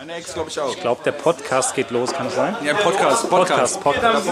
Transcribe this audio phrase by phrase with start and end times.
[0.00, 0.74] Meine Ex glaube ich auch.
[0.74, 2.56] Ich glaube, der Podcast geht los, kann es sein?
[2.64, 3.82] Ja, Podcast, Podcast.
[3.82, 4.26] Podcast.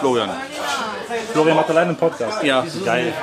[0.00, 0.30] Florian.
[1.32, 2.42] Florian macht alleine einen Podcast.
[2.42, 2.66] Ja.
[2.84, 3.14] Geil.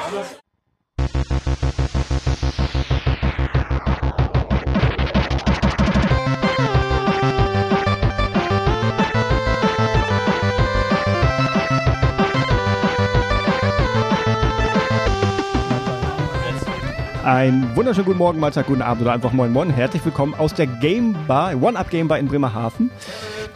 [17.32, 19.70] Ein wunderschönen guten Morgen, Mahlzeit, guten Abend oder einfach Moin Moin.
[19.70, 22.92] Herzlich willkommen aus der Game Bar, One-Up Game Bar in Bremerhaven.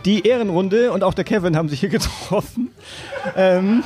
[0.06, 2.70] Die Ehrenrunde und auch der Kevin haben sich hier getroffen.
[3.36, 3.84] Ähm,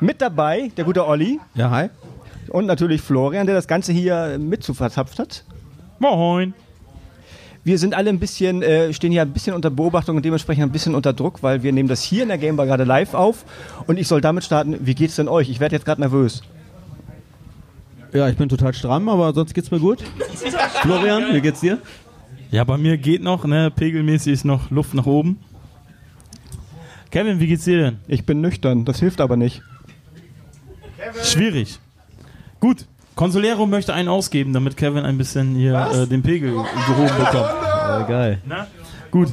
[0.00, 1.88] mit dabei der gute Olli Ja, hi.
[2.48, 5.44] und natürlich Florian, der das Ganze hier mit zu verzapft hat.
[5.98, 6.54] Moin.
[7.62, 10.72] Wir sind alle ein bisschen, äh, stehen hier ein bisschen unter Beobachtung und dementsprechend ein
[10.72, 13.44] bisschen unter Druck, weil wir nehmen das hier in der Game Bar gerade live auf
[13.86, 14.78] und ich soll damit starten.
[14.80, 15.50] Wie geht's denn euch?
[15.50, 16.42] Ich werde jetzt gerade nervös.
[18.12, 20.02] Ja, ich bin total stramm, aber sonst geht's mir gut.
[20.82, 21.78] Florian, wie geht's dir?
[22.50, 23.70] Ja, bei mir geht noch, ne?
[23.70, 25.38] Pegelmäßig ist noch Luft nach oben.
[27.10, 27.98] Kevin, wie geht's dir denn?
[28.08, 29.62] Ich bin nüchtern, das hilft aber nicht.
[31.22, 31.78] Schwierig.
[32.58, 32.86] Gut.
[33.16, 37.34] Consolero möchte einen ausgeben, damit Kevin ein bisschen hier äh, den Pegel gehoben bekommt.
[37.34, 38.40] Ja, geil.
[39.10, 39.32] Gut.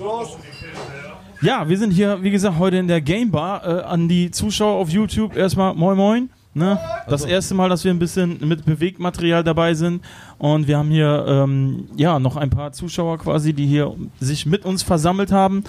[1.41, 3.65] Ja, wir sind hier, wie gesagt, heute in der Game Bar.
[3.65, 6.29] Äh, an die Zuschauer auf YouTube erstmal Moin Moin.
[6.57, 6.79] Ne?
[7.07, 10.03] Das erste Mal, dass wir ein bisschen mit Bewegtmaterial dabei sind.
[10.39, 14.65] Und wir haben hier ähm, ja noch ein paar Zuschauer quasi, die hier sich mit
[14.65, 15.63] uns versammelt haben.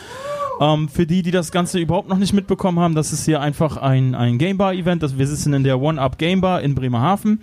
[0.61, 3.77] Ähm, für die, die das Ganze überhaupt noch nicht mitbekommen haben, das ist hier einfach
[3.77, 5.03] ein, ein Game Bar-Event.
[5.03, 7.42] Das- Wir sitzen in der One-Up Game Bar in Bremerhaven.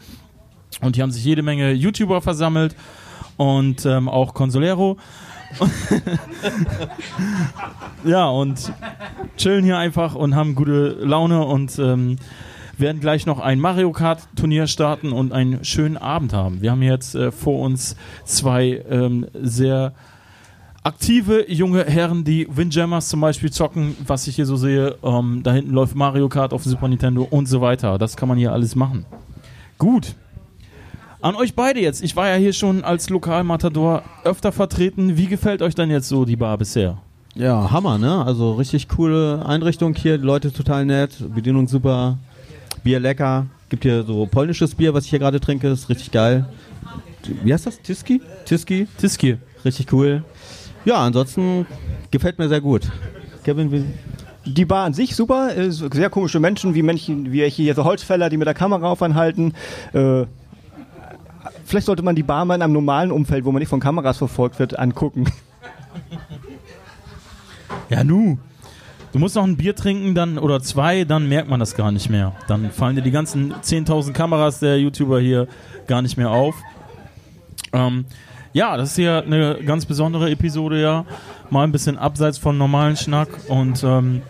[0.82, 2.76] Und hier haben sich jede Menge YouTuber versammelt
[3.38, 4.98] und ähm, auch Consolero.
[8.04, 8.74] ja, und
[9.38, 12.18] chillen hier einfach und haben gute Laune und ähm,
[12.80, 16.62] werden gleich noch ein Mario Kart Turnier starten und einen schönen Abend haben.
[16.62, 17.96] Wir haben jetzt äh, vor uns
[18.26, 19.94] zwei ähm, sehr
[20.84, 24.96] aktive junge Herren, die Windjammers zum Beispiel zocken, was ich hier so sehe.
[25.04, 27.98] Ähm, da hinten läuft Mario Kart auf dem Super Nintendo und so weiter.
[27.98, 29.06] Das kann man hier alles machen.
[29.78, 30.16] Gut.
[31.22, 32.04] An euch beide jetzt.
[32.04, 35.18] Ich war ja hier schon als Lokalmatador öfter vertreten.
[35.18, 37.00] Wie gefällt euch denn jetzt so die Bar bisher?
[37.34, 38.24] Ja, Hammer, ne?
[38.24, 42.18] Also richtig coole Einrichtung hier, die Leute total nett, Bedienung super,
[42.86, 43.48] Bier lecker.
[43.70, 46.46] Gibt hier so polnisches Bier, was ich hier gerade trinke, ist richtig geil.
[47.44, 47.82] Wie heißt das?
[47.82, 48.22] Tiski?
[48.46, 48.88] Tiski?
[49.00, 49.38] Tiski.
[49.66, 50.24] Richtig cool.
[50.86, 51.66] Ja, ansonsten
[52.12, 52.84] gefällt mir sehr gut.
[53.44, 53.86] Kevin, wie,
[54.46, 58.38] Die Bar an sich super, sehr komische Menschen, wie Menschen, wie hier so Holzfäller, die
[58.38, 59.54] mit der Kamera aufeinhalten.
[59.94, 60.26] Äh,
[61.66, 64.20] vielleicht sollte man die Bar mal in einem normalen Umfeld, wo man nicht von Kameras
[64.20, 65.26] verfolgt wird, angucken.
[67.90, 68.38] Ja, nu.
[69.16, 72.10] Du musst noch ein Bier trinken, dann oder zwei, dann merkt man das gar nicht
[72.10, 72.34] mehr.
[72.50, 75.48] Dann fallen dir die ganzen 10.000 Kameras der YouTuber hier
[75.88, 76.54] gar nicht mehr auf.
[77.72, 78.04] Ähm,
[78.52, 81.06] ja, das ist hier eine ganz besondere Episode, ja.
[81.50, 84.22] Mal ein bisschen abseits von normalen Schnack und ähm,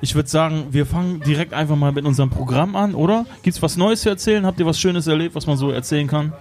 [0.00, 3.26] ich würde sagen, wir fangen direkt einfach mal mit unserem Programm an, oder?
[3.42, 4.46] Gibt's was Neues zu erzählen?
[4.46, 6.32] Habt ihr was Schönes erlebt, was man so erzählen kann?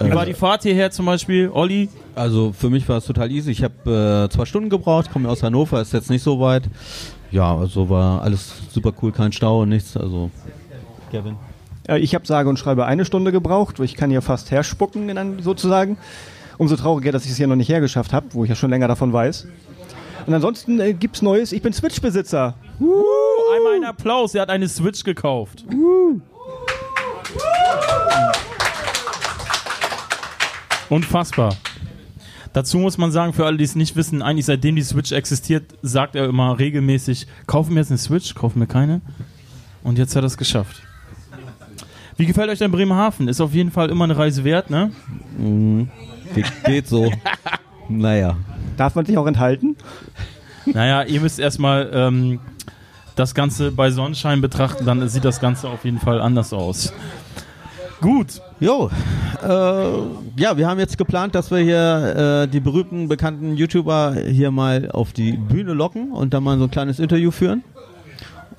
[0.00, 1.88] Wie war die Fahrt hierher zum Beispiel, Olli?
[2.14, 3.50] Also für mich war es total easy.
[3.50, 6.64] Ich habe äh, zwei Stunden gebraucht, komme aus Hannover, ist jetzt nicht so weit.
[7.30, 9.96] Ja, also war alles super cool, kein Stau, nichts.
[9.96, 10.30] Also
[11.10, 11.36] Kevin.
[11.88, 15.18] Äh, ich habe sage und schreibe eine Stunde gebraucht, ich kann hier fast herspucken, in
[15.18, 15.98] einem, sozusagen.
[16.56, 18.86] Umso trauriger, dass ich es hier noch nicht hergeschafft habe, wo ich ja schon länger
[18.86, 19.48] davon weiß.
[20.26, 21.52] Und ansonsten äh, gibt's Neues.
[21.52, 22.54] Ich bin Switch-Besitzer.
[22.80, 23.02] Uh,
[23.56, 25.64] einmal einen Applaus, er hat eine Switch gekauft.
[30.88, 31.56] Unfassbar.
[32.52, 35.74] Dazu muss man sagen, für alle, die es nicht wissen, eigentlich seitdem die Switch existiert,
[35.82, 39.00] sagt er immer regelmäßig, kaufen wir jetzt eine Switch, kaufen wir keine.
[39.82, 40.82] Und jetzt hat er es geschafft.
[42.16, 43.26] Wie gefällt euch denn Bremerhaven?
[43.26, 44.92] Ist auf jeden Fall immer eine Reise wert, ne?
[46.34, 47.10] Ge geht so.
[47.88, 48.36] naja.
[48.76, 49.76] Darf man sich auch enthalten?
[50.64, 52.38] Naja, ihr müsst erstmal ähm,
[53.16, 56.92] das Ganze bei Sonnenschein betrachten, dann sieht das Ganze auf jeden Fall anders aus.
[58.04, 58.90] Gut, Jo,
[59.42, 59.48] äh,
[60.36, 64.90] ja, wir haben jetzt geplant, dass wir hier äh, die berühmten, bekannten YouTuber hier mal
[64.90, 67.64] auf die Bühne locken und dann mal so ein kleines Interview führen.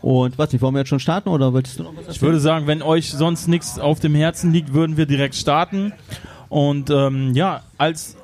[0.01, 2.39] Und was nicht, wollen wir jetzt schon starten oder wolltest du noch was Ich würde
[2.39, 5.93] sagen, wenn euch sonst nichts auf dem Herzen liegt, würden wir direkt starten.
[6.49, 8.17] Und ähm, ja, als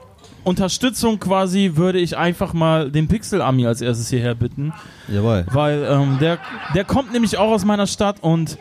[0.43, 4.73] Unterstützung quasi würde ich einfach mal den Pixel Ami als erstes hierher bitten,
[5.07, 5.45] Jawohl.
[5.51, 6.39] weil ähm, der,
[6.73, 8.57] der kommt nämlich auch aus meiner Stadt und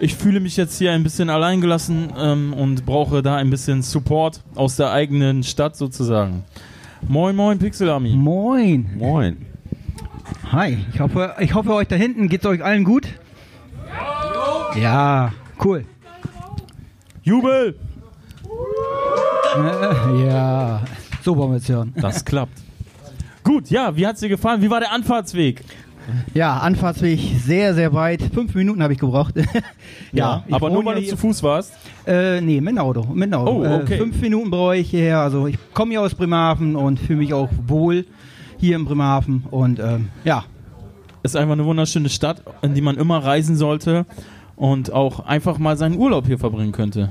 [0.00, 4.42] ich fühle mich jetzt hier ein bisschen alleingelassen ähm, und brauche da ein bisschen Support
[4.54, 6.44] aus der eigenen Stadt sozusagen.
[7.06, 8.10] Moin, moin, Pixel Ami.
[8.10, 8.90] Moin.
[8.96, 9.46] Moin.
[10.52, 10.78] Hi.
[10.92, 13.06] Ich hoffe, ich hoffe euch da hinten geht's euch allen gut.
[14.76, 15.32] Ja,
[15.64, 15.84] cool.
[17.22, 17.74] Jubel!
[19.56, 20.82] Äh, ja,
[21.22, 21.92] so wollen wir es hören.
[21.96, 22.58] Das klappt.
[23.42, 24.62] Gut, ja, wie hat's dir gefallen?
[24.62, 25.64] Wie war der Anfahrtsweg?
[26.34, 28.22] Ja, Anfahrtsweg sehr, sehr weit.
[28.34, 29.34] Fünf Minuten habe ich gebraucht.
[30.12, 31.72] ja, ich aber nur weil ja du hier- zu Fuß warst.
[32.06, 33.02] Äh, nee, mit dem Auto.
[33.12, 33.50] Mit dem Auto.
[33.64, 33.94] Oh, okay.
[33.94, 35.20] äh, fünf Minuten brauche ich hierher.
[35.20, 38.06] Also ich komme ja aus Bremerhaven und fühle mich auch wohl
[38.58, 39.44] hier in Bremerhaven.
[39.50, 40.44] Und ähm, ja,
[41.22, 44.06] Ist einfach eine wunderschöne Stadt, in die man immer reisen sollte
[44.56, 47.10] und auch einfach mal seinen Urlaub hier verbringen könnte.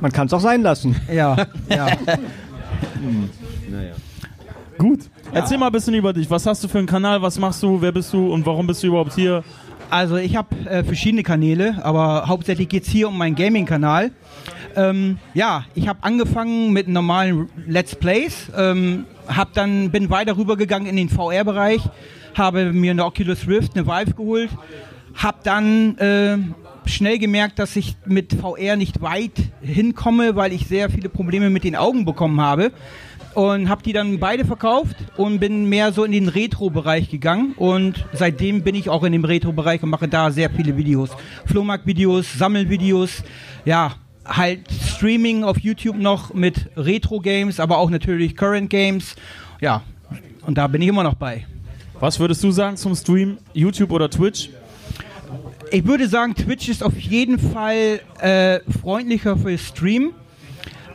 [0.00, 0.96] Man kann es auch sein lassen.
[1.12, 1.36] ja,
[1.68, 1.86] ja.
[4.78, 5.00] Gut.
[5.32, 6.30] Erzähl mal ein bisschen über dich.
[6.30, 7.20] Was hast du für einen Kanal?
[7.20, 7.80] Was machst du?
[7.82, 8.32] Wer bist du?
[8.32, 9.44] Und warum bist du überhaupt hier?
[9.90, 14.10] Also ich habe äh, verschiedene Kanäle, aber hauptsächlich geht es hier um meinen Gaming-Kanal.
[14.74, 20.88] Ähm, ja, ich habe angefangen mit normalen Let's Plays, ähm, hab dann, bin weiter rübergegangen
[20.88, 21.82] in den VR-Bereich,
[22.34, 24.50] habe mir eine Oculus Rift, eine Vive geholt,
[25.14, 26.38] habe dann äh,
[26.86, 29.32] schnell gemerkt, dass ich mit VR nicht weit
[29.62, 32.72] hinkomme, weil ich sehr viele Probleme mit den Augen bekommen habe
[33.38, 38.04] und habe die dann beide verkauft und bin mehr so in den Retro-Bereich gegangen und
[38.12, 41.10] seitdem bin ich auch in dem Retro-Bereich und mache da sehr viele Videos.
[41.46, 43.22] Flohmarkt-Videos, Sammelvideos,
[43.64, 43.94] ja,
[44.24, 49.14] halt Streaming auf YouTube noch mit Retro-Games, aber auch natürlich Current-Games,
[49.60, 49.82] ja,
[50.44, 51.46] und da bin ich immer noch bei.
[52.00, 53.38] Was würdest du sagen zum Stream?
[53.54, 54.50] YouTube oder Twitch?
[55.70, 60.10] Ich würde sagen, Twitch ist auf jeden Fall äh, freundlicher für Stream.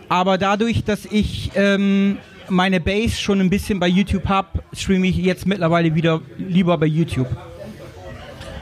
[0.10, 2.18] Aber dadurch, dass ich ähm,
[2.50, 6.86] meine Base schon ein bisschen bei YouTube habe, streame ich jetzt mittlerweile wieder lieber bei
[6.86, 7.28] YouTube.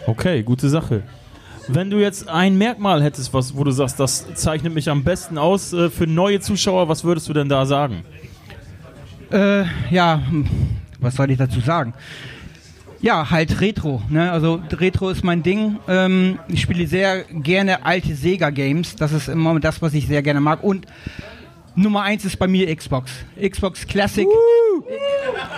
[0.08, 1.04] Okay, gute Sache.
[1.68, 5.38] Wenn du jetzt ein Merkmal hättest, was, wo du sagst, das zeichnet mich am besten
[5.38, 8.04] aus äh, für neue Zuschauer, was würdest du denn da sagen?
[9.32, 10.48] Äh, ja, hm,
[11.00, 11.94] was soll ich dazu sagen?
[13.00, 14.02] Ja, halt Retro.
[14.10, 14.32] Ne?
[14.32, 15.78] Also Retro ist mein Ding.
[15.88, 18.96] Ähm, ich spiele sehr gerne alte Sega-Games.
[18.96, 20.64] Das ist immer das, was ich sehr gerne mag.
[20.64, 20.86] Und
[21.76, 23.12] Nummer eins ist bei mir Xbox.
[23.42, 24.28] Xbox Classic.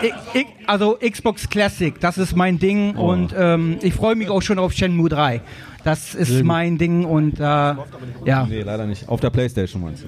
[0.04, 2.95] I, I, also Xbox Classic, das ist mein Ding.
[2.95, 5.42] Und ähm, ich freue mich auch schon auf Shenmue 3.
[5.83, 8.48] Das ist mein Ding und äh, ja.
[8.48, 9.10] Nee, leider nicht.
[9.10, 10.07] Auf der Playstation meinst du?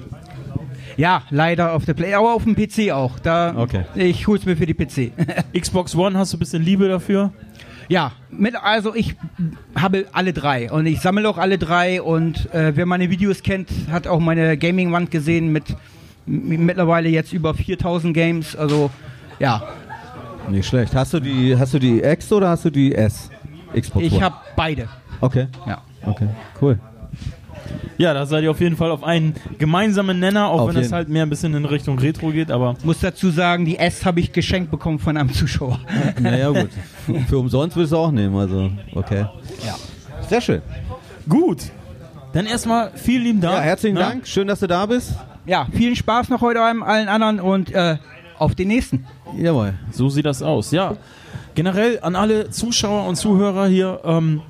[0.98, 3.19] ja, leider auf der Play, aber auf dem PC auch.
[3.19, 3.84] Da, Okay.
[3.96, 5.12] Ich hol's mir für die PC.
[5.60, 7.34] Xbox One, hast du ein bisschen Liebe dafür?
[7.88, 9.16] Ja, mit, also ich
[9.75, 13.69] habe alle drei und ich sammle auch alle drei und äh, wer meine Videos kennt,
[13.92, 15.66] hat auch meine Gaming-Wand gesehen mit
[16.25, 18.56] mittlerweile jetzt über 4000 Games.
[18.56, 18.89] Also
[19.39, 19.63] ja,
[20.50, 20.95] Nicht schlecht.
[20.95, 23.30] Hast du die, hast du die X oder hast du die S?
[23.77, 24.88] Xbox ich habe beide.
[25.22, 25.48] Okay.
[25.68, 25.81] Ja.
[26.06, 26.27] Okay.
[26.62, 26.80] Cool.
[27.98, 30.92] Ja, da seid ihr auf jeden Fall auf einen gemeinsamen Nenner, auch Auf wenn es
[30.92, 34.19] halt mehr ein bisschen in Richtung Retro geht, aber Muss dazu sagen, die S habe
[34.19, 35.80] ich geschenkt bekommen von einem Zuschauer.
[36.19, 36.69] Naja, gut.
[37.28, 39.25] Für umsonst würdest du auch nehmen, also, okay.
[39.66, 39.75] Ja.
[40.28, 40.62] Sehr schön.
[41.28, 41.63] gut.
[42.33, 43.56] Dann erstmal vielen lieben Dank.
[43.56, 44.01] Ja, herzlichen ne?
[44.01, 44.28] Dank.
[44.28, 45.16] Schön, dass du da bist.
[45.45, 47.97] Ja, vielen Spaß noch heute allen anderen und äh,
[48.38, 49.06] auf den nächsten.
[49.38, 49.75] Jawohl.
[49.92, 50.97] So sieht das aus, ja.
[51.53, 54.42] Generell an alle Zuschauer und Zuhörer hier, ähm,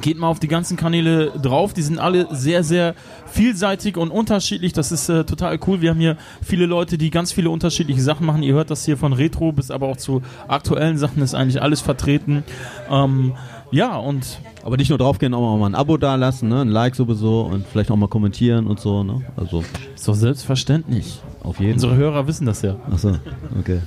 [0.00, 1.72] geht mal auf die ganzen Kanäle drauf.
[1.72, 2.94] Die sind alle sehr, sehr
[3.26, 4.72] vielseitig und unterschiedlich.
[4.72, 5.80] Das ist äh, total cool.
[5.80, 8.42] Wir haben hier viele Leute, die ganz viele unterschiedliche Sachen machen.
[8.42, 11.80] Ihr hört das hier von Retro bis aber auch zu aktuellen Sachen ist eigentlich alles
[11.80, 12.44] vertreten.
[12.90, 13.34] Ähm,
[13.70, 16.62] ja, und Aber nicht nur draufgehen, auch mal ein Abo da lassen, ne?
[16.62, 19.02] ein Like sowieso und vielleicht auch mal kommentieren und so.
[19.02, 19.22] Ne?
[19.36, 21.20] Also ist doch selbstverständlich.
[21.42, 21.90] auf jeden Fall.
[21.90, 22.76] Unsere Hörer wissen das ja.
[22.90, 23.16] Achso,
[23.58, 23.80] okay.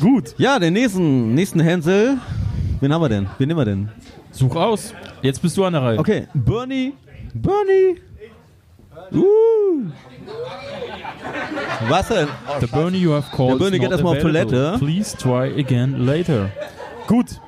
[0.00, 2.18] Gut, Ja, den nächsten, nächsten Hänsel.
[2.80, 3.26] Wen haben wir denn?
[3.38, 3.88] Wen nehmen wir denn?
[4.32, 4.92] such aus.
[5.22, 5.98] Jetzt bist du an der Reihe.
[5.98, 6.92] Okay, Bernie.
[7.34, 8.00] Bernie.
[9.12, 9.86] Uh.
[11.88, 12.28] Was denn?
[12.60, 13.52] The Bernie you have called.
[13.52, 14.22] Der Bernie geht erstmal auf.
[14.22, 14.76] Toilette.
[14.78, 16.50] Please try again later.
[17.06, 17.40] Gut.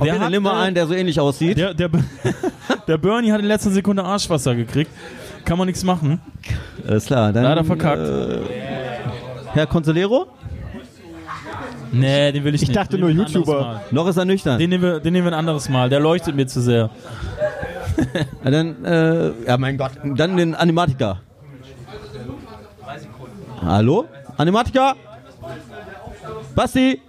[0.00, 1.58] Okay, dann hat, nimm mal äh, einen, der so ähnlich aussieht.
[1.58, 1.90] Der, der,
[2.88, 4.90] der Bernie hat in letzter Sekunde Arschwasser gekriegt.
[5.44, 6.20] Kann man nichts machen.
[6.86, 7.32] Alles klar.
[7.32, 8.02] Dann, Leider verkackt.
[8.02, 8.38] Äh,
[9.52, 10.26] Herr Consolero?
[11.92, 12.74] Nee, den will ich, nicht.
[12.74, 13.82] dachte Den nur wir YouTuber.
[13.90, 14.58] Noch ist er nüchtern.
[14.58, 15.88] Den nehmen, wir, den nehmen wir ein anderes Mal.
[15.90, 16.90] Der leuchtet mir zu sehr.
[18.42, 19.90] Ja, dann, äh, ja, mein Gott.
[20.02, 21.20] Dann den Animatiker.
[23.60, 24.06] Hallo?
[24.38, 24.94] Animatiker?
[26.54, 27.02] Basti?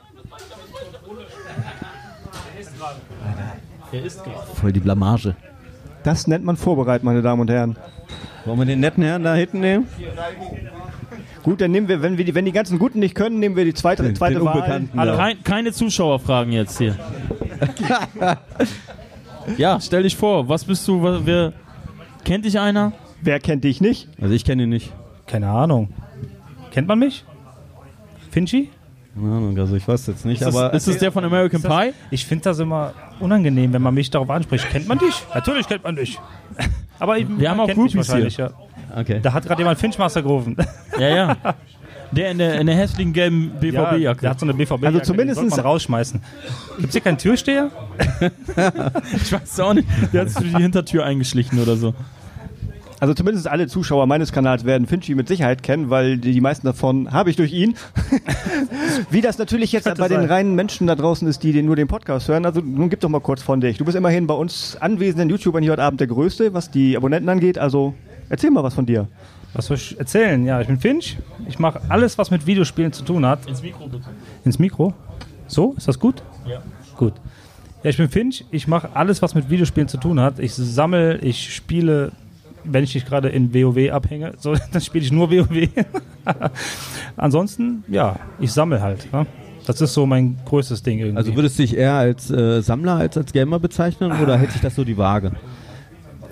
[4.56, 5.36] Voll die Blamage.
[6.04, 7.76] Das nennt man vorbereitet, meine Damen und Herren.
[8.46, 9.88] Wollen wir den netten Herrn da hinten nehmen?
[11.44, 13.66] Gut, dann nehmen wir, wenn, wir die, wenn die ganzen Guten nicht können, nehmen wir
[13.66, 14.88] die zweite, Den- zweite den Wahl.
[14.96, 15.16] Hallo.
[15.18, 16.96] Kein, keine Zuschauerfragen jetzt hier.
[19.58, 20.48] ja, stell dich vor.
[20.50, 21.02] Was bist du?
[21.02, 21.54] wa- Wer,
[22.24, 22.94] kennt dich einer?
[23.22, 24.08] Wer kennt dich nicht?
[24.20, 24.92] Also ich kenne ihn nicht.
[25.28, 25.90] Keine Ahnung.
[26.72, 27.26] Kennt man mich?
[28.32, 28.70] Finchi?
[29.14, 31.62] Keine Ahnung, also ich weiß jetzt nicht, Ist aber das, ist das der von American
[31.62, 31.94] Pie?
[32.12, 34.70] Ich finde das immer unangenehm, wenn man mich darauf anspricht.
[34.70, 35.14] Kennt man dich?
[35.34, 36.18] Natürlich kennt man dich.
[37.00, 38.52] Aber ich, Wir haben auch Groupies wahrscheinlich, ja.
[38.96, 39.20] Okay.
[39.22, 40.56] Da hat gerade jemand Finchmaster gerufen.
[41.00, 41.38] Ja, ja.
[42.12, 44.22] Der in der, in der hässlichen gelben Ja, BVB-Jacke.
[44.22, 44.84] der hat so eine BVB.
[44.84, 46.22] Also sollte man rausschmeißen.
[46.80, 47.72] Gibt's hier keinen Türsteher?
[49.16, 49.88] ich weiß auch nicht.
[50.12, 51.94] Der hat sich durch die Hintertür eingeschlichen oder so.
[53.02, 57.12] Also zumindest alle Zuschauer meines Kanals werden Finchi mit Sicherheit kennen, weil die, meisten davon
[57.12, 57.74] habe ich durch ihn.
[59.10, 61.88] Wie das natürlich jetzt bei den reinen Menschen da draußen ist, die den, nur den
[61.88, 62.46] Podcast hören.
[62.46, 63.80] Also nun gib doch mal kurz von dich.
[63.80, 67.28] Du bist immerhin bei uns anwesenden YouTubern hier heute Abend der Größte, was die Abonnenten
[67.28, 67.58] angeht.
[67.58, 67.96] Also
[68.30, 69.08] erzähl mal was von dir.
[69.54, 70.46] Was soll ich erzählen?
[70.46, 71.18] Ja, ich bin Finch.
[71.48, 73.48] Ich mache alles, was mit Videospielen zu tun hat.
[73.48, 74.06] Ins Mikro bitte.
[74.46, 74.94] Ins Mikro?
[75.48, 75.74] So?
[75.76, 76.22] Ist das gut?
[76.46, 76.62] Ja.
[76.98, 77.14] Gut.
[77.82, 78.46] Ja, ich bin Finch.
[78.52, 80.38] Ich mache alles, was mit Videospielen zu tun hat.
[80.38, 82.12] Ich sammle, ich spiele,
[82.64, 85.70] wenn ich nicht gerade in WoW abhänge, so, dann spiele ich nur WoW.
[87.18, 89.12] Ansonsten, ja, ich sammle halt.
[89.12, 89.26] Ne?
[89.66, 91.18] Das ist so mein größtes Ding irgendwie.
[91.18, 94.62] Also würdest du dich eher als äh, Sammler als als Gamer bezeichnen oder hält sich
[94.62, 95.34] das so die Waage?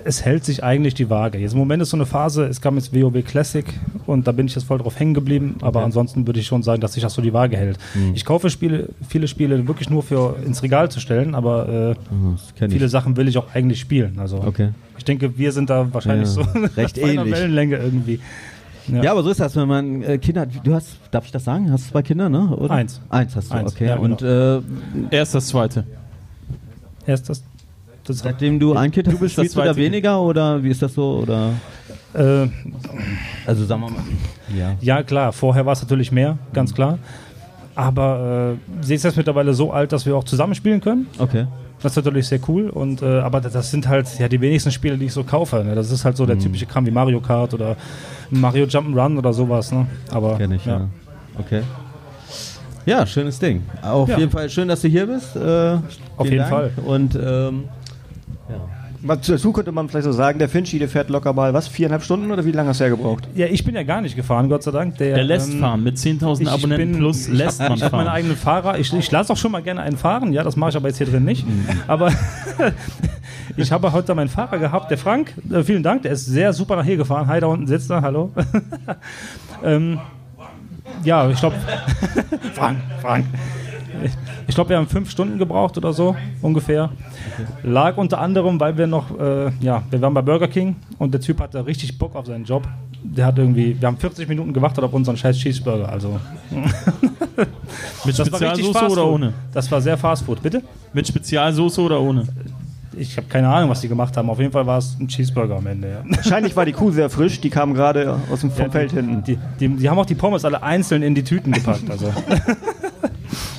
[0.04, 1.38] Es hält sich eigentlich die Waage.
[1.38, 3.64] Jetzt im Moment ist so eine Phase, es kam jetzt WoW Classic
[4.06, 6.80] und da bin ich jetzt voll drauf hängen geblieben, aber ansonsten würde ich schon sagen,
[6.80, 7.78] dass sich das so die Waage hält.
[7.94, 8.12] Mhm.
[8.14, 11.94] Ich kaufe Spiele, viele Spiele wirklich nur für ins Regal zu stellen, aber äh,
[12.58, 12.90] kenn viele ich.
[12.90, 14.18] Sachen will ich auch eigentlich spielen.
[14.18, 14.70] Also Okay.
[14.98, 16.40] ich denke, wir sind da wahrscheinlich Ja, so
[16.76, 17.34] recht auf einer ähnlich.
[17.34, 18.20] Wellenlänge irgendwie.
[18.88, 19.12] Ja.
[19.12, 20.48] aber so ist das, wenn man äh, Kinder hat.
[20.64, 21.70] Du hast, darf ich das sagen?
[21.70, 22.48] Hast du zwei Kinder, ne?
[22.56, 22.74] Oder?
[22.74, 23.00] Eins.
[23.08, 23.86] Eins hast du, Eins, okay.
[23.86, 24.04] ja, genau.
[24.06, 24.60] Und äh,
[25.16, 25.84] Erst das zweite.
[27.06, 27.42] Erst das,
[28.10, 29.76] das seitdem du ein Kind hast, bist das spielst du da Kind.
[29.78, 31.20] weniger oder wie ist das so?
[31.22, 31.50] Oder
[32.14, 32.48] äh,
[33.46, 34.02] also sagen wir mal.
[34.56, 34.74] Ja.
[34.80, 36.98] Ja, klar, vorher war es natürlich mehr, ganz klar.
[37.74, 41.06] Aber äh, sie ist jetzt mittlerweile so alt, dass wir auch zusammen spielen können.
[41.18, 41.46] Okay.
[41.82, 42.68] Das ist natürlich sehr cool.
[42.68, 45.64] Und, äh, aber das sind halt ja die wenigsten Spiele, die ich so kaufe.
[45.64, 45.74] Ne?
[45.74, 47.76] Das ist halt so der typische Kram wie Mario Kart oder
[48.30, 49.72] Mario Jump'n'Run oder sowas.
[49.72, 49.86] Ne?
[50.10, 50.72] Aber Kenn ich, ja.
[50.80, 50.88] ja.
[51.38, 51.62] Okay.
[52.84, 53.62] Ja, schönes Ding.
[53.82, 54.18] Auf Ja.
[54.18, 55.36] jeden Fall schön, dass du hier bist.
[55.36, 55.76] Äh,
[56.18, 56.50] Auf jeden Dank.
[56.50, 56.70] Fall.
[56.84, 57.64] Und ähm,
[59.02, 62.02] Was dazu könnte man vielleicht so sagen, der Finchi, der fährt locker mal, was, viereinhalb
[62.02, 63.26] Stunden oder wie lange hast du ja gebraucht?
[63.34, 64.98] ja, ich bin ja gar nicht gefahren, Gott sei Dank.
[64.98, 65.82] Der, Der lässt ähm, fahren.
[65.82, 68.14] Mit 10.000 ich Abonnenten bin- plus lässt man Ich habe meinen fahren.
[68.16, 68.78] eigenen Fahrer.
[68.78, 70.34] Ich, ich lasse auch schon mal gerne einen fahren.
[70.34, 71.46] Ja, das mache ich aber jetzt hier drin nicht.
[71.46, 71.66] Mhm.
[71.86, 72.12] Aber
[73.56, 75.32] ich habe heute meinen Fahrer gehabt, der Frank.
[75.50, 77.26] Äh, vielen Dank, der ist sehr super nach hier gefahren.
[77.26, 78.02] Hi, da unten sitzt er.
[78.02, 78.32] Hallo.
[79.64, 79.98] ähm,
[81.04, 81.56] ja, ich glaube,
[82.54, 83.24] Frank, Frank.
[84.46, 86.90] Ich glaube, wir haben fünf Stunden gebraucht oder so ungefähr.
[87.62, 91.20] Lag unter anderem, weil wir noch, äh, ja, wir waren bei Burger King und der
[91.20, 92.66] Typ hatte richtig Bock auf seinen Job.
[93.02, 95.88] Der hat irgendwie, wir haben 40 Minuten gewartet auf unseren scheiß Cheeseburger.
[95.88, 96.20] Also
[98.04, 99.32] Mit das war richtig Spezialsoße oder ohne?
[99.52, 100.42] Das war sehr Fast Food.
[100.42, 100.62] Bitte?
[100.92, 102.26] Mit Spezialsoße oder ohne?
[102.96, 104.28] Ich habe keine Ahnung, was die gemacht haben.
[104.28, 105.90] Auf jeden Fall war es ein Cheeseburger am Ende.
[105.90, 106.16] Ja.
[106.16, 109.22] Wahrscheinlich war die Kuh sehr frisch, die kam gerade aus dem vom Feld hinten.
[109.24, 111.88] Die, die, die haben auch die Pommes alle einzeln in die Tüten gepackt.
[111.88, 112.12] Also.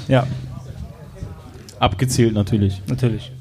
[0.07, 0.25] ja,
[1.81, 2.79] Abgezählt natürlich.
[2.87, 3.31] natürlich.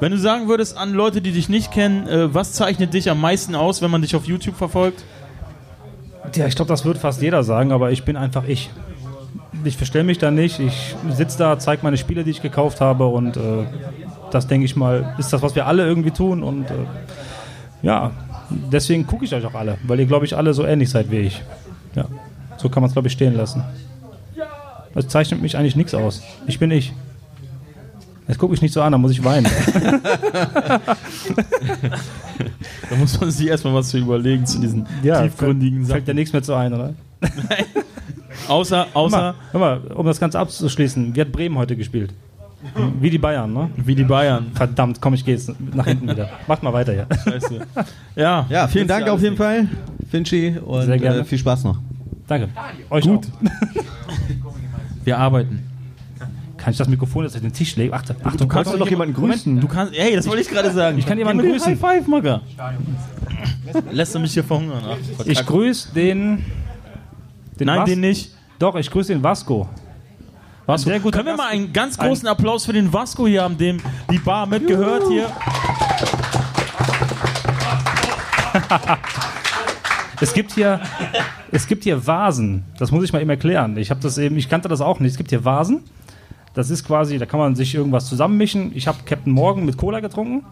[0.00, 3.20] Wenn du sagen würdest an Leute, die dich nicht kennen, äh, was zeichnet dich am
[3.20, 5.04] meisten aus, wenn man dich auf YouTube verfolgt?
[6.34, 8.70] Ja, ich glaube, das wird fast jeder sagen, aber ich bin einfach ich.
[9.62, 10.58] Ich verstelle mich da nicht.
[10.58, 13.40] Ich sitze da, zeige meine Spiele, die ich gekauft habe und äh,
[14.32, 16.74] das denke ich mal, ist das, was wir alle irgendwie tun und äh,
[17.82, 18.10] ja,
[18.50, 21.18] deswegen gucke ich euch auch alle, weil ihr, glaube ich, alle so ähnlich seid wie
[21.18, 21.40] ich.
[21.94, 22.06] Ja,
[22.56, 23.62] so kann man es, glaube ich, stehen lassen.
[24.96, 26.22] Das zeichnet mich eigentlich nichts aus.
[26.46, 26.92] Ich bin ich.
[28.26, 29.46] Jetzt gucke ich nicht so an, da muss ich weinen.
[32.88, 35.86] Da muss man sich erstmal was zu überlegen zu diesen tiefgründigen fällt, Sachen.
[35.86, 36.94] fällt dir nichts mehr zu ein, oder?
[38.48, 42.12] Außer, Hör außer mal, hör mal, um das Ganze abzuschließen, wie hat Bremen heute gespielt?
[43.00, 43.70] Wie die Bayern, ne?
[43.76, 44.52] wie die Bayern.
[44.54, 46.30] Verdammt, komm, ich gehe jetzt nach hinten wieder.
[46.46, 47.06] Macht mal weiter, ja.
[47.24, 47.60] Scheiße.
[48.14, 49.68] Ja, ja, vielen Dank auf jeden Fall,
[50.10, 50.56] Finchi.
[50.64, 51.20] Und Sehr gerne.
[51.20, 51.78] Äh, viel Spaß noch.
[52.28, 52.48] Danke.
[52.90, 53.26] Euch Gut.
[55.06, 55.62] Wir arbeiten.
[56.56, 57.94] Kann ich das Mikrofon jetzt auf den Tisch legen?
[57.94, 59.60] Achtung, Achtung, Du kannst doch jemanden grüßen.
[59.60, 60.98] Du kannst, ey, das wollte ich gerade sagen.
[60.98, 61.80] Ich kann jemanden Gib mir grüßen.
[61.80, 62.40] High Five, Magger.
[63.92, 64.82] Lässt du mich hier verhungern?
[64.84, 65.26] Ach.
[65.26, 66.44] Ich grüße den,
[67.60, 68.32] den Nein, Was- den nicht.
[68.58, 69.68] Doch, ich grüße den Vasco.
[70.64, 70.90] Vasco.
[70.90, 73.78] Sehr guter Können wir mal einen ganz großen Applaus für den Vasco hier haben, dem
[74.10, 75.30] die Bar mitgehört hier?
[80.20, 80.80] Es gibt hier,
[81.56, 82.64] es gibt hier Vasen.
[82.78, 83.76] Das muss ich mal eben erklären.
[83.78, 85.12] Ich habe das eben, ich kannte das auch nicht.
[85.12, 85.80] Es gibt hier Vasen.
[86.54, 88.72] Das ist quasi, da kann man sich irgendwas zusammenmischen.
[88.74, 90.44] Ich habe Captain Morgan mit Cola getrunken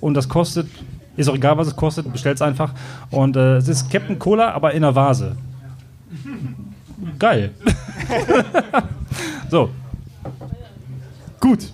[0.00, 0.68] und das kostet,
[1.16, 2.72] ist auch egal, was es kostet, bestellt es einfach.
[3.10, 5.36] Und äh, es ist Captain Cola, aber in einer Vase.
[7.18, 7.50] Geil.
[9.50, 9.70] so,
[11.40, 11.70] Gut.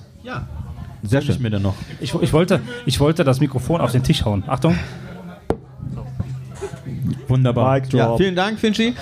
[1.02, 1.42] Sehr Ich schön.
[1.42, 1.74] mir dann noch.
[2.00, 4.44] ich, ich, wollte, ich wollte das Mikrofon auf den Tisch hauen.
[4.46, 4.78] Achtung.
[7.28, 7.80] Wunderbar.
[7.90, 8.94] Ja, vielen Dank, Finchi.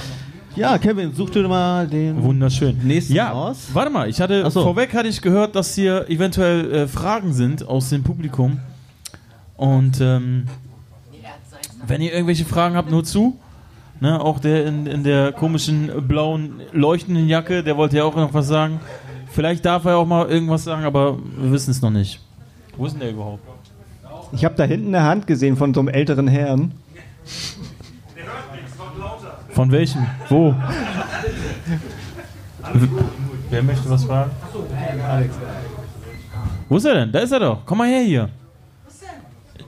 [0.57, 2.77] Ja, Kevin, such dir mal den Wunderschön.
[2.83, 3.69] nächsten Ja, aus.
[3.73, 4.63] warte mal, ich hatte so.
[4.63, 8.59] vorweg hatte ich gehört, dass hier eventuell äh, Fragen sind aus dem Publikum.
[9.57, 10.47] Und ähm,
[11.87, 13.39] Wenn ihr irgendwelche Fragen habt, nur zu.
[14.01, 18.33] Ne, auch der in, in der komischen blauen leuchtenden Jacke, der wollte ja auch noch
[18.33, 18.81] was sagen.
[19.31, 22.19] Vielleicht darf er auch mal irgendwas sagen, aber wir wissen es noch nicht.
[22.79, 23.43] Wo ist denn der überhaupt?
[24.33, 26.73] Ich habe da hinten eine Hand gesehen von so einem älteren Herrn.
[29.53, 30.07] Von welchem?
[30.29, 30.55] Wo?
[33.51, 34.31] Wer möchte was fragen?
[36.69, 37.13] Wo ist er denn?
[37.13, 37.63] Da ist er doch.
[37.67, 38.29] Komm mal her hier.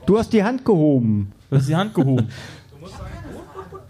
[0.07, 1.33] Du hast die Hand gehoben.
[1.51, 2.29] Du hast die Hand gehoben.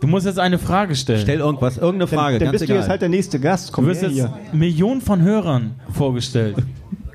[0.00, 1.20] Du musst jetzt eine Frage stellen.
[1.20, 2.76] Stell irgendwas, irgendeine Frage, Dann ganz bist du egal.
[2.82, 3.68] jetzt halt der nächste Gast.
[3.68, 4.32] du Komm wirst her jetzt hier.
[4.52, 6.56] Millionen von Hörern vorgestellt.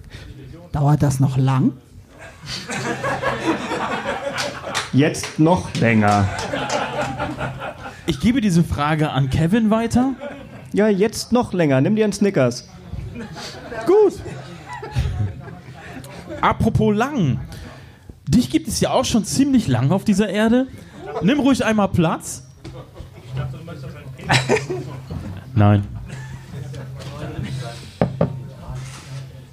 [0.72, 1.74] Dauert das noch lang?
[4.94, 6.26] Jetzt noch länger.
[8.08, 10.14] Ich gebe diese Frage an Kevin weiter.
[10.74, 11.82] Ja, jetzt noch länger.
[11.82, 12.70] Nimm dir einen Snickers.
[13.86, 14.14] Gut.
[16.42, 17.40] Apropos lang.
[18.28, 20.68] Dich gibt es ja auch schon ziemlich lang auf dieser Erde.
[21.22, 22.44] Nimm ruhig einmal Platz.
[25.54, 25.84] Nein.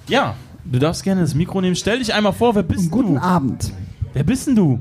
[0.06, 0.34] Ja,
[0.64, 1.76] du darfst gerne das Mikro nehmen.
[1.76, 3.20] Stell dich einmal vor, wer bist Guten du?
[3.20, 3.72] Abend.
[4.12, 4.80] Wer bist denn du?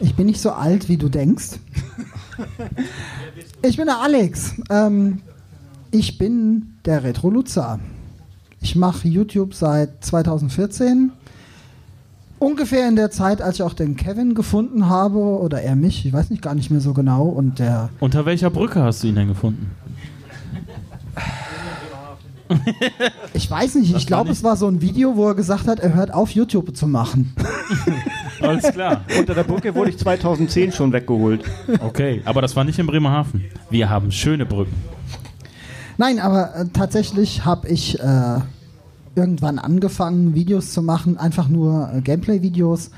[0.00, 1.58] Ich bin nicht so alt, wie du denkst.
[3.62, 4.54] Ich bin der Alex.
[4.68, 5.20] Ähm,
[5.90, 7.80] ich bin der Retro-Lutzer.
[8.60, 11.12] Ich mache YouTube seit 2014.
[12.38, 16.12] Ungefähr in der Zeit, als ich auch den Kevin gefunden habe, oder er mich, ich
[16.12, 17.24] weiß nicht gar nicht mehr so genau.
[17.24, 19.70] Und der Unter welcher Brücke hast du ihn denn gefunden?
[23.32, 25.94] Ich weiß nicht, ich glaube, es war so ein Video, wo er gesagt hat, er
[25.94, 27.34] hört auf, YouTube zu machen.
[28.48, 29.04] Alles klar.
[29.18, 31.44] Unter der Brücke wurde ich 2010 schon weggeholt.
[31.80, 33.44] Okay, aber das war nicht in Bremerhaven.
[33.70, 34.74] Wir haben schöne Brücken.
[35.96, 38.38] Nein, aber äh, tatsächlich habe ich äh,
[39.14, 42.90] irgendwann angefangen, Videos zu machen, einfach nur äh, Gameplay-Videos,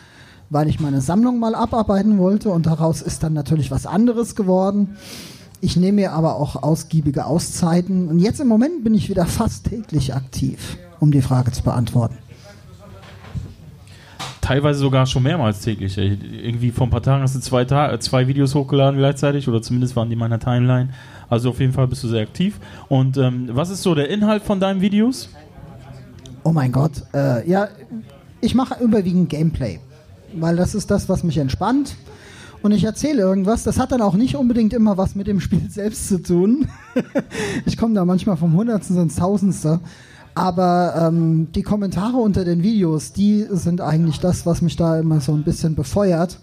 [0.48, 4.96] weil ich meine Sammlung mal abarbeiten wollte und daraus ist dann natürlich was anderes geworden.
[5.60, 9.66] Ich nehme mir aber auch ausgiebige Auszeiten und jetzt im Moment bin ich wieder fast
[9.66, 12.16] täglich aktiv, um die Frage zu beantworten.
[14.46, 15.98] Teilweise sogar schon mehrmals täglich.
[15.98, 16.16] ey.
[16.22, 19.60] Irgendwie vor ein paar Tagen hast du zwei, Ta äh, zwei Videos hochgeladen gleichzeitig oder
[19.60, 20.90] zumindest waren die in meiner Timeline.
[21.28, 22.60] Also auf jeden Fall bist du sehr aktiv.
[22.86, 25.30] Und ähm, was ist so der Inhalt von deinen Videos?
[26.44, 27.66] Oh mein Gott, äh, ja,
[28.40, 29.80] ich mache überwiegend Gameplay,
[30.36, 31.96] weil das ist das, was mich entspannt.
[32.62, 35.62] Und ich erzähle irgendwas, das hat dann auch nicht unbedingt immer was mit dem Spiel
[35.68, 36.68] selbst zu tun.
[37.66, 39.80] ich komme da manchmal vom Hundertsten ins Tausendste.
[40.36, 45.20] Aber ähm, die Kommentare unter den Videos, die sind eigentlich das, was mich da immer
[45.20, 46.40] so ein bisschen befeuert.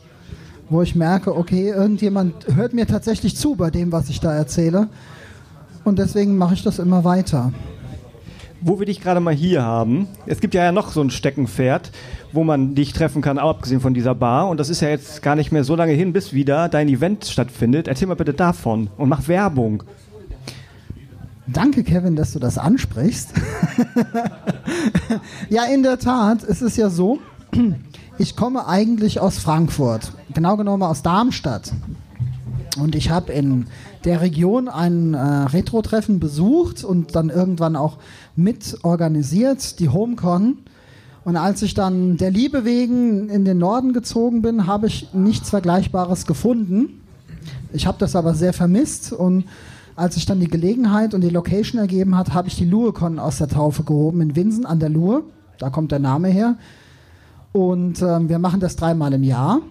[0.68, 4.90] Wo ich merke, okay, irgendjemand hört mir tatsächlich zu bei dem, was ich da erzähle.
[5.84, 7.54] Und deswegen mache ich das immer weiter.
[8.62, 11.92] Wo wir dich gerade mal hier haben, es gibt ja noch so ein Steckenpferd,
[12.32, 14.50] wo man dich treffen kann, abgesehen von dieser Bar.
[14.50, 17.26] Und das ist ja jetzt gar nicht mehr so lange hin, bis wieder dein Event
[17.26, 17.88] stattfindet.
[17.88, 19.84] Erzähl mal bitte davon und mach Werbung.
[21.48, 23.34] Danke, Kevin, dass du das ansprichst.
[25.50, 27.20] ja, in der Tat, es ist ja so,
[28.18, 31.74] ich komme eigentlich aus Frankfurt, genau genommen aus Darmstadt.
[32.80, 33.68] Und ich habe in
[34.06, 37.98] der Region ein äh, Retro-Treffen besucht und dann irgendwann auch
[38.36, 40.60] mit organisiert, die HomeCon.
[41.26, 45.50] Und als ich dann der Liebe wegen in den Norden gezogen bin, habe ich nichts
[45.50, 47.02] Vergleichbares gefunden.
[47.74, 49.46] Ich habe das aber sehr vermisst und
[49.96, 53.38] als sich dann die Gelegenheit und die Location ergeben hat, habe ich die LueCon aus
[53.38, 55.24] der Taufe gehoben in Winsen an der Luhe.
[55.60, 56.58] Da kommt der Name her.
[57.52, 59.62] Und ähm, wir machen das dreimal im Jahr,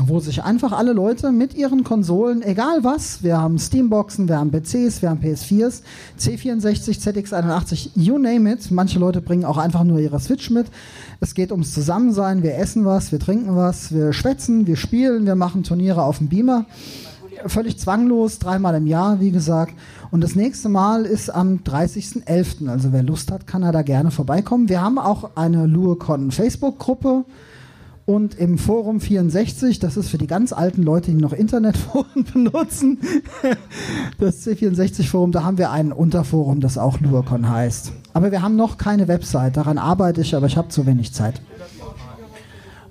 [0.00, 4.50] wo sich einfach alle Leute mit ihren Konsolen, egal was, wir haben Steamboxen, wir haben
[4.50, 5.82] PCs, wir haben PS4s,
[6.18, 8.72] C64, ZX81, you name it.
[8.72, 10.66] Manche Leute bringen auch einfach nur ihre Switch mit.
[11.20, 15.36] Es geht ums Zusammensein, wir essen was, wir trinken was, wir schwätzen, wir spielen, wir
[15.36, 16.66] machen Turniere auf dem Beamer
[17.46, 19.74] völlig zwanglos, dreimal im Jahr, wie gesagt.
[20.10, 22.68] Und das nächste Mal ist am 30.11.
[22.68, 24.68] Also wer Lust hat, kann er da gerne vorbeikommen.
[24.68, 27.24] Wir haben auch eine LueCon Facebook-Gruppe
[28.04, 32.98] und im Forum 64, das ist für die ganz alten Leute, die noch Internetforen benutzen,
[34.18, 37.92] das C64-Forum, da haben wir ein Unterforum, das auch LueCon heißt.
[38.12, 41.40] Aber wir haben noch keine Website, daran arbeite ich, aber ich habe zu wenig Zeit.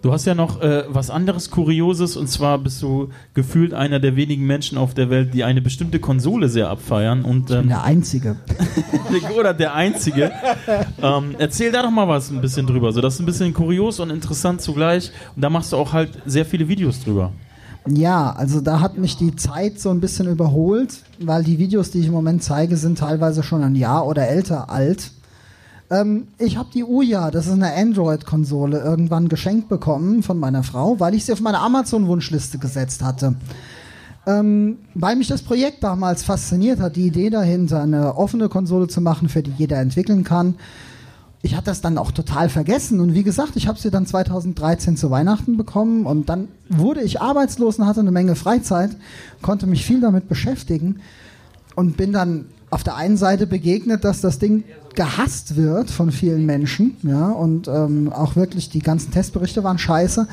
[0.02, 4.16] Du hast ja noch äh, was anderes Kurioses und zwar bist du gefühlt einer der
[4.16, 7.68] wenigen Menschen auf der Welt, die eine bestimmte Konsole sehr abfeiern und Ich bin ähm,
[7.68, 8.36] der Einzige.
[9.38, 10.32] oder der einzige.
[11.04, 12.92] ähm, erzähl da doch mal was ein bisschen drüber.
[12.94, 16.10] So, das ist ein bisschen kurios und interessant zugleich und da machst du auch halt
[16.26, 17.32] sehr viele Videos drüber.
[17.88, 22.00] Ja, also da hat mich die Zeit so ein bisschen überholt, weil die Videos, die
[22.00, 25.12] ich im Moment zeige, sind teilweise schon ein Jahr oder älter alt.
[25.92, 31.00] Ähm, ich habe die Uja, das ist eine Android-Konsole, irgendwann geschenkt bekommen von meiner Frau,
[31.00, 33.36] weil ich sie auf meine Amazon-Wunschliste gesetzt hatte.
[34.26, 39.02] Ähm, weil mich das Projekt damals fasziniert hat, die Idee dahinter, eine offene Konsole zu
[39.02, 40.56] machen, für die jeder entwickeln kann.
[41.42, 44.96] Ich hatte das dann auch total vergessen und wie gesagt, ich habe sie dann 2013
[44.96, 48.92] zu Weihnachten bekommen und dann wurde ich arbeitslos und hatte eine Menge Freizeit,
[49.42, 51.02] konnte mich viel damit beschäftigen
[51.76, 54.64] und bin dann auf der einen Seite begegnet, dass das Ding
[54.96, 60.28] gehasst wird von vielen Menschen, ja, und ähm, auch wirklich die ganzen Testberichte waren scheiße.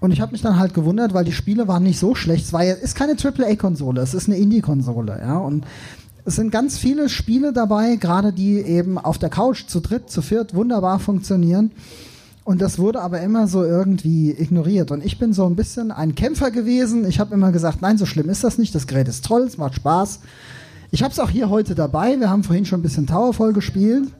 [0.00, 2.46] Und ich habe mich dann halt gewundert, weil die Spiele waren nicht so schlecht.
[2.46, 5.38] Es war ist keine AAA-Konsole, es ist eine Indie-Konsole, ja.
[5.38, 5.64] Und
[6.24, 10.22] es sind ganz viele Spiele dabei, gerade die eben auf der Couch zu dritt, zu
[10.22, 11.70] viert wunderbar funktionieren.
[12.44, 14.90] Und das wurde aber immer so irgendwie ignoriert.
[14.90, 17.06] Und ich bin so ein bisschen ein Kämpfer gewesen.
[17.06, 18.74] Ich habe immer gesagt, nein, so schlimm ist das nicht.
[18.74, 20.20] Das Gerät ist toll, es macht Spaß.
[20.94, 22.20] Ich habe es auch hier heute dabei.
[22.20, 24.10] Wir haben vorhin schon ein bisschen Towerfall gespielt.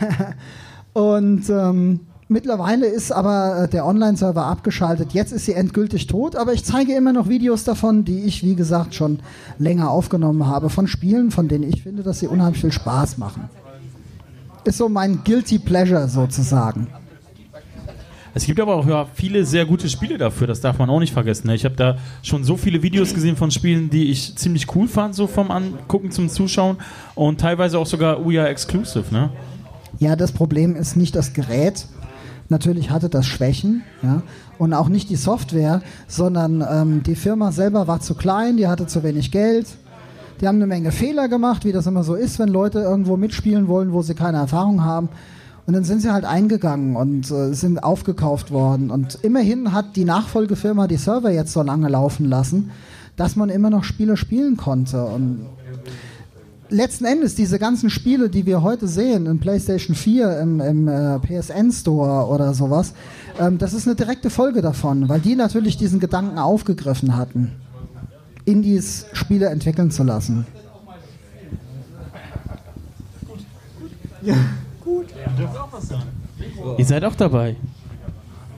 [0.92, 5.14] Und ähm, mittlerweile ist aber äh, der Online-Server abgeschaltet.
[5.14, 8.54] Jetzt ist sie endgültig tot, aber ich zeige immer noch Videos davon, die ich, wie
[8.54, 9.20] gesagt, schon
[9.58, 13.48] länger aufgenommen habe, von Spielen, von denen ich finde, dass sie unheimlich viel Spaß machen.
[14.64, 16.88] Ist so mein Guilty Pleasure sozusagen.
[18.34, 21.12] Es gibt aber auch ja, viele sehr gute Spiele dafür, das darf man auch nicht
[21.12, 21.48] vergessen.
[21.48, 21.54] Ne?
[21.54, 25.14] Ich habe da schon so viele Videos gesehen von Spielen, die ich ziemlich cool fand,
[25.14, 26.78] so vom Angucken zum Zuschauen
[27.14, 29.04] und teilweise auch sogar Ouya Exclusive.
[29.12, 29.30] Ne?
[29.98, 31.86] Ja, das Problem ist nicht das Gerät.
[32.48, 34.22] Natürlich hatte das Schwächen, ja,
[34.58, 38.86] und auch nicht die Software, sondern ähm, die Firma selber war zu klein, die hatte
[38.86, 39.66] zu wenig Geld.
[40.40, 43.68] Die haben eine Menge Fehler gemacht, wie das immer so ist, wenn Leute irgendwo mitspielen
[43.68, 45.08] wollen, wo sie keine Erfahrung haben.
[45.66, 48.90] Und dann sind sie halt eingegangen und äh, sind aufgekauft worden.
[48.90, 52.72] Und immerhin hat die Nachfolgefirma die Server jetzt so lange laufen lassen,
[53.16, 55.04] dass man immer noch Spiele spielen konnte.
[55.04, 55.46] Und
[56.68, 61.18] letzten Endes diese ganzen Spiele, die wir heute sehen im PlayStation 4, im, im äh,
[61.20, 62.94] PSN Store oder sowas,
[63.38, 67.52] ähm, das ist eine direkte Folge davon, weil die natürlich diesen Gedanken aufgegriffen hatten,
[68.44, 70.46] Indies Spiele entwickeln zu lassen.
[76.78, 77.56] Ihr seid auch dabei.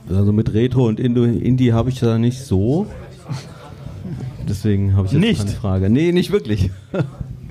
[0.09, 2.87] Also mit Retro und Indo Indie habe ich da nicht so.
[4.49, 5.39] Deswegen habe ich jetzt Nicht?
[5.39, 5.91] keine Frage.
[5.91, 6.71] Nee, nicht wirklich.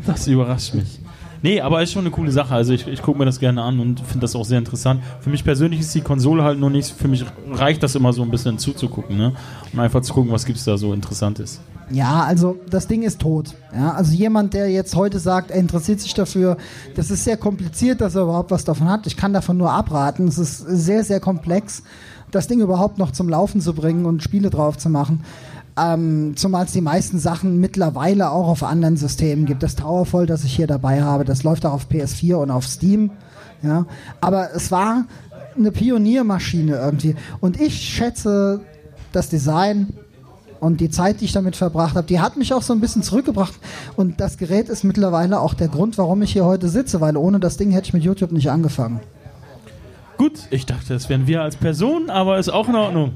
[0.06, 1.00] Das überrascht mich.
[1.43, 2.56] Nee, aber ist schon eine coole Sache.
[2.56, 5.01] Also ich, ich gucke mir das gerne an und finde das auch sehr interessant.
[5.19, 6.89] Für mich persönlich ist die Konsole halt nur nichts.
[6.89, 9.34] Für mich reicht das immer so ein bisschen zuzugucken, ne?
[9.73, 11.60] Und einfach zu gucken, was gibt's da so Interessantes.
[11.89, 13.56] Ja, also das Ding ist tot.
[13.75, 16.56] Ja, also jemand, der jetzt heute sagt, er interessiert sich dafür,
[16.95, 19.06] das ist sehr kompliziert, dass er überhaupt was davon hat.
[19.06, 20.29] Ich kann davon nur abraten.
[20.29, 21.84] Es ist sehr, sehr komplex,
[22.32, 25.25] das Ding überhaupt noch zum Laufen zu bringen und Spiele drauf zu machen.
[25.76, 29.64] Ähm, zumal es die meisten Sachen mittlerweile auch auf anderen Systemen gibt.
[29.64, 33.12] Das Towerfall, das ich hier dabei habe, das läuft auch auf PS4 und auf Steam.
[33.64, 33.86] Ja,
[34.22, 35.06] aber es war
[35.58, 37.16] eine Pioniermaschine irgendwie.
[37.40, 38.62] Und ich schätze
[39.12, 39.94] das Design
[40.60, 43.04] und die Zeit, die ich damit verbracht habe, die hat mich auch so ein bisschen
[43.04, 43.54] zurückgebracht.
[43.96, 47.40] Und das Gerät ist mittlerweile auch der Grund, warum ich hier heute sitze, weil ohne
[47.40, 49.00] das Ding hätte ich mit YouTube nicht angefangen.
[50.18, 53.12] Gut, ich dachte, das wären wir als Personen, aber ist auch in Ordnung.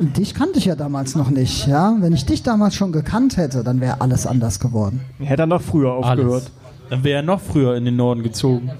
[0.00, 1.94] Und dich kannte ich ja damals noch nicht, ja.
[2.00, 5.02] Wenn ich dich damals schon gekannt hätte, dann wäre alles anders geworden.
[5.18, 6.32] Hätte er noch früher aufgehört.
[6.44, 6.50] Alles.
[6.88, 8.70] Dann wäre er noch früher in den Norden gezogen.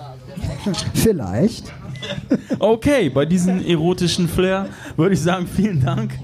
[0.95, 1.73] Vielleicht.
[2.59, 6.15] Okay, bei diesem erotischen Flair würde ich sagen, vielen Dank.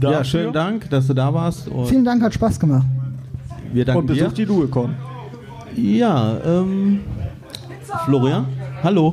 [0.00, 0.24] Ja, dafür.
[0.24, 1.68] schönen Dank, dass du da warst.
[1.68, 2.86] Und Vielen Dank, hat Spaß gemacht.
[3.72, 4.46] wir danken Und besuch dir.
[4.46, 4.94] die Duecon.
[5.76, 7.00] Ja, ähm,
[8.06, 8.46] Florian,
[8.82, 9.12] hallo.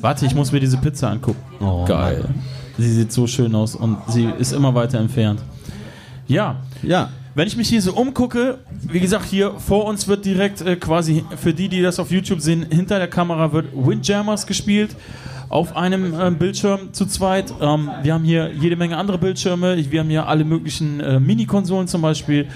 [0.00, 1.40] Warte, ich muss mir diese Pizza angucken.
[1.60, 2.26] Oh, Geil.
[2.78, 5.40] Sie sieht so schön aus und sie ist immer weiter entfernt.
[6.26, 10.62] Ja, Ja, wenn ich mich hier so umgucke, wie gesagt, hier vor uns wird direkt
[10.62, 14.96] äh, quasi, für die, die das auf YouTube sehen, hinter der Kamera wird Windjammers gespielt.
[15.50, 17.52] Auf einem äh, Bildschirm zu zweit.
[17.60, 19.76] Ähm, wir haben hier jede Menge andere Bildschirme.
[19.90, 22.48] Wir haben hier alle möglichen äh, Mini-Konsolen zum Beispiel.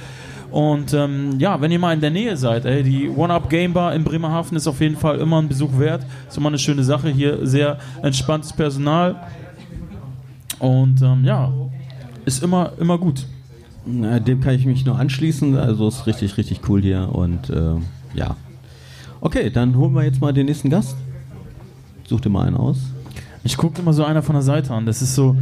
[0.50, 3.94] Und ähm, ja, wenn ihr mal in der Nähe seid, ey, die One-Up Game Bar
[3.94, 6.06] in Bremerhaven ist auf jeden Fall immer ein Besuch wert.
[6.26, 7.10] Ist immer eine schöne Sache.
[7.10, 9.16] Hier sehr entspanntes Personal.
[10.60, 11.52] Und ähm, ja,
[12.24, 13.26] ist immer, immer gut.
[13.86, 15.56] Na, dem kann ich mich nur anschließen.
[15.56, 17.74] Also ist richtig, richtig cool hier und äh,
[18.14, 18.36] ja.
[19.20, 20.96] Okay, dann holen wir jetzt mal den nächsten Gast.
[22.06, 22.78] Such dir mal einen aus.
[23.42, 24.86] Ich gucke immer so einer von der Seite an.
[24.86, 25.36] Das ist so.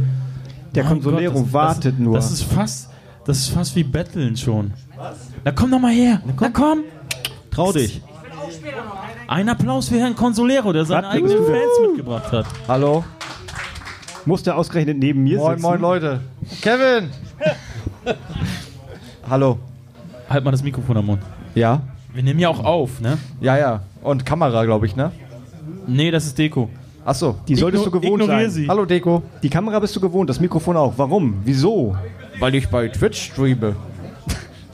[0.73, 2.15] Der Consolero wartet das, nur.
[2.15, 2.89] Das ist fast,
[3.25, 4.71] das ist fast wie Betteln schon.
[5.43, 6.21] Na komm doch mal her.
[6.39, 6.83] Na komm.
[7.51, 8.01] Trau dich.
[9.27, 11.13] Ein Applaus für Herrn Consolero, der seine Was?
[11.13, 11.37] eigenen.
[11.37, 12.45] Fans mitgebracht hat.
[12.67, 13.03] Hallo.
[14.29, 15.61] Muss der ausgerechnet neben mir Moin, sitzen?
[15.63, 16.19] moin, Leute.
[16.61, 17.09] Kevin!
[19.27, 19.57] Hallo.
[20.29, 21.23] Halt mal das Mikrofon am Mund.
[21.55, 21.81] Ja?
[22.13, 23.17] Wir nehmen ja auch auf, ne?
[23.41, 23.81] Ja, ja.
[24.03, 25.11] Und Kamera, glaube ich, ne?
[25.87, 26.69] Nee, das ist Deko.
[27.03, 27.37] Achso.
[27.47, 28.51] Die solltest Igno- du gewohnt ignoriere sein.
[28.51, 28.67] sie.
[28.69, 29.23] Hallo Deko.
[29.41, 30.93] Die Kamera bist du gewohnt, das Mikrofon auch.
[30.97, 31.41] Warum?
[31.43, 31.97] Wieso?
[32.39, 33.75] Weil ich bei Twitch streame.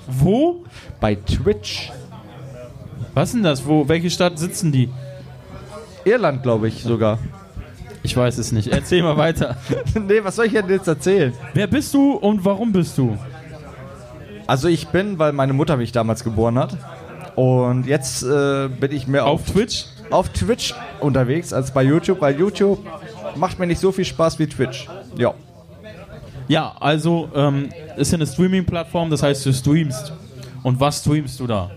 [0.05, 0.65] Wo?
[0.99, 1.93] Bei Twitch.
[3.13, 3.65] Was denn das?
[3.65, 3.87] Wo?
[3.87, 4.89] Welche Stadt sitzen die?
[6.03, 7.19] Irland, glaube ich sogar.
[8.05, 8.67] Ich weiß es nicht.
[8.67, 9.57] Erzähl mal weiter.
[10.07, 11.33] nee, was soll ich denn jetzt erzählen?
[11.55, 13.17] Wer bist du und warum bist du?
[14.45, 16.77] Also ich bin, weil meine Mutter mich damals geboren hat.
[17.35, 19.85] Und jetzt äh, bin ich mehr auf, Auf Twitch?
[20.11, 22.77] auf Twitch unterwegs als bei YouTube, weil YouTube
[23.35, 24.87] macht mir nicht so viel Spaß wie Twitch.
[25.17, 25.33] Ja.
[26.47, 30.13] Ja, also ähm, ist ja eine Streaming-Plattform, das heißt, du streamst.
[30.61, 31.71] Und was streamst du da?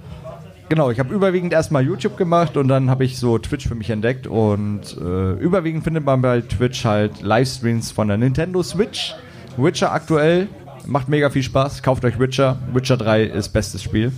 [0.68, 3.88] Genau, ich habe überwiegend erstmal YouTube gemacht und dann habe ich so Twitch für mich
[3.88, 9.14] entdeckt und äh, überwiegend findet man bei Twitch halt Livestreams von der Nintendo Switch.
[9.56, 10.48] Witcher aktuell
[10.86, 11.82] macht mega viel Spaß.
[11.82, 12.58] Kauft euch Witcher.
[12.72, 14.12] Witcher 3 ist bestes Spiel.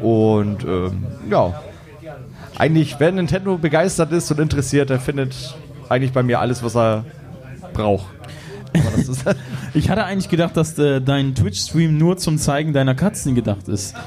[0.00, 1.62] Und ähm, ja,
[2.58, 5.54] eigentlich, wer Nintendo begeistert ist und interessiert, der findet
[5.88, 7.04] eigentlich bei mir alles, was er
[7.74, 8.06] braucht.
[8.72, 9.24] Das ist
[9.74, 13.94] Ich hatte eigentlich gedacht, dass äh, dein Twitch-Stream nur zum Zeigen deiner Katzen gedacht ist.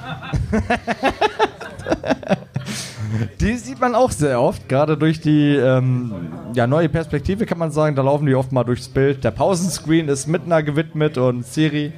[3.39, 6.11] Die sieht man auch sehr oft, gerade durch die ähm,
[6.53, 9.23] ja, neue Perspektive kann man sagen, da laufen die oft mal durchs Bild.
[9.23, 11.93] Der Pausenscreen ist einer gewidmet und Siri.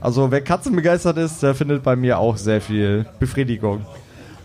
[0.00, 3.84] Also wer Katzen begeistert ist, der findet bei mir auch sehr viel Befriedigung.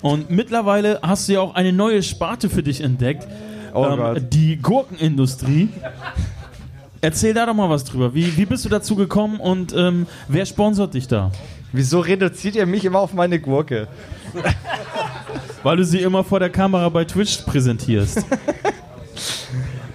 [0.02, 3.28] Und mittlerweile hast du ja auch eine neue Sparte für dich entdeckt.
[3.74, 4.30] Oh ähm.
[4.30, 5.70] Die Gurkenindustrie.
[7.04, 8.14] Erzähl da doch mal was drüber.
[8.14, 11.32] Wie, wie bist du dazu gekommen und ähm, wer sponsort dich da?
[11.74, 13.90] Wieso reduziert ihr mich immer auf meine Gurke?
[15.64, 18.26] Weil du sie immer vor der Kamera bei Twitch präsentierst.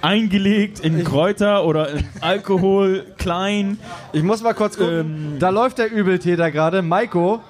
[0.03, 3.79] Eingelegt in Kräuter oder in Alkohol, klein.
[4.12, 4.99] Ich muss mal kurz gucken.
[5.01, 5.38] Ähm.
[5.38, 7.40] da läuft der Übeltäter gerade, Maiko.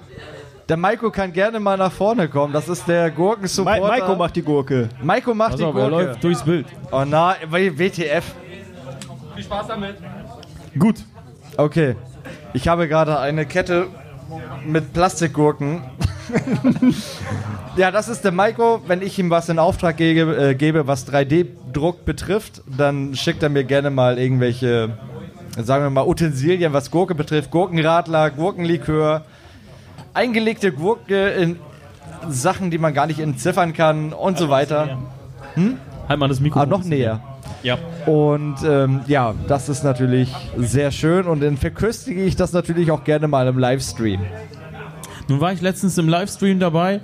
[0.68, 2.53] Der Maiko kann gerne mal nach vorne kommen.
[2.53, 3.88] Das ist der Ma Gurkensupporter.
[3.88, 4.88] Maiko macht die Gurke.
[5.03, 6.05] Maiko macht Pass die auf, er Gurke.
[6.05, 6.66] läuft durchs Bild.
[6.92, 8.25] Oh na, WTF.
[10.79, 10.96] Gut.
[11.57, 11.96] Okay.
[12.53, 13.88] Ich habe gerade eine Kette
[14.66, 15.83] mit Plastikgurken.
[17.77, 18.81] ja, das ist der Maiko.
[18.87, 23.48] Wenn ich ihm was in Auftrag gebe, äh, gebe was 3D-Druck betrifft, dann schickt er
[23.48, 24.98] mir gerne mal irgendwelche,
[25.57, 27.51] sagen wir mal, Utensilien, was Gurke betrifft.
[27.51, 29.24] Gurkenradler, Gurkenlikör,
[30.14, 31.59] eingelegte Gurke in
[32.29, 34.98] Sachen, die man gar nicht entziffern kann und so weiter.
[36.09, 36.61] Halt mal das Mikro.
[36.61, 37.20] Ah, noch näher.
[37.62, 37.79] Ja.
[38.07, 43.05] Und ähm, ja, das ist natürlich sehr schön und dann verköstige ich das natürlich auch
[43.05, 44.21] gerne mal im Livestream.
[45.29, 47.01] Nun war ich letztens im Livestream dabei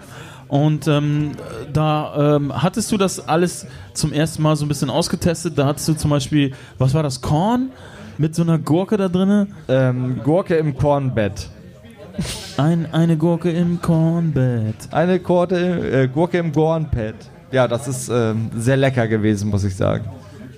[0.48, 1.32] und ähm,
[1.72, 5.58] da ähm, hattest du das alles zum ersten Mal so ein bisschen ausgetestet.
[5.58, 7.70] Da hattest du zum Beispiel, was war das, Korn
[8.18, 9.48] mit so einer Gurke da drinne?
[9.68, 11.48] Ähm, Gurke im Kornbett.
[12.56, 14.76] Ein, eine Gurke im Kornbett.
[14.92, 17.14] Eine Gurke, äh, Gurke im Kornpad.
[17.50, 20.04] Ja, das ist ähm, sehr lecker gewesen, muss ich sagen.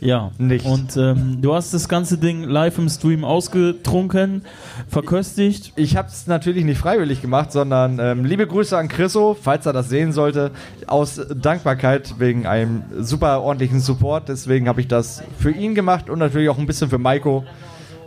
[0.00, 0.30] Ja.
[0.38, 0.64] Nicht.
[0.66, 4.42] Und ähm, du hast das ganze Ding live im Stream ausgetrunken,
[4.88, 5.72] verköstigt.
[5.76, 9.72] Ich habe es natürlich nicht freiwillig gemacht, sondern ähm, liebe Grüße an Chriso, falls er
[9.72, 10.50] das sehen sollte,
[10.86, 14.28] aus Dankbarkeit wegen einem super ordentlichen Support.
[14.28, 17.44] Deswegen habe ich das für ihn gemacht und natürlich auch ein bisschen für Maiko.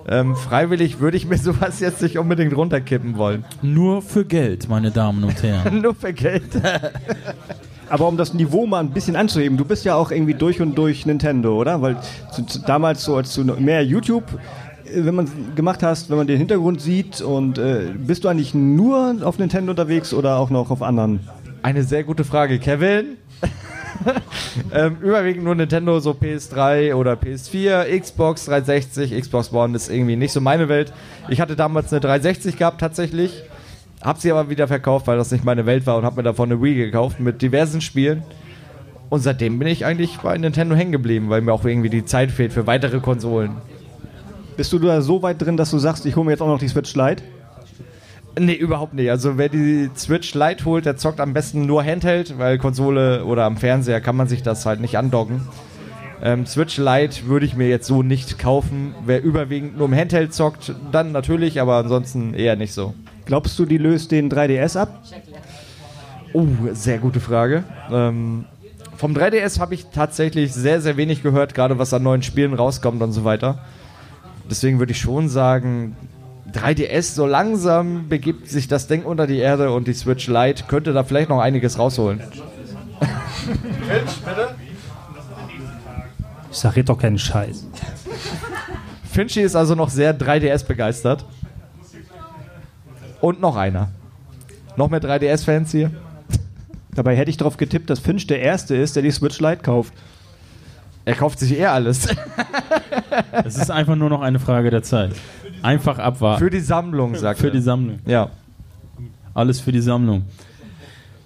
[0.07, 3.45] Ähm, freiwillig würde ich mir sowas jetzt nicht unbedingt runterkippen wollen.
[3.61, 5.81] Nur für Geld, meine Damen und Herren.
[5.81, 6.49] Nur für Geld.
[7.89, 10.77] Aber um das Niveau mal ein bisschen anzuheben, du bist ja auch irgendwie durch und
[10.77, 11.81] durch Nintendo, oder?
[11.81, 11.97] Weil
[12.31, 14.25] zu, zu, damals so als du mehr YouTube,
[14.85, 18.53] äh, wenn man gemacht hast, wenn man den Hintergrund sieht und äh, bist du eigentlich
[18.53, 21.27] nur auf Nintendo unterwegs oder auch noch auf anderen?
[21.61, 23.17] Eine sehr gute Frage, Kevin.
[24.73, 30.31] ähm, überwiegend nur Nintendo, so PS3 oder PS4, Xbox 360, Xbox One ist irgendwie nicht
[30.31, 30.93] so meine Welt.
[31.27, 33.43] Ich hatte damals eine 360 gehabt tatsächlich,
[34.01, 36.51] hab sie aber wieder verkauft, weil das nicht meine Welt war und hab mir davon
[36.51, 38.23] eine Wii gekauft mit diversen Spielen.
[39.09, 42.31] Und seitdem bin ich eigentlich bei Nintendo hängen geblieben, weil mir auch irgendwie die Zeit
[42.31, 43.57] fehlt für weitere Konsolen.
[44.55, 46.59] Bist du da so weit drin, dass du sagst, ich hole mir jetzt auch noch
[46.59, 47.23] die Switch Lite?
[48.39, 49.09] Nee, überhaupt nicht.
[49.09, 53.45] Also wer die Switch Lite holt, der zockt am besten nur Handheld, weil Konsole oder
[53.45, 55.41] am Fernseher kann man sich das halt nicht andocken.
[56.21, 58.93] Ähm, Switch Lite würde ich mir jetzt so nicht kaufen.
[59.05, 62.93] Wer überwiegend nur im Handheld zockt, dann natürlich, aber ansonsten eher nicht so.
[63.29, 65.03] Glaubst du, die löst den 3DS ab?
[66.33, 67.63] Oh, sehr gute Frage.
[67.91, 68.45] Ähm,
[68.97, 73.03] vom 3DS habe ich tatsächlich sehr, sehr wenig gehört, gerade was an neuen Spielen rauskommt
[73.03, 73.59] und so weiter.
[74.49, 75.95] Deswegen würde ich schon sagen,
[76.55, 80.91] 3DS, so langsam begibt sich das Ding unter die Erde und die Switch Lite könnte
[80.91, 82.23] da vielleicht noch einiges rausholen.
[86.51, 87.67] Ich sag red doch keinen Scheiß.
[89.03, 91.25] Finchi ist also noch sehr 3DS begeistert.
[93.21, 93.89] Und noch einer.
[94.75, 95.91] Noch mehr 3DS-Fans hier?
[96.95, 99.93] Dabei hätte ich darauf getippt, dass Finch der Erste ist, der die Switch Lite kauft.
[101.05, 102.07] Er kauft sich eher alles.
[103.43, 105.11] Es ist einfach nur noch eine Frage der Zeit.
[105.61, 106.43] Einfach abwarten.
[106.43, 107.53] Für die Sammlung, sagt Für er.
[107.53, 107.99] die Sammlung.
[108.05, 108.29] Ja.
[109.33, 110.25] Alles für die Sammlung.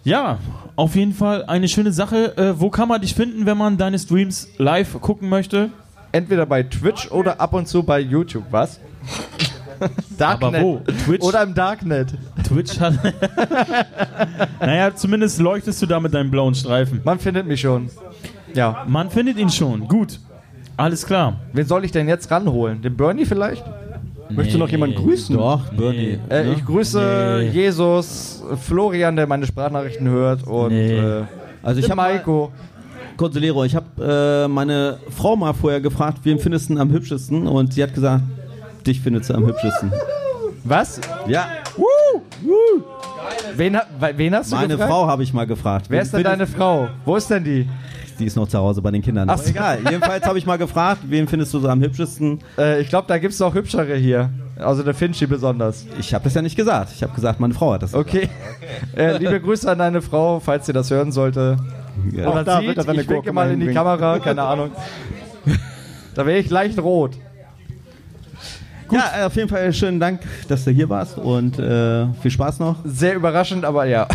[0.04, 0.38] Ja,
[0.76, 2.38] auf jeden Fall eine schöne Sache.
[2.38, 5.70] Äh, wo kann man dich finden, wenn man deine Streams live gucken möchte?
[6.12, 8.80] Entweder bei Twitch oder ab und zu bei YouTube, was?
[10.18, 10.56] Darknet.
[10.56, 10.82] Aber wo?
[11.06, 11.24] Twitch?
[11.24, 12.14] Oder im Darknet.
[12.48, 12.94] Twitch hat.
[14.60, 17.02] naja, zumindest leuchtest du da mit deinem blauen Streifen.
[17.04, 17.90] Man findet mich schon.
[18.54, 18.86] Ja.
[18.88, 19.88] Man findet ihn schon.
[19.88, 20.20] Gut.
[20.78, 21.38] Alles klar.
[21.54, 22.82] Wen soll ich denn jetzt ranholen?
[22.82, 23.64] Den Bernie vielleicht?
[24.30, 25.36] Möchtest du noch jemanden grüßen?
[25.36, 26.18] Doch, Bernie.
[26.30, 26.54] Äh, Ne?
[26.58, 27.50] Ich grüße Nee.
[27.50, 30.98] Jesus, Florian, der meine Sprachnachrichten hört und Nee.
[30.98, 31.24] äh,
[31.62, 32.52] Also ich habe mal, Maiko.
[33.16, 37.46] Consolero, ich habe äh, meine Frau mal vorher gefragt, wen findest du am hübschesten?
[37.46, 38.24] Und sie hat gesagt,
[38.84, 39.92] dich findest du am hübschesten.
[40.66, 41.00] Was?
[41.28, 41.48] Ja,
[43.56, 44.92] Wen, ha- we- wen hast du meine gefragt?
[44.92, 45.86] Frau habe ich mal gefragt.
[45.90, 46.88] Wer Wen ist denn deine Frau?
[47.06, 47.68] Wo ist denn die?
[48.20, 49.30] Die ist noch zu Hause bei den Kindern.
[49.30, 49.50] Ach so.
[49.50, 49.80] egal.
[49.90, 52.40] Jedenfalls habe ich mal gefragt, wen findest du so am hübschesten?
[52.58, 54.30] Äh, ich glaube, da gibt es noch hübschere hier.
[54.58, 55.86] Also der Finchi besonders.
[56.00, 56.92] Ich habe das ja nicht gesagt.
[56.96, 57.94] Ich habe gesagt, meine Frau hat das.
[57.94, 58.30] Okay.
[58.96, 61.58] Äh, liebe Grüße an deine Frau, falls sie das hören sollte.
[62.12, 62.28] Ja.
[62.28, 63.74] Auch da sieht, wird er seine ich winke mal in die.
[63.74, 64.72] Kamera, keine Ahnung.
[66.16, 67.18] Da wäre ich leicht rot.
[68.94, 72.60] Ja, äh, auf jeden Fall schönen Dank, dass du hier warst und äh, viel Spaß
[72.60, 72.78] noch.
[72.86, 74.08] Sehr überraschend, aber ja.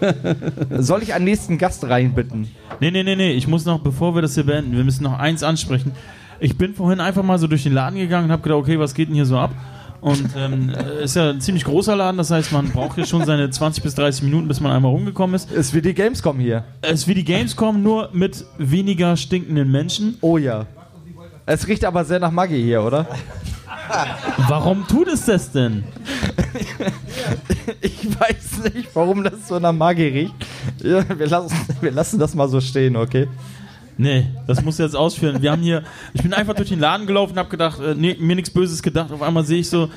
[0.78, 2.48] Soll ich einen nächsten Gast reinbitten?
[2.80, 3.32] Nee, nee, nee, nee.
[3.32, 5.92] Ich muss noch, bevor wir das hier beenden, wir müssen noch eins ansprechen.
[6.38, 8.94] Ich bin vorhin einfach mal so durch den Laden gegangen und habe gedacht, okay, was
[8.94, 9.50] geht denn hier so ab?
[10.00, 13.26] Und ähm, äh, ist ja ein ziemlich großer Laden, das heißt, man braucht hier schon
[13.26, 15.52] seine 20 bis 30 Minuten, bis man einmal rumgekommen ist.
[15.52, 16.64] Ist wie die Gamescom hier.
[16.80, 20.16] Es ist wie die Gamescom, nur mit weniger stinkenden Menschen.
[20.22, 20.64] Oh ja.
[21.44, 23.06] Es riecht aber sehr nach Maggi hier, oder?
[24.48, 25.84] Warum tut es das denn?
[27.82, 30.34] Ich weiß nicht, warum das so nach Maggi riecht.
[30.82, 33.28] Ja, wir, lassen, wir lassen das mal so stehen, okay?
[33.96, 35.42] Nee, das muss jetzt ausführen.
[35.42, 35.82] Wir haben hier,
[36.14, 38.82] ich bin einfach durch den Laden gelaufen und habe gedacht, äh, nee, mir nichts Böses
[38.82, 39.12] gedacht.
[39.12, 39.90] Auf einmal sehe ich so,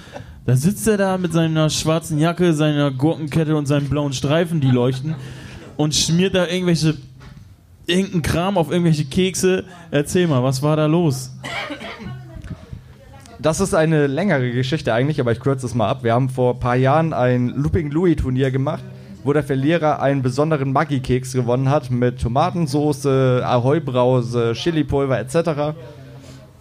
[0.45, 4.71] da sitzt er da mit seiner schwarzen Jacke, seiner Gurkenkette und seinen blauen Streifen, die
[4.71, 5.15] leuchten,
[5.77, 6.97] und schmiert da irgendwelche,
[7.87, 9.63] irgendeinen Kram auf irgendwelche Kekse.
[9.89, 11.31] Erzähl mal, was war da los?
[13.43, 16.01] Das ist eine längere Geschichte eigentlich, aber ich kürze es mal ab.
[16.01, 18.85] Wir haben vor ein paar Jahren ein Looping Louis Turnier gemacht,
[19.25, 25.75] wo der Verlierer einen besonderen Maggi-Keks gewonnen hat mit Tomatensoße, Ahoi-Brause, Chilipulver etc.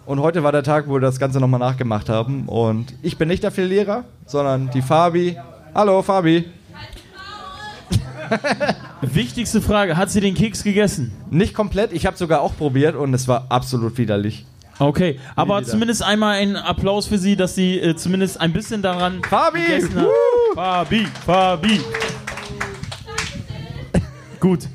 [0.05, 2.49] Und heute war der Tag, wo wir das Ganze nochmal nachgemacht haben.
[2.49, 5.37] Und ich bin nicht der Verlierer, sondern die Fabi.
[5.73, 6.43] Hallo, Fabi.
[9.01, 11.13] Wichtigste Frage, hat sie den Keks gegessen?
[11.29, 14.45] Nicht komplett, ich habe sogar auch probiert und es war absolut widerlich.
[14.79, 15.67] Okay, aber wieder.
[15.69, 19.59] zumindest einmal einen Applaus für sie, dass sie äh, zumindest ein bisschen daran Fabi!
[20.55, 21.79] Fabi, Fabi.
[24.39, 24.67] Gut.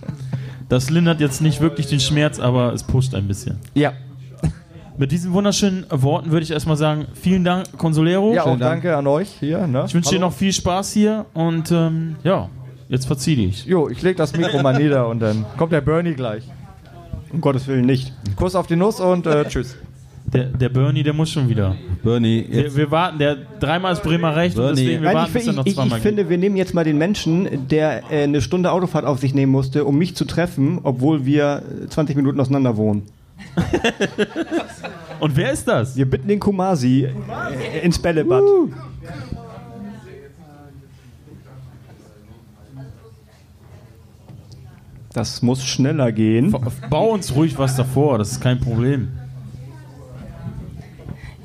[0.68, 3.58] Das lindert jetzt nicht wirklich den Schmerz, aber es pusht ein bisschen.
[3.74, 3.92] Ja,
[4.98, 8.34] Mit diesen wunderschönen Worten würde ich erstmal sagen, vielen Dank, Consolero.
[8.34, 8.60] ja auch Dank.
[8.60, 9.66] danke an euch hier.
[9.66, 9.84] Ne?
[9.86, 12.50] Ich wünsche dir noch viel Spaß hier und ähm, ja,
[12.88, 13.64] jetzt verzieh dich.
[13.64, 16.44] Jo, ich leg das Mikro mal nieder und dann kommt der Bernie gleich.
[17.32, 18.12] Um Gottes Willen nicht.
[18.36, 19.76] Kuss auf die Nuss und äh, tschüss.
[20.32, 21.74] Der, der Bernie, der muss schon wieder.
[22.02, 22.76] Bernie, Wir, jetzt.
[22.76, 24.76] wir warten, der dreimal ist Bremer recht und Bernie.
[24.80, 26.06] deswegen wir Nein, warten, ich, bis er ich, noch ich, ich zweimal geht.
[26.06, 29.52] finde, wir nehmen jetzt mal den Menschen, der äh, eine Stunde Autofahrt auf sich nehmen
[29.52, 33.02] musste, um mich zu treffen, obwohl wir äh, 20 Minuten auseinander wohnen.
[35.20, 35.96] Und wer ist das?
[35.96, 38.42] Wir bitten den Kumasi äh, ins Bällebad.
[45.12, 46.54] Das muss schneller gehen.
[46.90, 49.08] Bau uns ruhig was davor, das ist kein Problem.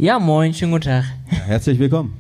[0.03, 1.05] Ja, moin, schönen guten Tag.
[1.27, 2.13] Herzlich willkommen.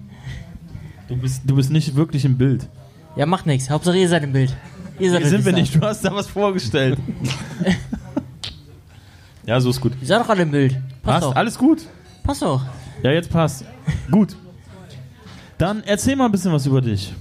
[1.09, 2.69] Du bist, du bist nicht wirklich im Bild.
[3.17, 3.69] Ja, macht nichts.
[3.69, 4.55] Hauptsache ihr seid im Bild.
[4.99, 6.97] Ihr seid Nee, sind wir nicht, du hast da was vorgestellt.
[9.45, 9.91] ja, so ist gut.
[9.99, 10.71] Ihr seid doch alle im Bild.
[10.71, 11.35] Passt, Passt, doch.
[11.35, 11.85] alles gut.
[12.23, 12.61] Passt doch.
[13.03, 13.65] Ja, jetzt passt.
[14.09, 14.37] Gut.
[15.57, 17.13] Dann erzähl mal ein bisschen was über dich.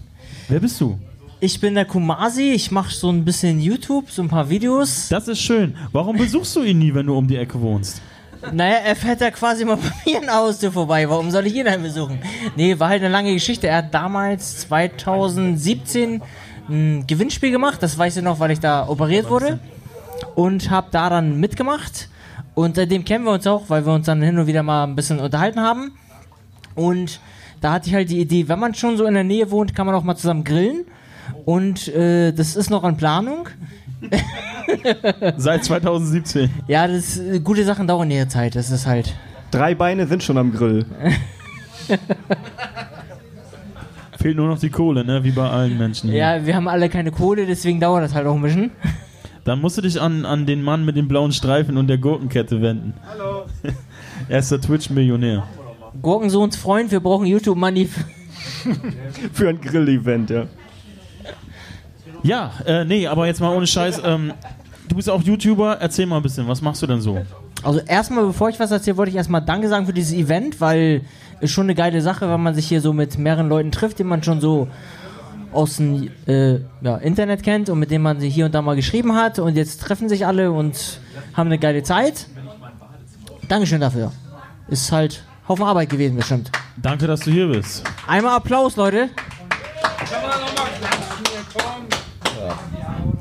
[0.47, 0.97] Wer bist du?
[1.41, 2.53] Ich bin der Kumasi.
[2.53, 5.09] Ich mache so ein bisschen YouTube, so ein paar Videos.
[5.09, 5.75] Das ist schön.
[5.91, 8.01] Warum besuchst du ihn nie, wenn du um die Ecke wohnst?
[8.51, 11.09] Naja, er fährt ja quasi mal bei mir in der Haustür vorbei.
[11.09, 12.19] Warum soll ich ihn dann besuchen?
[12.57, 13.69] Nee, war halt eine lange Geschichte.
[13.69, 16.23] Er hat damals 2017
[16.69, 17.83] ein Gewinnspiel gemacht.
[17.83, 19.61] Das weiß ich noch, weil ich da operiert wurde.
[20.35, 22.09] Und habe da dann mitgemacht.
[22.55, 24.97] Und seitdem kennen wir uns auch, weil wir uns dann hin und wieder mal ein
[24.97, 25.93] bisschen unterhalten haben.
[26.75, 27.21] Und
[27.61, 29.87] da hatte ich halt die Idee, wenn man schon so in der Nähe wohnt, kann
[29.87, 30.85] man auch mal zusammen grillen.
[31.45, 33.49] Und äh, das ist noch in Planung.
[35.37, 36.51] Seit 2017.
[36.67, 38.55] Ja, das äh, gute Sachen dauern ihre Zeit.
[38.57, 39.15] Das ist halt.
[39.51, 40.87] Drei Beine sind schon am Grill.
[44.19, 45.25] Fehlt nur noch die Kohle, ne?
[45.25, 46.19] Wie bei allen Menschen hier.
[46.19, 48.71] Ja, wir haben alle keine Kohle, deswegen dauert das halt auch ein bisschen.
[49.45, 52.63] Dann musst du dich an, an den Mann mit den blauen Streifen und der Gurkenkette
[52.63, 52.95] wenden.
[53.05, 53.47] Hallo.
[54.29, 55.43] er ist der Twitch-Millionär.
[56.01, 57.89] Gurkensohns Freund, wir brauchen YouTube-Money.
[59.33, 60.47] Für ein Grill-Event, ja.
[62.23, 64.03] Ja, äh, nee, aber jetzt mal ohne Scheiß.
[64.05, 64.33] Ähm,
[64.89, 65.79] du bist auch YouTuber.
[65.81, 67.21] Erzähl mal ein bisschen, was machst du denn so?
[67.63, 71.03] Also erstmal, bevor ich was erzähle, wollte ich erstmal Danke sagen für dieses Event, weil
[71.41, 74.05] ist schon eine geile Sache, wenn man sich hier so mit mehreren Leuten trifft, die
[74.05, 74.69] man schon so
[75.53, 78.77] aus dem äh, ja, Internet kennt und mit denen man sich hier und da mal
[78.77, 81.01] geschrieben hat und jetzt treffen sich alle und
[81.35, 82.27] haben eine geile Zeit.
[83.49, 84.13] Dankeschön dafür.
[84.69, 86.51] Ist halt Haufen Arbeit gewesen bestimmt.
[86.77, 87.83] Danke, dass du hier bist.
[88.07, 89.11] Einmal Applaus, Leute.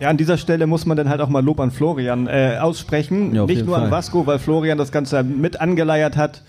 [0.01, 3.35] Ja, an dieser Stelle muss man dann halt auch mal Lob an Florian äh, aussprechen.
[3.35, 3.91] Ja, Nicht nur an Fall.
[3.91, 6.41] Vasco, weil Florian das Ganze mit angeleiert hat,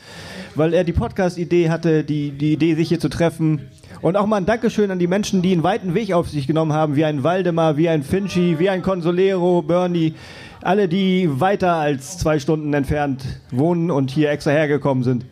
[0.55, 3.69] weil er die Podcast-Idee hatte, die, die Idee, sich hier zu treffen.
[4.01, 6.73] Und auch mal ein Dankeschön an die Menschen, die einen weiten Weg auf sich genommen
[6.73, 10.15] haben, wie ein Waldemar, wie ein Finchi, wie ein Consolero, Bernie.
[10.63, 15.27] Alle, die weiter als zwei Stunden entfernt wohnen und hier extra hergekommen sind.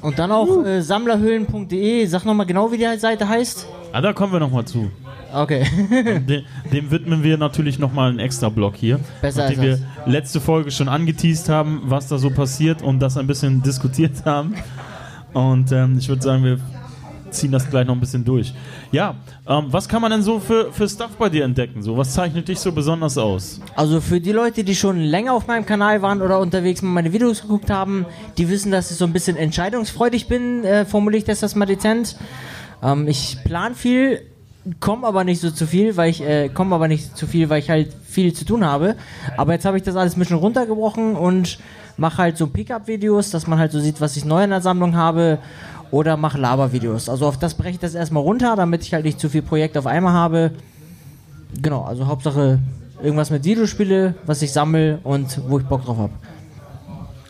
[0.00, 2.04] Und dann auch äh, sammlerhöhlen.de.
[2.06, 3.68] Sag nochmal genau, wie die Seite heißt.
[3.92, 4.90] Ah, da kommen wir nochmal zu.
[5.32, 5.66] Okay.
[6.28, 9.00] Dem, dem widmen wir natürlich nochmal einen extra Block hier.
[9.20, 13.16] Besser nachdem als wir letzte Folge schon angeteased haben, was da so passiert und das
[13.16, 14.54] ein bisschen diskutiert haben.
[15.32, 16.58] Und ähm, ich würde sagen, wir
[17.32, 18.52] ziehen das gleich noch ein bisschen durch.
[18.90, 19.16] Ja,
[19.48, 21.82] ähm, was kann man denn so für, für Stuff bei dir entdecken?
[21.82, 23.60] So, was zeichnet dich so besonders aus?
[23.74, 27.12] Also für die Leute, die schon länger auf meinem Kanal waren oder unterwegs mal meine
[27.12, 28.06] Videos geguckt haben,
[28.38, 31.66] die wissen, dass ich so ein bisschen entscheidungsfreudig bin, äh, formuliere ich das das mal
[31.66, 32.16] dezent.
[32.82, 34.20] Ähm, ich plan viel,
[34.80, 37.58] komme aber nicht so zu viel, weil ich äh, komme aber nicht zu viel, weil
[37.58, 38.96] ich halt viel zu tun habe.
[39.36, 41.58] Aber jetzt habe ich das alles ein bisschen runtergebrochen und
[41.96, 44.96] mache halt so Pickup-Videos, dass man halt so sieht, was ich neu in der Sammlung
[44.96, 45.38] habe.
[45.90, 47.10] Oder mache Laber-Videos.
[47.10, 49.78] Also auf das breche ich das erstmal runter, damit ich halt nicht zu viel Projekte
[49.78, 50.52] auf einmal habe.
[51.60, 52.60] Genau, also Hauptsache
[53.02, 56.12] irgendwas mit Videospiele, was ich sammle und wo ich Bock drauf habe.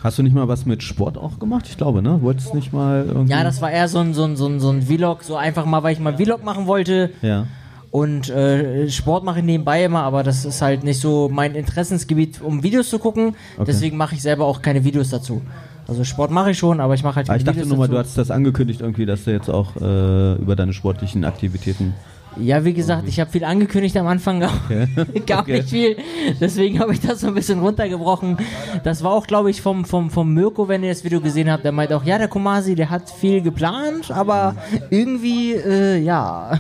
[0.03, 1.67] Hast du nicht mal was mit Sport auch gemacht?
[1.69, 2.21] Ich glaube, ne?
[2.23, 3.31] Wolltest nicht mal irgendwie.
[3.31, 5.65] Ja, das war eher so ein, so ein, so ein, so ein Vlog, so einfach
[5.65, 7.11] mal, weil ich mal Vlog machen wollte.
[7.23, 7.47] Ja.
[7.93, 12.41] Und äh, Sport mache ich nebenbei immer, aber das ist halt nicht so mein Interessensgebiet,
[12.41, 13.37] um Videos zu gucken.
[13.57, 13.65] Okay.
[13.67, 15.43] Deswegen mache ich selber auch keine Videos dazu.
[15.87, 17.85] Also Sport mache ich schon, aber ich mache halt keine ich dachte Videos nur mal,
[17.85, 17.93] dazu.
[17.93, 21.95] du hattest das angekündigt irgendwie, dass du jetzt auch äh, über deine sportlichen Aktivitäten.
[22.41, 24.41] Ja, wie gesagt, ich habe viel angekündigt am Anfang,
[25.27, 25.53] gar Okay.
[25.59, 25.97] nicht viel.
[26.41, 28.39] Deswegen habe ich das so ein bisschen runtergebrochen.
[28.85, 31.65] Das war auch, glaube ich, vom, vom, vom Mirko, wenn ihr das Video gesehen habt.
[31.65, 34.57] Der meint auch, ja, der Kumasi, der hat viel geplant, aber
[34.89, 36.59] irgendwie, äh, ja.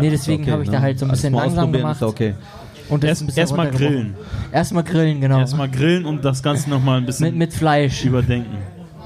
[0.00, 0.76] nee, deswegen Okay, habe ich ne?
[0.76, 1.96] da halt so ein bisschen mal langsam gemacht.
[1.96, 2.34] Ist okay.
[2.88, 4.14] Und das Erst- ein bisschen Erstmal grillen.
[4.52, 5.38] Erstmal grillen, genau.
[5.38, 8.04] Erstmal grillen und das Ganze nochmal ein bisschen mit, mit Fleisch.
[8.04, 8.58] überdenken.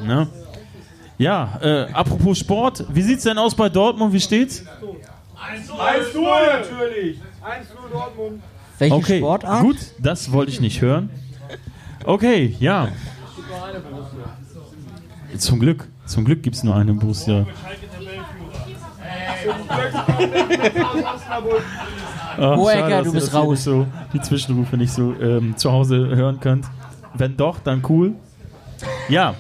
[0.07, 0.29] Ne?
[1.19, 4.15] Ja, äh, apropos Sport, wie sieht's denn aus bei Dortmund?
[4.15, 4.65] Wie steht's?
[8.79, 9.63] Welche Okay, Sportart?
[9.63, 11.11] gut, das wollte ich nicht hören.
[12.05, 12.89] Okay, ja.
[15.37, 17.47] Zum Glück, zum Glück gibt es nur eine Borussia.
[22.39, 23.65] Ach, Hohecker, schade, dass du bist raus.
[23.65, 26.67] So, die Zwischenrufe nicht so ähm, zu Hause hören könnt.
[27.15, 28.13] Wenn doch, dann cool.
[29.09, 29.35] Ja,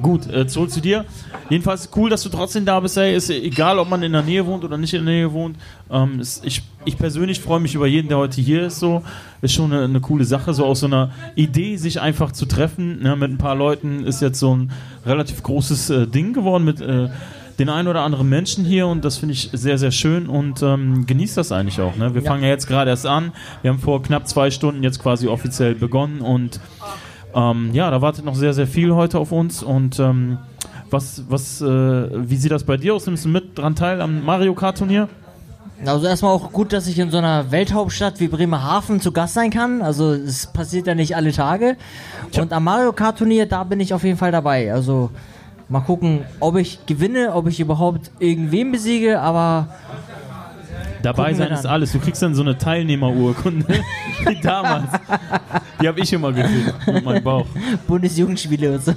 [0.00, 1.04] gut, äh, zurück zu dir.
[1.48, 2.96] Jedenfalls cool, dass du trotzdem da bist.
[2.96, 3.14] Ey.
[3.16, 5.56] Ist egal, ob man in der Nähe wohnt oder nicht in der Nähe wohnt.
[5.90, 8.78] Ähm, ist, ich, ich persönlich freue mich über jeden, der heute hier ist.
[8.78, 9.02] So
[9.42, 10.54] ist schon eine, eine coole Sache.
[10.54, 14.22] So aus so einer Idee, sich einfach zu treffen ne, mit ein paar Leuten, ist
[14.22, 14.70] jetzt so ein
[15.04, 17.08] relativ großes äh, Ding geworden mit äh,
[17.58, 21.04] den ein oder anderen Menschen hier und das finde ich sehr, sehr schön und ähm,
[21.06, 21.94] genießt das eigentlich auch.
[21.94, 22.14] Ne?
[22.14, 22.30] Wir Ja.
[22.30, 23.32] fangen ja jetzt gerade erst an.
[23.60, 26.58] Wir haben vor knapp zwei Stunden jetzt quasi offiziell begonnen und
[27.34, 29.62] ähm, ja, da wartet noch sehr, sehr viel heute auf uns.
[29.62, 30.38] Und ähm,
[30.90, 33.06] was, was, äh, wie sieht das bei dir aus?
[33.06, 35.08] Nimmst du mit dran teil am Mario Kart Turnier?
[35.86, 39.50] Also erstmal auch gut, dass ich in so einer Welthauptstadt wie Bremerhaven zu Gast sein
[39.50, 39.80] kann.
[39.80, 41.76] Also es passiert ja nicht alle Tage.
[42.36, 44.72] Und am Mario Kart Turnier, da bin ich auf jeden Fall dabei.
[44.72, 45.10] Also
[45.68, 49.68] mal gucken, ob ich gewinne, ob ich überhaupt irgendwen besiege, aber
[51.02, 51.92] Dabei sein ist alles.
[51.92, 53.66] Du kriegst dann so eine Teilnehmerurkunde
[54.26, 54.88] wie damals.
[55.80, 57.46] Die habe ich immer gekriegt mit meinem Bauch.
[57.86, 58.92] Bundesjugendspiele und so.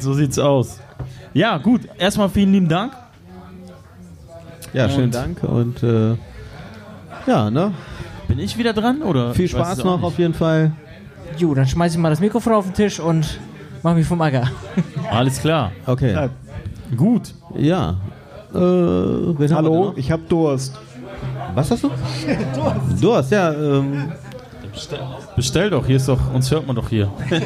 [0.00, 0.80] So sieht's aus.
[1.32, 1.82] Ja, gut.
[1.98, 2.92] Erstmal vielen lieben Dank.
[4.72, 6.16] Ja, schönen Und- Dank und äh,
[7.26, 7.72] ja, ne?
[8.26, 9.34] Bin ich wieder dran oder?
[9.34, 10.04] Viel Spaß noch nicht.
[10.04, 10.72] auf jeden Fall.
[11.38, 13.38] Jo, dann schmeiß ich mal das Mikrofon auf den Tisch und
[13.82, 14.48] mach mich vom Acker.
[15.10, 15.70] Alles klar.
[15.86, 16.28] Okay.
[16.96, 17.34] Gut.
[17.56, 17.96] Ja.
[18.52, 20.76] Äh, Hallo, ich hab Durst.
[21.54, 21.88] Was hast du?
[21.88, 23.02] Durst.
[23.02, 23.52] Durst, ja.
[23.52, 24.12] Ähm,
[25.36, 25.86] Bestell doch.
[25.86, 26.34] Hier ist doch.
[26.34, 27.10] Uns hört man doch hier.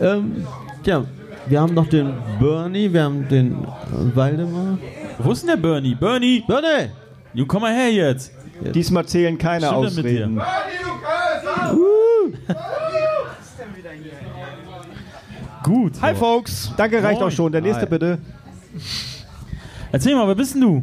[0.00, 0.46] ähm,
[0.84, 1.04] ja,
[1.46, 3.66] wir haben noch den Bernie, wir haben den äh,
[4.14, 4.78] Waldemar.
[5.18, 5.94] Wo ist denn der Bernie?
[5.94, 6.44] Bernie!
[6.46, 6.90] Bernie!
[7.34, 8.32] Du komm mal her jetzt.
[8.74, 10.40] Diesmal zählen keine Stimmt denn mit Ausreden.
[15.62, 15.92] Gut.
[16.00, 16.72] Hi, Folks.
[16.76, 17.30] Danke, reicht Moin.
[17.30, 17.52] auch schon.
[17.52, 17.88] Der nächste Hi.
[17.88, 18.18] bitte.
[19.92, 20.82] Erzähl mal, wer bist denn du?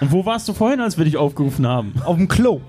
[0.00, 1.94] Und wo warst du vorhin, als wir dich aufgerufen haben?
[2.04, 2.60] Auf dem Klo.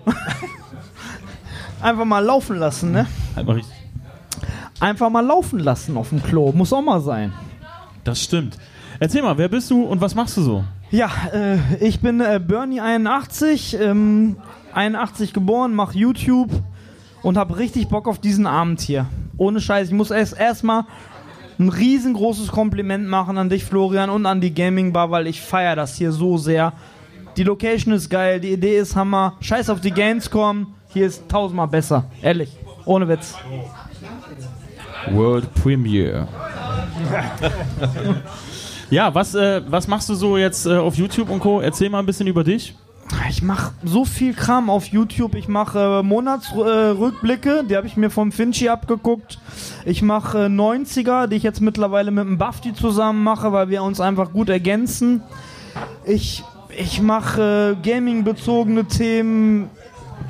[1.82, 3.08] Einfach mal laufen lassen, ne?
[3.36, 3.76] Halt mal richtig.
[4.80, 6.52] Einfach mal laufen lassen auf dem Klo.
[6.52, 7.34] Muss auch mal sein.
[8.04, 8.58] Das stimmt.
[9.00, 10.64] Erzähl mal, wer bist du und was machst du so?
[10.92, 14.36] Ja, äh, ich bin äh, Bernie81, ähm,
[14.74, 16.52] 81 geboren, mach YouTube
[17.24, 19.06] und hab richtig Bock auf diesen Abend hier.
[19.38, 20.84] Ohne Scheiß, ich muss erst erstmal
[21.60, 25.76] ein riesengroßes Kompliment machen an dich, Florian, und an die Gaming Bar, weil ich feier
[25.76, 26.74] das hier so sehr.
[27.38, 29.38] Die Location ist geil, die Idee ist Hammer.
[29.40, 32.06] Scheiß auf die Gamescom, hier ist tausendmal besser.
[32.22, 33.36] Ehrlich, ohne Witz.
[35.12, 36.28] World Premiere.
[38.90, 41.62] ja, was, äh, was machst du so jetzt äh, auf YouTube und Co?
[41.62, 42.76] Erzähl mal ein bisschen über dich.
[43.30, 45.36] Ich mache so viel Kram auf YouTube.
[45.36, 49.40] Ich mache äh, Monatsrückblicke, die habe ich mir vom Finchi abgeguckt.
[49.86, 53.84] Ich mache äh, 90er, die ich jetzt mittlerweile mit dem Bafti zusammen mache, weil wir
[53.84, 55.24] uns einfach gut ergänzen.
[56.06, 56.44] Ich,
[56.78, 59.70] ich mache Gaming-bezogene Themen,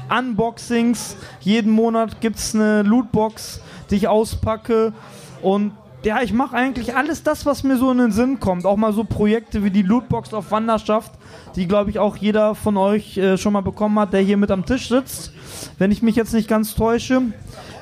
[0.10, 1.16] Unboxings.
[1.40, 4.94] Jeden Monat gibt es eine Lootbox, die ich auspacke.
[5.42, 5.74] Und
[6.04, 8.66] ja, ich mache eigentlich alles das, was mir so in den Sinn kommt.
[8.66, 11.12] Auch mal so Projekte wie die Lootbox auf Wanderschaft,
[11.56, 14.50] die, glaube ich, auch jeder von euch äh, schon mal bekommen hat, der hier mit
[14.50, 15.32] am Tisch sitzt.
[15.78, 17.22] Wenn ich mich jetzt nicht ganz täusche.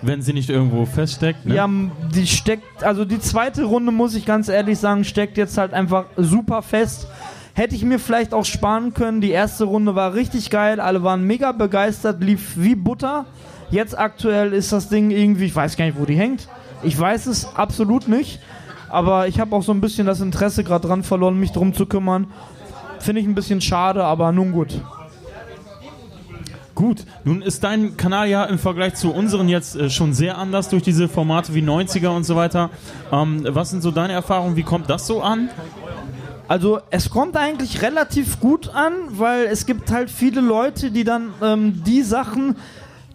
[0.01, 1.45] Wenn sie nicht irgendwo feststeckt.
[1.45, 1.55] Ne?
[1.55, 1.69] Ja,
[2.13, 6.05] die steckt, also die zweite Runde, muss ich ganz ehrlich sagen, steckt jetzt halt einfach
[6.17, 7.07] super fest.
[7.59, 9.19] Hätte ich mir vielleicht auch sparen können.
[9.19, 13.25] Die erste Runde war richtig geil, alle waren mega begeistert, lief wie Butter.
[13.69, 16.47] Jetzt aktuell ist das Ding irgendwie, ich weiß gar nicht, wo die hängt.
[16.83, 18.39] Ich weiß es absolut nicht.
[18.87, 21.85] Aber ich habe auch so ein bisschen das Interesse gerade dran verloren, mich drum zu
[21.85, 22.27] kümmern.
[22.99, 24.79] Finde ich ein bisschen schade, aber nun gut.
[26.75, 30.69] Gut, nun ist dein Kanal ja im Vergleich zu unseren jetzt äh, schon sehr anders
[30.69, 32.69] durch diese Formate wie 90er und so weiter.
[33.11, 34.55] Ähm, was sind so deine Erfahrungen?
[34.55, 35.49] Wie kommt das so an?
[36.49, 41.31] Also es kommt eigentlich relativ gut an, weil es gibt halt viele Leute, die dann
[41.43, 42.55] ähm, die Sachen,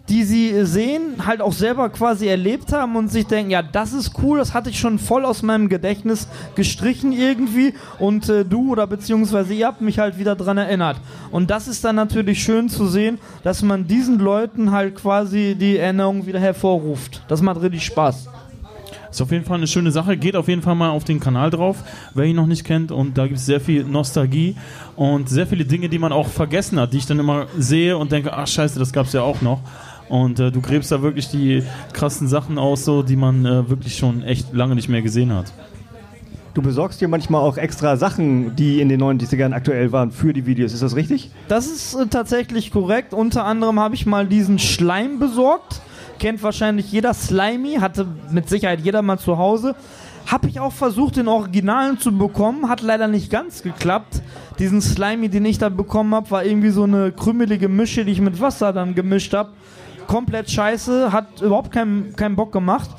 [0.07, 4.13] die sie sehen, halt auch selber quasi erlebt haben und sich denken, ja, das ist
[4.23, 8.87] cool, das hatte ich schon voll aus meinem Gedächtnis gestrichen irgendwie und äh, du oder
[8.87, 10.95] beziehungsweise ihr habt mich halt wieder dran erinnert.
[11.29, 15.75] Und das ist dann natürlich schön zu sehen, dass man diesen Leuten halt quasi die
[15.75, 17.21] Erinnerung wieder hervorruft.
[17.27, 18.29] Das macht richtig Spaß.
[19.15, 20.17] Ist auf jeden Fall eine schöne Sache.
[20.17, 21.77] Geht auf jeden Fall mal auf den Kanal drauf,
[22.13, 22.91] wer ihn noch nicht kennt.
[22.91, 24.57] Und da gibt es sehr viel Nostalgie
[24.97, 28.11] und sehr viele Dinge, die man auch vergessen hat, die ich dann immer sehe und
[28.11, 29.61] denke, ach scheiße, das gab es ja auch noch.
[30.09, 31.63] Und äh, du gräbst da wirklich die
[31.93, 35.53] krassen Sachen aus, so, die man äh, wirklich schon echt lange nicht mehr gesehen hat.
[36.53, 40.45] Du besorgst dir manchmal auch extra Sachen, die in den 90ern aktuell waren für die
[40.45, 40.73] Videos.
[40.73, 41.31] Ist das richtig?
[41.47, 43.13] Das ist äh, tatsächlich korrekt.
[43.13, 45.79] Unter anderem habe ich mal diesen Schleim besorgt.
[46.19, 49.75] Kennt wahrscheinlich jeder Slimy, hatte mit Sicherheit jeder mal zu Hause.
[50.27, 54.21] Habe ich auch versucht, den Originalen zu bekommen, hat leider nicht ganz geklappt.
[54.57, 58.21] Diesen Slimy, den ich da bekommen habe, war irgendwie so eine krümelige Mische, die ich
[58.21, 59.51] mit Wasser dann gemischt habe.
[60.07, 62.89] Komplett scheiße, hat überhaupt keinen keinen Bock gemacht.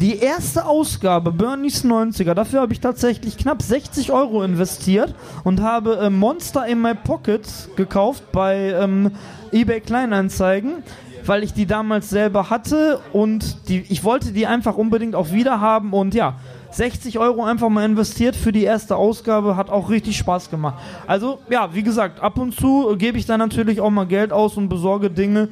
[0.00, 5.14] Die erste Ausgabe, Bernie's 90er, dafür habe ich tatsächlich knapp 60 Euro investiert
[5.44, 7.42] und habe äh, Monster in My Pocket
[7.76, 9.12] gekauft bei ähm,
[9.52, 10.82] eBay Kleinanzeigen,
[11.28, 15.60] weil ich die damals selber hatte und die, ich wollte die einfach unbedingt auch wieder
[15.60, 16.34] haben und ja,
[16.70, 20.74] 60 Euro einfach mal investiert für die erste Ausgabe, hat auch richtig Spaß gemacht.
[21.06, 24.56] Also ja, wie gesagt, ab und zu gebe ich da natürlich auch mal Geld aus
[24.56, 25.48] und besorge Dinge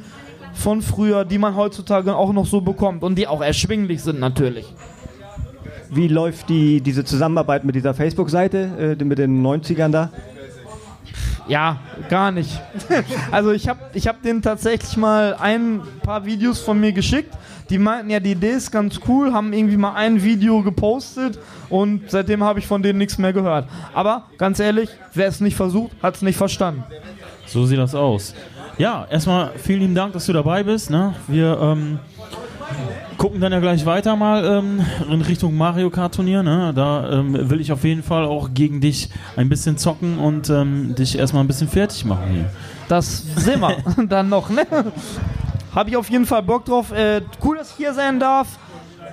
[0.53, 4.72] von früher, die man heutzutage auch noch so bekommt und die auch erschwinglich sind natürlich.
[5.91, 10.11] Wie läuft die, diese Zusammenarbeit mit dieser Facebook-Seite, äh, mit den 90ern da?
[11.49, 11.79] Ja,
[12.09, 12.61] gar nicht.
[13.31, 17.33] also ich habe ich hab denen tatsächlich mal ein paar Videos von mir geschickt.
[17.71, 21.39] Die meinten ja, die Idee ist ganz cool, haben irgendwie mal ein Video gepostet
[21.69, 23.69] und seitdem habe ich von denen nichts mehr gehört.
[23.93, 26.85] Aber ganz ehrlich, wer es nicht versucht, hat es nicht verstanden.
[27.47, 28.35] So sieht das aus.
[28.79, 30.91] Ja, erstmal vielen lieben Dank, dass du dabei bist.
[30.91, 31.15] Ne?
[31.29, 31.99] Wir ähm,
[33.17, 36.43] gucken dann ja gleich weiter mal ähm, in Richtung Mario Kart Turnier.
[36.43, 36.73] Ne?
[36.75, 40.95] Da ähm, will ich auf jeden Fall auch gegen dich ein bisschen zocken und ähm,
[40.95, 42.51] dich erstmal ein bisschen fertig machen hier.
[42.89, 43.77] Das sehen wir
[44.09, 44.67] dann noch, ne?
[45.75, 46.93] Habe ich auf jeden Fall Bock drauf.
[46.93, 48.59] Äh, cool, dass ich hier sein darf.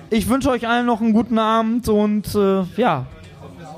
[0.09, 3.05] Ich wünsche euch allen noch einen guten Abend und äh, ja,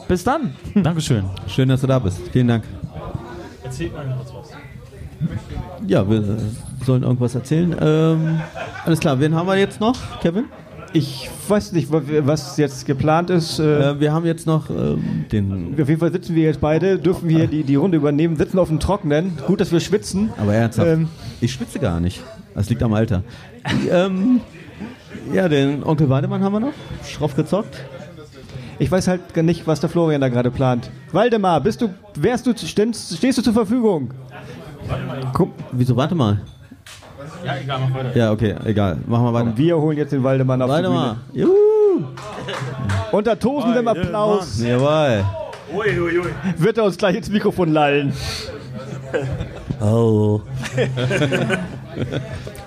[0.08, 0.56] bis dann.
[0.76, 1.26] Dankeschön.
[1.48, 2.20] Schön, dass du da bist.
[2.32, 2.64] Vielen Dank.
[3.64, 4.65] Erzählt mal kurz was.
[5.88, 6.24] Ja, wir
[6.86, 7.76] sollen irgendwas erzählen.
[7.80, 8.40] Ähm,
[8.86, 9.96] alles klar, wen haben wir jetzt noch?
[10.22, 10.46] Kevin?
[10.94, 13.60] Ich weiß nicht, wa- was jetzt geplant ist.
[13.60, 15.74] Äh, Äh, wir haben jetzt noch ähm, den.
[15.80, 18.70] auf jeden Fall sitzen wir jetzt beide, dürfen wir die, die Runde übernehmen, sitzen auf
[18.70, 19.38] dem Trockenen.
[19.46, 20.30] Gut, dass wir schwitzen.
[20.38, 21.10] Aber ernsthaft, Ähm.
[21.42, 22.22] ich schwitze gar nicht.
[22.54, 23.24] Das liegt am Alter.
[23.92, 24.40] ähm,
[25.34, 26.74] ja, den Onkel Weidemann haben wir noch.
[27.06, 27.76] Schroff gezockt.
[28.80, 30.90] Ich weiß halt gar nicht, was der Florian da gerade plant.
[31.14, 34.12] Waldemar, bist du, wärst du, stehst, stehst du zur Verfügung?
[35.34, 36.40] Guck, Wieso, warte mal.
[37.44, 38.16] Ja, egal, mach weiter.
[38.18, 38.98] Ja, okay, egal.
[39.08, 39.54] Machen wir weiter.
[39.56, 41.18] wir holen jetzt den Waldemar auf Waldemar.
[41.34, 41.54] die Juhu.
[41.54, 42.08] Bühne.
[43.12, 45.24] Unter tosendem Applaus Jawohl.
[46.58, 48.14] wird er uns gleich ins Mikrofon lallen.
[49.82, 50.42] Oh.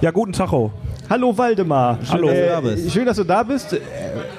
[0.00, 0.72] Ja, guten Tacho.
[1.10, 1.98] Hallo Waldemar.
[2.04, 2.92] Schön, dass du da bist.
[2.92, 3.72] Schön, dass du da bist.
[3.72, 3.80] Äh,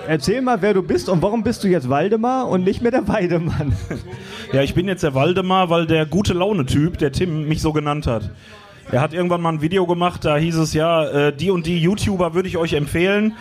[0.08, 3.08] Erzähl mal, wer du bist und warum bist du jetzt Waldemar und nicht mehr der
[3.08, 3.74] Weidemann?
[4.52, 8.08] Ja, ich bin jetzt der Waldemar, weil der gute Laune-Typ, der Tim, mich so genannt
[8.08, 8.32] hat.
[8.92, 11.78] Er hat irgendwann mal ein Video gemacht, da hieß es ja, äh, die und die
[11.78, 13.34] YouTuber würde ich euch empfehlen.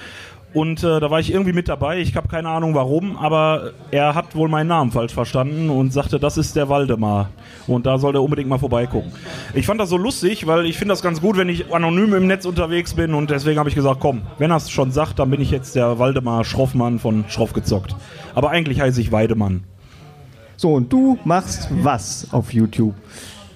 [0.55, 1.99] Und äh, da war ich irgendwie mit dabei.
[1.99, 6.19] Ich habe keine Ahnung warum, aber er hat wohl meinen Namen falsch verstanden und sagte,
[6.19, 7.29] das ist der Waldemar.
[7.67, 9.13] Und da soll er unbedingt mal vorbeigucken.
[9.53, 12.27] Ich fand das so lustig, weil ich finde das ganz gut, wenn ich anonym im
[12.27, 13.13] Netz unterwegs bin.
[13.13, 15.77] Und deswegen habe ich gesagt, komm, wenn er es schon sagt, dann bin ich jetzt
[15.77, 17.95] der Waldemar Schroffmann von Schroff gezockt.
[18.35, 19.65] Aber eigentlich heiße ich Weidemann.
[20.57, 22.95] So, und du machst was auf YouTube?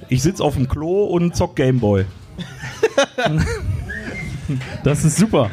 [0.09, 2.05] Ich sitze auf dem Klo und zock Gameboy.
[4.85, 5.51] Das ist super.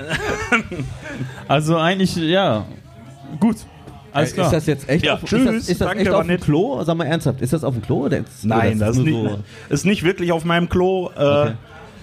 [1.48, 2.66] Also eigentlich, ja,
[3.40, 3.58] gut.
[4.12, 4.48] Alles klar.
[4.48, 5.42] Ist das jetzt echt Ja, auf, tschüss.
[5.42, 6.40] ist das, ist das Danke, echt auf dem.
[6.40, 6.84] Klo?
[6.84, 8.06] Sag mal ernsthaft, ist das auf dem Klo?
[8.06, 11.10] Oder ist, Nein, oder das ist nur nicht, so- ist nicht wirklich auf meinem Klo.
[11.16, 11.52] Äh, Okay.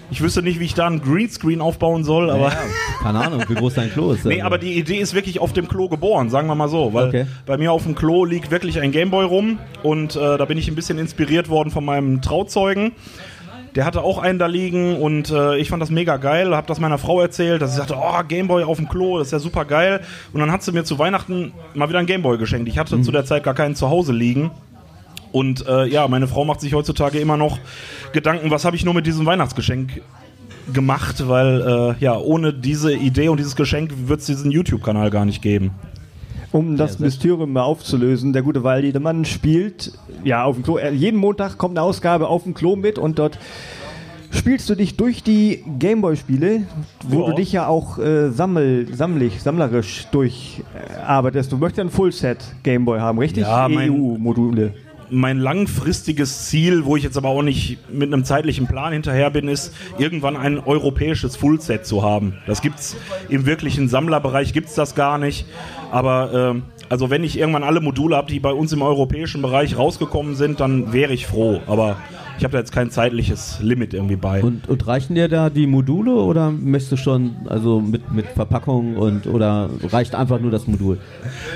[0.09, 2.47] Ich wüsste nicht, wie ich da einen Greenscreen aufbauen soll, aber.
[2.47, 2.57] Ja,
[3.03, 4.23] keine Ahnung, wie groß dein Klo ist.
[4.23, 4.45] Nee, also.
[4.45, 6.93] aber die Idee ist wirklich auf dem Klo geboren, sagen wir mal so.
[6.93, 7.25] Weil Okay.
[7.45, 10.69] bei mir auf dem Klo liegt wirklich ein Gameboy rum und äh, da bin ich
[10.69, 12.93] ein bisschen inspiriert worden von meinem Trauzeugen.
[13.77, 16.79] Der hatte auch einen da liegen und äh, ich fand das mega geil, hab das
[16.79, 19.65] meiner Frau erzählt, dass sie sagte, oh, Gameboy auf dem Klo, das ist ja super
[19.65, 20.01] geil.
[20.33, 22.67] Und dann hat sie mir zu Weihnachten mal wieder ein Gameboy geschenkt.
[22.69, 24.49] Ich hatte zu der Zeit gar keinen zu Hause liegen.
[25.31, 27.59] Und äh, ja, meine Frau macht sich heutzutage immer noch
[28.13, 30.01] Gedanken, was habe ich nur mit diesem Weihnachtsgeschenk
[30.73, 35.25] gemacht, weil äh, ja, ohne diese Idee und dieses Geschenk wird es diesen YouTube-Kanal gar
[35.25, 35.69] nicht geben.
[36.51, 39.91] Um das Mysterium mal aufzulösen, der gute Waldemann spielt
[40.23, 40.77] ja auf dem Klo.
[40.77, 43.37] Er- Jeden Montag kommt eine Ausgabe auf dem Klo mit und dort
[44.31, 46.63] spielst du dich durch die Gameboy-Spiele,
[47.07, 47.27] wo Ja.
[47.29, 51.51] du dich ja auch äh, sammel, sammlich, sammlerisch durcharbeitest.
[51.51, 53.43] Du möchtest ja ein Fullset Gameboy haben, richtig?
[53.43, 54.73] Ja, EU-Module.
[55.09, 59.47] Mein langfristiges Ziel, wo ich jetzt aber auch nicht mit einem zeitlichen Plan hinterher bin,
[59.47, 62.37] ist, irgendwann ein europäisches Fullset zu haben.
[62.45, 62.95] Das gibt's
[63.29, 65.45] im wirklichen Sammlerbereich gibt's das gar nicht.
[65.91, 69.77] Aber ähm, also wenn ich irgendwann alle Module habe, die bei uns im europäischen Bereich
[69.77, 71.59] rausgekommen sind, dann wäre ich froh.
[71.67, 71.97] Aber
[72.37, 74.43] ich habe da jetzt kein zeitliches Limit irgendwie bei.
[74.43, 78.95] Und, und reichen dir da die Module oder möchtest du schon also mit, mit Verpackung
[78.95, 80.99] und oder reicht einfach nur das Modul?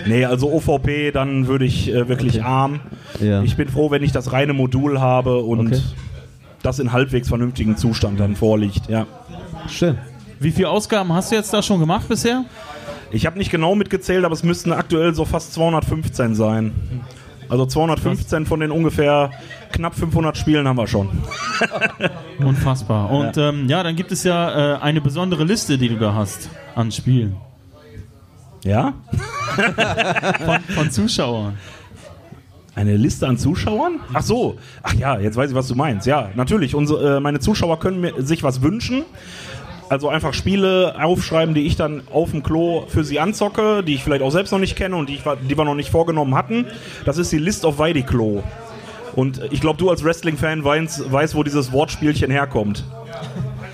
[0.07, 2.79] Nee, also OVP, dann würde ich äh, wirklich arm.
[3.19, 3.43] Ja.
[3.43, 5.81] Ich bin froh, wenn ich das reine Modul habe und Okay.
[6.63, 8.89] das in halbwegs vernünftigen Zustand dann vorliegt.
[8.89, 9.05] Ja.
[9.69, 9.97] Schön.
[10.39, 12.43] Wie viele Ausgaben hast du jetzt da schon gemacht bisher?
[13.11, 16.73] Ich habe nicht genau mitgezählt, aber es müssten aktuell so fast 215 sein.
[17.49, 19.31] Also 215 von den ungefähr
[19.73, 21.09] knapp 500 Spielen haben wir schon.
[22.39, 23.11] Unfassbar.
[23.11, 26.13] Und ja, ähm, ja dann gibt es ja äh, eine besondere Liste, die du da
[26.13, 27.35] hast an Spielen
[28.63, 28.93] Ja?
[30.45, 31.57] von, von Zuschauern.
[32.73, 33.99] Eine Liste an Zuschauern?
[34.13, 34.57] Ach so.
[34.81, 36.07] Ach ja, jetzt weiß ich, was du meinst.
[36.07, 36.73] Ja, natürlich.
[36.73, 39.03] Unsere, äh, meine Zuschauer können mir, sich was wünschen.
[39.91, 44.05] Also einfach Spiele aufschreiben, die ich dann auf dem Klo für sie anzocke, die ich
[44.05, 46.65] vielleicht auch selbst noch nicht kenne und die, ich, die wir noch nicht vorgenommen hatten.
[47.03, 48.41] Das ist die List of Weidi-Klo.
[49.17, 52.85] Und ich glaube, du als Wrestling-Fan weißt, weißt, wo dieses Wortspielchen herkommt.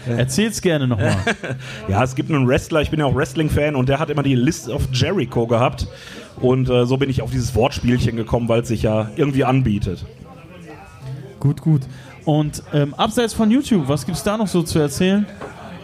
[0.08, 1.18] Erzähl's gerne nochmal.
[1.88, 4.34] Ja, es gibt einen Wrestler, ich bin ja auch Wrestling-Fan und der hat immer die
[4.34, 5.86] List of Jericho gehabt.
[6.42, 10.04] Und äh, so bin ich auf dieses Wortspielchen gekommen, weil es sich ja irgendwie anbietet.
[11.40, 11.82] gut, gut.
[12.26, 15.28] Und ähm, abseits von YouTube, was gibt's da noch so zu erzählen?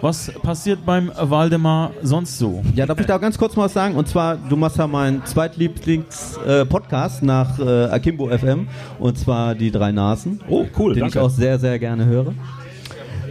[0.04, 2.62] Was passiert beim Waldemar sonst so?
[2.76, 3.96] Ja, darf ich da ganz kurz mal was sagen?
[3.96, 8.68] Und zwar, du machst ja meinen Zweitlieblings-Podcast nach äh, Akimbo FM
[9.00, 10.42] und zwar die drei Nasen.
[10.50, 11.20] Oh, cool, den danke.
[11.20, 12.34] ich auch sehr, sehr gerne höre.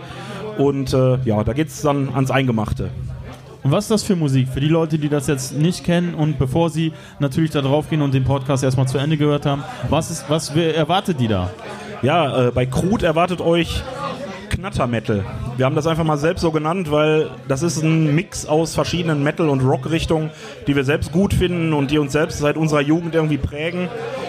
[0.59, 2.91] Und äh, ja, da geht es dann ans Eingemachte.
[3.63, 4.49] Und was ist das für Musik?
[4.49, 8.03] Für die Leute, die das jetzt nicht kennen und bevor sie natürlich da drauf gehen
[8.03, 11.51] und den Podcast erstmal zu Ende gehört haben, was, ist, was erwartet die da?
[12.03, 13.83] Ja, äh, bei Krut erwartet euch
[14.63, 15.25] Knattermetal.
[15.57, 19.25] Wir haben das einfach mal selbst so genannt, weil das ist ein Mix aus verschiedenen
[19.25, 20.31] Metal- und Rock-Richtungen,
[20.69, 23.89] die wir selbst gut finden und die uns selbst seit unserer Jugend irgendwie prägen.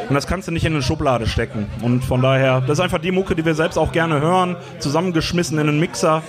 [0.09, 1.67] Und das kannst du nicht in eine Schublade stecken.
[1.83, 5.59] Und von daher, das ist einfach die Mucke, die wir selbst auch gerne hören, zusammengeschmissen
[5.59, 6.23] in einen Mixer.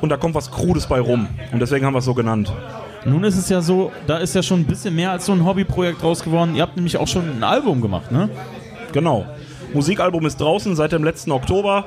[0.00, 1.28] Und da kommt was Krudes bei rum.
[1.52, 2.52] Und deswegen haben wir es so genannt.
[3.04, 5.44] Nun ist es ja so, da ist ja schon ein bisschen mehr als so ein
[5.44, 6.56] Hobbyprojekt raus geworden.
[6.56, 8.28] Ihr habt nämlich auch schon ein Album gemacht, ne?
[8.90, 9.24] Genau.
[9.72, 11.86] Musikalbum ist draußen seit dem letzten Oktober.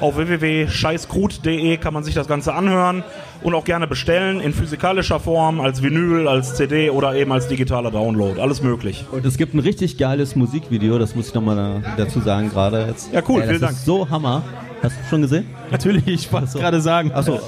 [0.00, 3.02] Auf www.scheißkrut.de kann man sich das Ganze anhören
[3.42, 7.90] und auch gerne bestellen in physikalischer Form, als Vinyl, als CD oder eben als digitaler
[7.90, 8.40] Download.
[8.40, 9.04] Alles möglich.
[9.10, 13.12] Und es gibt ein richtig geiles Musikvideo, das muss ich nochmal dazu sagen gerade jetzt.
[13.12, 13.76] Ja, cool, Ey, das vielen ist Dank.
[13.78, 14.42] so Hammer.
[14.82, 15.46] Hast du schon gesehen?
[15.70, 17.10] Natürlich, ich wollte es gerade sagen.
[17.12, 17.40] Achso,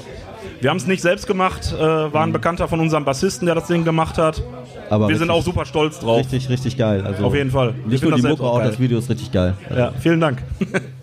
[0.59, 3.67] Wir haben es nicht selbst gemacht, äh, war ein Bekannter von unserem Bassisten, der das
[3.67, 4.43] Ding gemacht hat.
[4.89, 6.17] aber Wir sind richtig, auch super stolz drauf.
[6.19, 7.03] richtig, richtig geil.
[7.05, 7.73] Also Auf jeden Fall.
[7.85, 8.67] Nicht nur die Mucke, auch auch geil.
[8.71, 9.53] das Video ist richtig geil.
[9.73, 10.39] Ja, vielen Dank.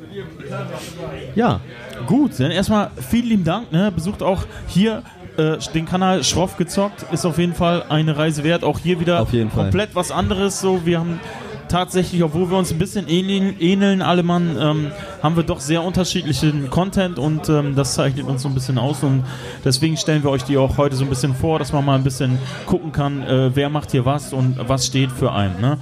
[1.34, 1.60] Ja,
[2.06, 3.72] Gut, dann erstmal vielen lieben Dank.
[3.72, 3.90] Ne?
[3.92, 5.02] Besucht auch hier
[5.36, 7.04] äh, den Kanal Schroff gezockt.
[7.12, 8.64] Ist auf jeden Fall eine Reise wert.
[8.64, 9.64] Auch hier wieder Auf jeden Fall.
[9.64, 10.60] komplett was anderes.
[10.60, 11.20] So, wir haben
[11.68, 14.90] tatsächlich, obwohl wir uns ein bisschen ähneln, ähneln alle Mann, ähm,
[15.22, 19.02] haben wir doch sehr unterschiedlichen Content und ähm, das zeichnet uns so ein bisschen aus
[19.02, 19.22] und
[19.66, 22.04] deswegen stellen wir euch die auch heute so ein bisschen vor, dass man mal ein
[22.04, 25.60] bisschen gucken kann, äh, wer macht hier was und was steht für einen.
[25.60, 25.76] Ne?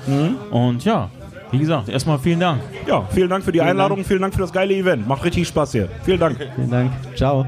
[0.51, 1.09] Und ja,
[1.51, 2.61] wie gesagt, erstmal vielen Dank.
[2.87, 5.07] Ja, vielen Dank für die Einladung, vielen Dank für das geile Event.
[5.07, 5.89] Macht richtig Spaß hier.
[6.05, 6.39] Vielen Dank.
[6.55, 6.93] vielen Dank.
[7.15, 7.47] Ciao.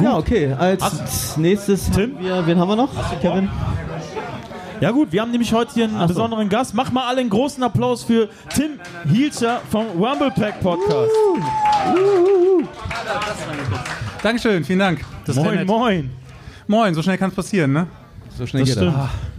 [0.00, 0.52] Ja, okay.
[0.58, 2.16] Als nächstes Tim?
[2.16, 2.90] haben wir, wen haben wir noch?
[3.20, 3.48] Kevin?
[4.80, 6.08] Ja gut, wir haben nämlich heute hier einen Ach so.
[6.08, 6.74] besonderen Gast.
[6.74, 8.72] Mach mal alle einen großen Applaus für Tim
[9.10, 11.10] Hielscher vom Rumble Pack Podcast.
[14.22, 15.04] Dankeschön, vielen Dank.
[15.26, 16.10] Das Moin, moin.
[16.66, 17.86] Moin, so schnell kann es passieren, ne?
[18.36, 19.33] So schnell Das geht das.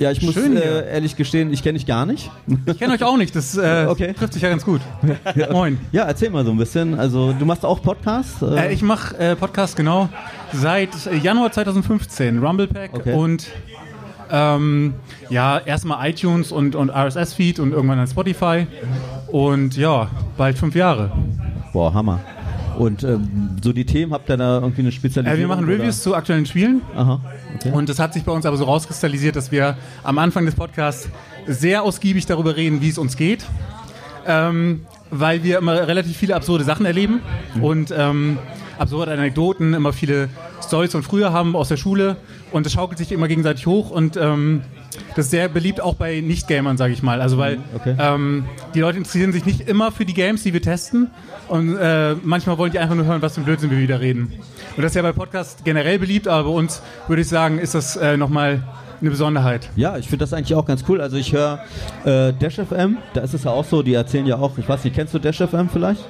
[0.00, 2.30] Ja, ich muss äh, ehrlich gestehen, ich kenne dich gar nicht.
[2.66, 4.14] Ich kenne euch auch nicht, das äh, Okay.
[4.14, 4.80] trifft sich ja ganz gut.
[5.52, 5.78] Moin.
[5.92, 6.98] Ja, erzähl mal so ein bisschen.
[6.98, 8.40] Also, du machst auch Podcasts?
[8.40, 10.08] Äh, ich mache äh, Podcast genau
[10.54, 13.12] seit äh, Januar 2015, Rumblepack Okay.
[13.12, 13.48] und
[14.30, 14.94] ähm,
[15.28, 18.66] ja, erstmal iTunes und, und RSS-Feed und irgendwann dann Spotify
[19.26, 21.12] und ja, bald fünf Jahre.
[21.74, 22.20] Boah, Hammer.
[22.78, 25.36] Und ähm, so die Themen, habt ihr da irgendwie eine Spezialisierung?
[25.36, 25.74] Äh, wir machen oder?
[25.74, 27.20] Reviews zu aktuellen Spielen Aha,
[27.54, 27.70] okay.
[27.72, 31.08] und das hat sich bei uns aber so rauskristallisiert, dass wir am Anfang des Podcasts
[31.46, 33.44] sehr ausgiebig darüber reden, wie es uns geht.
[34.26, 37.20] Ähm, weil wir immer relativ viele absurde Sachen erleben
[37.60, 38.38] und ähm,
[38.78, 40.28] absurde Anekdoten, immer viele
[40.64, 42.16] Stories von früher haben aus der Schule
[42.52, 44.62] und das schaukelt sich immer gegenseitig hoch und ähm,
[45.16, 47.20] das ist sehr beliebt auch bei Nicht-Gamern, sage ich mal.
[47.20, 47.96] Also weil okay.
[47.98, 48.44] ähm,
[48.74, 51.10] die Leute interessieren sich nicht immer für die Games, die wir testen
[51.48, 54.32] und äh, manchmal wollen die einfach nur hören, was für ein Blödsinn wir wieder reden.
[54.76, 57.74] Und das ist ja bei Podcasts generell beliebt, aber bei uns würde ich sagen, ist
[57.74, 58.62] das äh, nochmal
[59.00, 59.68] eine Besonderheit.
[59.76, 61.00] Ja, ich finde das eigentlich auch ganz cool.
[61.00, 61.60] Also ich höre
[62.04, 64.84] äh, Dash FM, da ist es ja auch so, die erzählen ja auch, ich weiß
[64.84, 66.04] nicht, kennst du Dash FM vielleicht?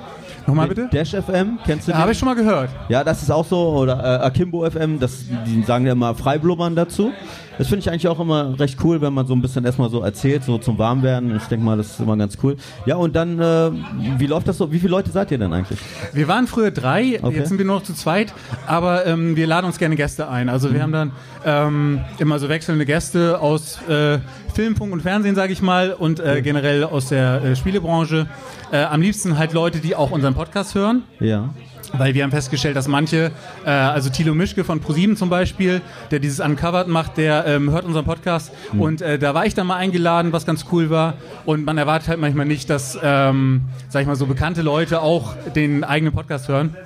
[0.47, 0.89] Nochmal bitte?
[0.91, 2.03] Dash FM, kennst du Ja, den?
[2.03, 2.71] Habe ich schon mal gehört.
[2.89, 3.71] Ja, das ist auch so.
[3.71, 7.13] Oder äh, Akimbo FM, das, die sagen ja immer Freiblubbern dazu.
[7.61, 10.01] Das finde ich eigentlich auch immer recht cool, wenn man so ein bisschen erstmal so
[10.01, 11.37] erzählt, so zum Warmwerden.
[11.37, 12.57] Ich denke mal, das ist immer ganz cool.
[12.87, 13.71] Ja, und dann, äh,
[14.19, 14.73] wie läuft das so?
[14.73, 15.79] Wie viele Leute seid ihr denn eigentlich?
[16.15, 17.37] Wir waren früher drei, Okay.
[17.37, 18.33] jetzt sind wir nur noch zu zweit,
[18.67, 20.49] aber ähm, wir laden uns gerne Gäste ein.
[20.49, 21.13] Also wir haben dann
[21.45, 24.21] ähm, immer so wechselnde Gäste aus äh,
[24.55, 28.27] Film, Funk und Fernsehen, sage ich mal, und äh, generell aus der äh, Spielebranche.
[28.73, 31.03] Äh, am liebsten halt Leute, die auch unseren Podcast hören.
[31.21, 31.51] Ja.
[31.93, 33.33] Weil wir haben festgestellt, dass manche,
[33.65, 35.81] äh, also Thilo Mischke von ProSieben zum Beispiel,
[36.11, 38.53] der dieses Uncovered macht, der ähm, hört unseren Podcast.
[38.79, 41.15] Und äh, da war ich dann mal eingeladen, was ganz cool war.
[41.45, 45.35] Und man erwartet halt manchmal nicht, dass, ähm, sag ich mal, so bekannte Leute auch
[45.55, 46.77] den eigenen Podcast hören.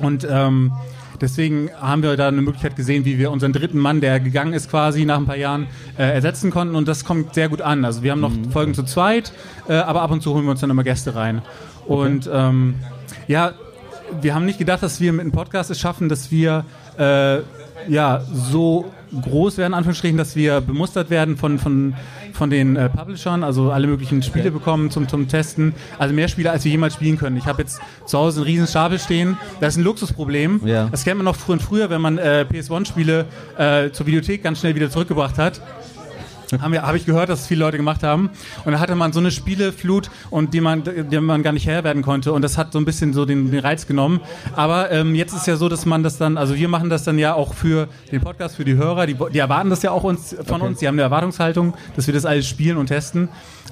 [0.00, 0.72] Und ähm,
[1.20, 4.70] deswegen haben wir da eine Möglichkeit gesehen, wie wir unseren dritten Mann, der gegangen ist
[4.70, 5.66] quasi nach ein paar Jahren,
[5.98, 6.74] äh, ersetzen konnten.
[6.74, 7.84] Und das kommt sehr gut an.
[7.84, 9.32] Also wir haben noch Folgen zu zweit,
[9.68, 11.42] äh, aber ab und zu holen wir uns dann immer Gäste rein.
[11.86, 12.76] Und ähm,
[13.28, 13.52] ja,
[14.20, 16.64] wir haben nicht gedacht, dass wir mit einem Podcast es schaffen, dass wir
[16.98, 17.38] äh,
[17.88, 18.90] ja so
[19.20, 21.94] groß werden, in Anführungsstrichen, dass wir bemustert werden von, von,
[22.32, 25.74] von den äh, Publishern, also alle möglichen Spiele bekommen zum, zum Testen.
[25.98, 27.36] Also mehr Spiele, als wir jemals spielen können.
[27.36, 29.36] Ich habe jetzt zu Hause einen riesen Stapel stehen.
[29.60, 30.60] Das ist ein Luxusproblem.
[30.64, 30.88] Ja.
[30.90, 33.26] Das kennt man noch früher und früher, wenn man äh, PS1-Spiele
[33.58, 35.60] äh, zur Videothek ganz schnell wieder zurückgebracht hat.
[36.60, 38.30] Haben wir, habe ich gehört, dass es viele Leute gemacht haben.
[38.64, 41.84] Und da hatte man so eine Spieleflut und die man, die man gar nicht Herr
[41.84, 42.32] werden konnte.
[42.32, 44.20] Und das hat so ein bisschen so den, den Reiz genommen.
[44.56, 47.18] Aber ähm, jetzt ist ja so, dass man das dann, also wir machen das dann
[47.18, 49.06] ja auch für den Podcast, für die Hörer.
[49.06, 50.66] Die, die erwarten das ja auch uns, von Okay.
[50.66, 50.78] uns.
[50.80, 53.28] Die haben eine Erwartungshaltung, dass wir das alles spielen und testen.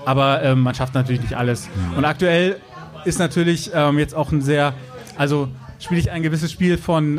[0.07, 1.69] Aber ähm, man schafft natürlich nicht alles.
[1.97, 2.57] Und aktuell
[3.05, 4.75] ist natürlich ähm, jetzt auch ein sehr,
[5.17, 7.19] also spiele ich ein gewisses Spiel von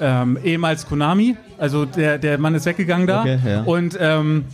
[0.00, 1.36] ähm, ehemals Konami.
[1.58, 3.20] Also der, der Mann ist weggegangen da.
[3.20, 3.62] Okay, ja.
[3.62, 4.44] Und ähm,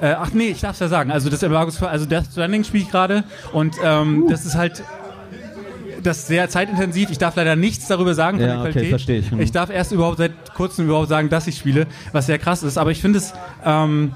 [0.00, 1.10] äh, ach nee, ich darf es ja sagen.
[1.10, 4.82] Also das Embargos, also Death Stranding spiele ich gerade und ähm, das ist halt
[6.02, 7.10] das ist sehr zeitintensiv.
[7.10, 8.90] Ich darf leider nichts darüber sagen von Ja, der okay, Qualität.
[8.90, 9.30] verstehe ich.
[9.30, 9.40] Hm.
[9.40, 12.76] ich darf erst überhaupt seit kurzem überhaupt sagen, dass ich spiele, was sehr krass ist.
[12.78, 13.32] Aber ich finde es
[13.64, 14.12] ähm,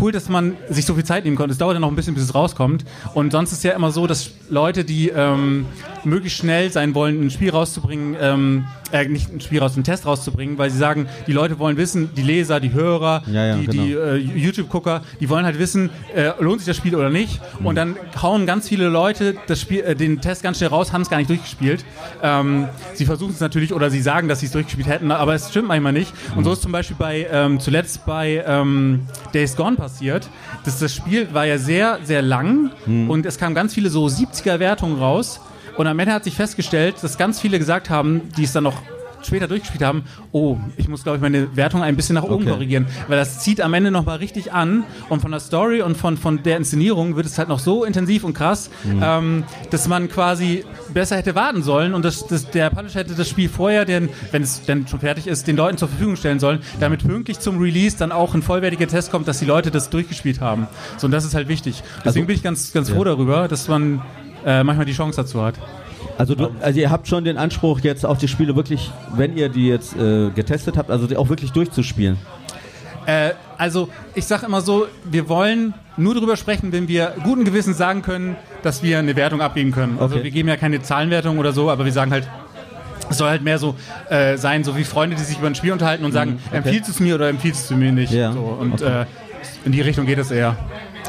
[0.00, 1.52] cool, dass man sich so viel Zeit nehmen konnte.
[1.52, 2.84] Es dauert ja noch ein bisschen, bis es rauskommt.
[3.14, 5.66] Und sonst ist es ja immer so, dass Leute, die ähm,
[6.04, 10.06] möglichst schnell sein wollen, ein Spiel rauszubringen, ähm, äh, nicht ein Spiel raus, einen Test
[10.06, 13.66] rauszubringen, weil sie sagen, die Leute wollen wissen, die Leser, die Hörer, Ja, ja, die,
[13.66, 13.82] genau.
[13.82, 17.40] die äh, YouTube-Gucker, die wollen halt wissen, äh, lohnt sich das Spiel oder nicht.
[17.60, 17.66] Mhm.
[17.66, 21.02] Und dann hauen ganz viele Leute das Spiel, äh, den Test ganz schnell raus, haben
[21.02, 21.84] es gar nicht durchgespielt.
[22.22, 25.48] Ähm, sie versuchen es natürlich oder sie sagen, dass sie es durchgespielt hätten, aber es
[25.50, 26.12] stimmt manchmal nicht.
[26.32, 26.38] Mhm.
[26.38, 29.00] Und so ist zum Beispiel bei ähm, zuletzt bei ähm,
[29.34, 30.28] Days Gone passiert.
[30.64, 33.10] Das, das Spiel war ja sehr, sehr lang Mhm.
[33.10, 35.40] und es kamen ganz viele so 70er-Wertungen raus.
[35.76, 38.82] Und am Ende hat sich festgestellt, dass ganz viele gesagt haben, die es dann noch
[39.22, 42.52] später durchgespielt haben, oh, ich muss, glaube ich, meine Wertung ein bisschen nach oben Okay.
[42.52, 46.16] korrigieren, weil das zieht am Ende nochmal richtig an und von der Story und von,
[46.16, 49.02] von der Inszenierung wird es halt noch so intensiv und krass, Mhm.
[49.04, 50.64] ähm, dass man quasi
[50.94, 54.42] besser hätte warten sollen und das, das, der Publisher hätte das Spiel vorher, den, wenn
[54.42, 57.98] es dann schon fertig ist, den Leuten zur Verfügung stellen sollen, damit pünktlich zum Release
[57.98, 60.66] dann auch ein vollwertiger Test kommt, dass die Leute das durchgespielt haben.
[60.96, 61.82] So, und das ist halt wichtig.
[62.06, 63.04] Deswegen Also- bin ich ganz, ganz froh Ja.
[63.04, 64.00] darüber, dass man
[64.44, 65.54] äh, manchmal die Chance dazu hat.
[66.18, 69.48] Also, du, also ihr habt schon den Anspruch jetzt auch die Spiele wirklich, wenn ihr
[69.48, 72.18] die jetzt äh, getestet habt, also die auch wirklich durchzuspielen.
[73.06, 77.78] Äh, also ich sage immer so, wir wollen nur darüber sprechen, wenn wir guten Gewissens
[77.78, 79.98] sagen können, dass wir eine Wertung abgeben können.
[79.98, 80.24] Also Okay.
[80.24, 82.28] wir geben ja keine Zahlenwertung oder so, aber wir sagen halt,
[83.08, 83.74] es soll halt mehr so
[84.08, 86.56] äh, sein, so wie Freunde, die sich über ein Spiel unterhalten und sagen, Mhm, okay.
[86.58, 88.12] empfiehlst du es mir oder empfiehlst du mir nicht?
[88.12, 89.02] Ja, So, und okay.
[89.02, 89.06] äh,
[89.64, 90.56] in die Richtung geht es eher.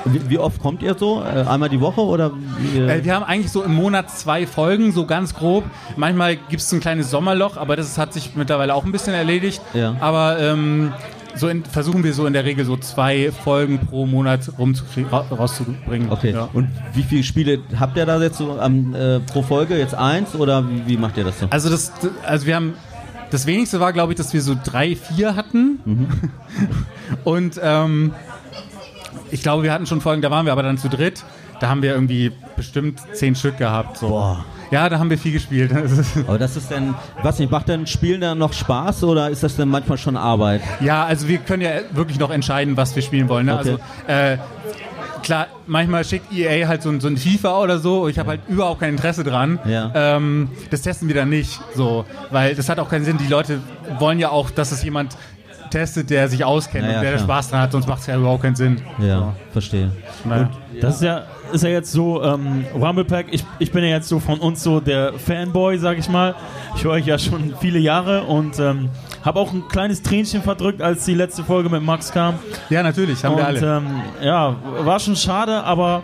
[0.06, 1.24] Wie, wie oft kommt ihr so?
[1.24, 2.32] Äh, einmal die Woche oder?
[2.60, 5.64] Wie, Äh, wir haben eigentlich so im Monat zwei Folgen, so ganz grob.
[5.96, 9.14] Manchmal gibt es so ein kleines Sommerloch, aber das hat sich mittlerweile auch ein bisschen
[9.14, 9.62] erledigt.
[9.74, 9.96] Ja.
[10.00, 10.94] Aber ähm,
[11.36, 14.52] so in, versuchen wir so in der Regel so zwei Folgen pro Monat
[15.12, 16.12] ra rauszubringen.
[16.12, 16.32] Okay.
[16.32, 16.50] Ja.
[16.54, 19.78] Und wie viele Spiele habt ihr da jetzt so am, äh, pro Folge?
[19.78, 21.48] Jetzt eins oder wie, wie macht ihr das so?
[21.50, 21.92] Also das,
[22.26, 22.74] also wir haben
[23.32, 25.80] das wenigste war, glaube ich, dass wir so drei, vier hatten.
[25.86, 26.08] Mhm.
[27.24, 28.14] Und ähm,
[29.32, 31.24] ich glaube, wir hatten schon Folgen, da waren wir aber dann zu dritt.
[31.60, 33.98] Da haben wir irgendwie bestimmt zehn Stück gehabt.
[33.98, 34.10] So.
[34.10, 34.46] Boah.
[34.72, 35.72] Ja, da haben wir viel gespielt.
[36.28, 39.58] Aber das ist denn, was nicht, macht denn Spielen dann noch Spaß oder ist das
[39.58, 40.62] denn manchmal schon Arbeit?
[40.80, 43.48] Ja, also wir können ja wirklich noch entscheiden, was wir spielen wollen.
[43.48, 43.60] Ne?
[43.60, 43.78] Okay.
[44.08, 44.38] Also äh,
[45.24, 48.08] klar, manchmal schickt EA halt so ein, so ein FIFA oder so.
[48.08, 49.60] Ich habe halt überhaupt kein Interesse dran.
[49.66, 49.92] Ja.
[49.94, 53.18] Ähm, das testen wir dann nicht, so, weil das hat auch keinen Sinn.
[53.18, 53.60] Die Leute
[54.00, 55.18] wollen ja auch, dass es jemand
[55.72, 57.24] testet, der sich auskennt Ja, ja, und der klar.
[57.24, 58.82] Spaß dran hat, sonst macht es ja überhaupt keinen Sinn.
[59.00, 59.92] Ja, verstehe.
[60.24, 60.50] Naja.
[60.80, 64.20] Das ist ja, ist ja jetzt so, ähm, Rumblepack, ich, ich bin ja jetzt so
[64.20, 66.36] von uns so der Fanboy, sag ich mal.
[66.76, 68.90] Ich höre euch ja schon viele Jahre und ähm,
[69.24, 72.36] habe auch ein kleines Tränchen verdrückt, als die letzte Folge mit Max kam.
[72.70, 73.78] Ja, natürlich, haben und, wir alle.
[73.78, 76.04] Ähm, ja, war schon schade, aber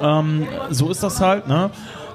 [0.00, 1.70] ähm, so ist das halt, ne?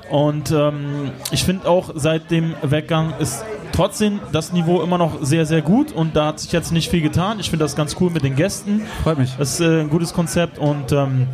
[0.09, 5.45] Und ähm, ich finde auch, seit dem Weggang ist trotzdem das Niveau immer noch sehr,
[5.45, 7.39] sehr gut und da hat sich jetzt nicht viel getan.
[7.39, 8.83] Ich finde das ganz cool mit den Gästen.
[9.03, 9.35] Freut mich.
[9.37, 11.27] Das ist äh, ein gutes Konzept und ähm,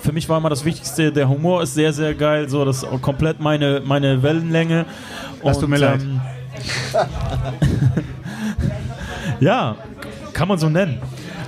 [0.00, 3.02] für mich war immer das Wichtigste, der Humor ist sehr, sehr geil, so das ist
[3.02, 4.86] komplett meine, meine Wellenlänge.
[5.44, 6.00] Das tut mir leid.
[9.40, 9.76] ja,
[10.32, 11.00] kann man so nennen.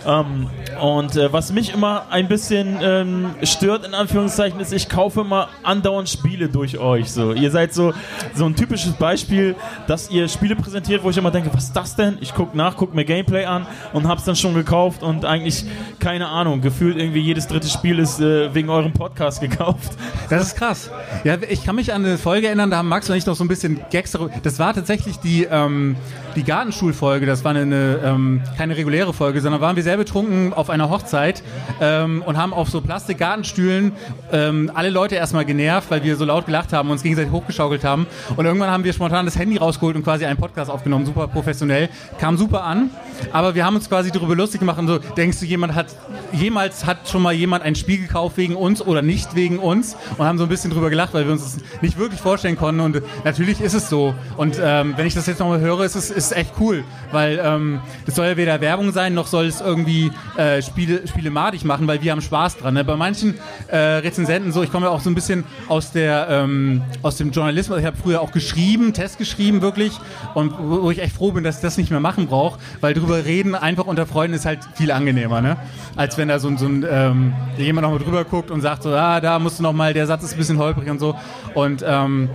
[0.06, 0.48] Ähm,
[0.80, 5.48] und äh, was mich immer ein bisschen ähm, stört, in Anführungszeichen, ist, ich kaufe immer
[5.62, 7.10] andauernd Spiele durch euch.
[7.10, 7.32] So.
[7.32, 7.92] Ihr seid so,
[8.34, 9.54] so ein typisches Beispiel,
[9.86, 12.18] dass ihr Spiele präsentiert, wo ich immer denke, was ist das denn?
[12.20, 15.64] Ich gucke nach, gucke mir Gameplay an und hab's dann schon gekauft und eigentlich,
[15.98, 19.92] keine Ahnung, gefühlt irgendwie jedes dritte Spiel ist äh, wegen eurem Podcast gekauft.
[20.28, 20.90] Das ist krass.
[21.24, 23.44] Ja, ich kann mich an eine Folge erinnern, da haben Max und ich noch so
[23.44, 24.32] ein bisschen Gags darüber.
[24.42, 25.96] Das war tatsächlich die, ähm,
[26.36, 27.26] die Gartenschulfolge.
[27.26, 30.90] Das war eine, eine ähm, keine reguläre Folge, sondern waren wir sehr betrunken auf einer
[30.90, 31.42] Hochzeit
[31.80, 33.92] ähm, und haben auf so Plastik-Gartenstühlen
[34.32, 37.84] ähm, alle Leute erstmal genervt, weil wir so laut gelacht haben und uns gegenseitig hochgeschaukelt
[37.84, 38.06] haben.
[38.36, 41.88] Und irgendwann haben wir spontan das Handy rausgeholt und quasi einen Podcast aufgenommen, super professionell.
[42.18, 42.90] Kam super an,
[43.32, 45.86] aber wir haben uns quasi darüber lustig gemacht und so, denkst du, jemand hat,
[46.32, 50.24] jemals hat schon mal jemand ein Spiel gekauft wegen uns oder nicht wegen uns und
[50.24, 53.02] haben so ein bisschen drüber gelacht, weil wir uns das nicht wirklich vorstellen konnten und
[53.24, 54.14] natürlich ist es so.
[54.36, 57.80] Und ähm, wenn ich das jetzt nochmal höre, ist es ist echt cool, weil ähm,
[58.06, 60.10] das soll ja weder Werbung sein, noch soll es irgendwie irgendwie
[60.52, 62.74] äh, Spiele, Spiele madig machen, weil wir haben Spaß dran.
[62.74, 62.84] Ne?
[62.84, 63.34] Bei manchen
[63.68, 67.30] äh, Rezensenten so, ich komme ja auch so ein bisschen aus der ähm, aus dem
[67.30, 67.78] Journalismus.
[67.78, 69.92] Ich habe früher auch geschrieben, Test geschrieben wirklich
[70.34, 72.94] und wo, wo ich echt froh bin, dass ich das nicht mehr machen brauche, weil
[72.94, 75.56] drüber reden einfach unter Freunden ist halt viel angenehmer, ne?
[75.96, 78.90] Als wenn da so, so ein ähm, jemand noch mal drüber guckt und sagt so,
[78.90, 81.16] ah, da musst du noch mal, der Satz ist ein bisschen holprig und so
[81.54, 82.30] und ähm,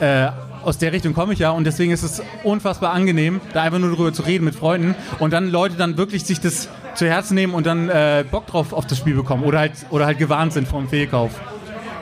[0.00, 0.28] äh,
[0.64, 3.94] aus der Richtung komme ich ja und deswegen ist es unfassbar angenehm, da einfach nur
[3.94, 6.68] drüber zu reden mit Freunden und dann Leute dann wirklich sich das
[6.98, 10.06] zu Herzen nehmen und dann äh, Bock drauf auf das Spiel bekommen oder halt, oder
[10.06, 11.30] halt gewarnt sind vom Fehlkauf.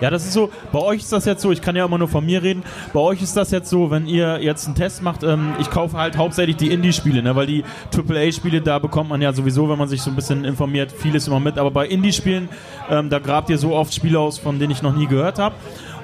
[0.01, 2.09] Ja, das ist so, bei euch ist das jetzt so, ich kann ja immer nur
[2.09, 5.22] von mir reden, bei euch ist das jetzt so, wenn ihr jetzt einen Test macht,
[5.22, 9.32] ähm, ich kaufe halt hauptsächlich die Indie-Spiele, ne, weil die AAA-Spiele, da bekommt man ja
[9.32, 12.51] sowieso, wenn man sich so ein bisschen informiert, vieles immer mit, aber bei Indie-Spielen,
[12.90, 15.55] ähm, da grabt ihr so oft Spiele aus, von denen ich noch nie gehört habe.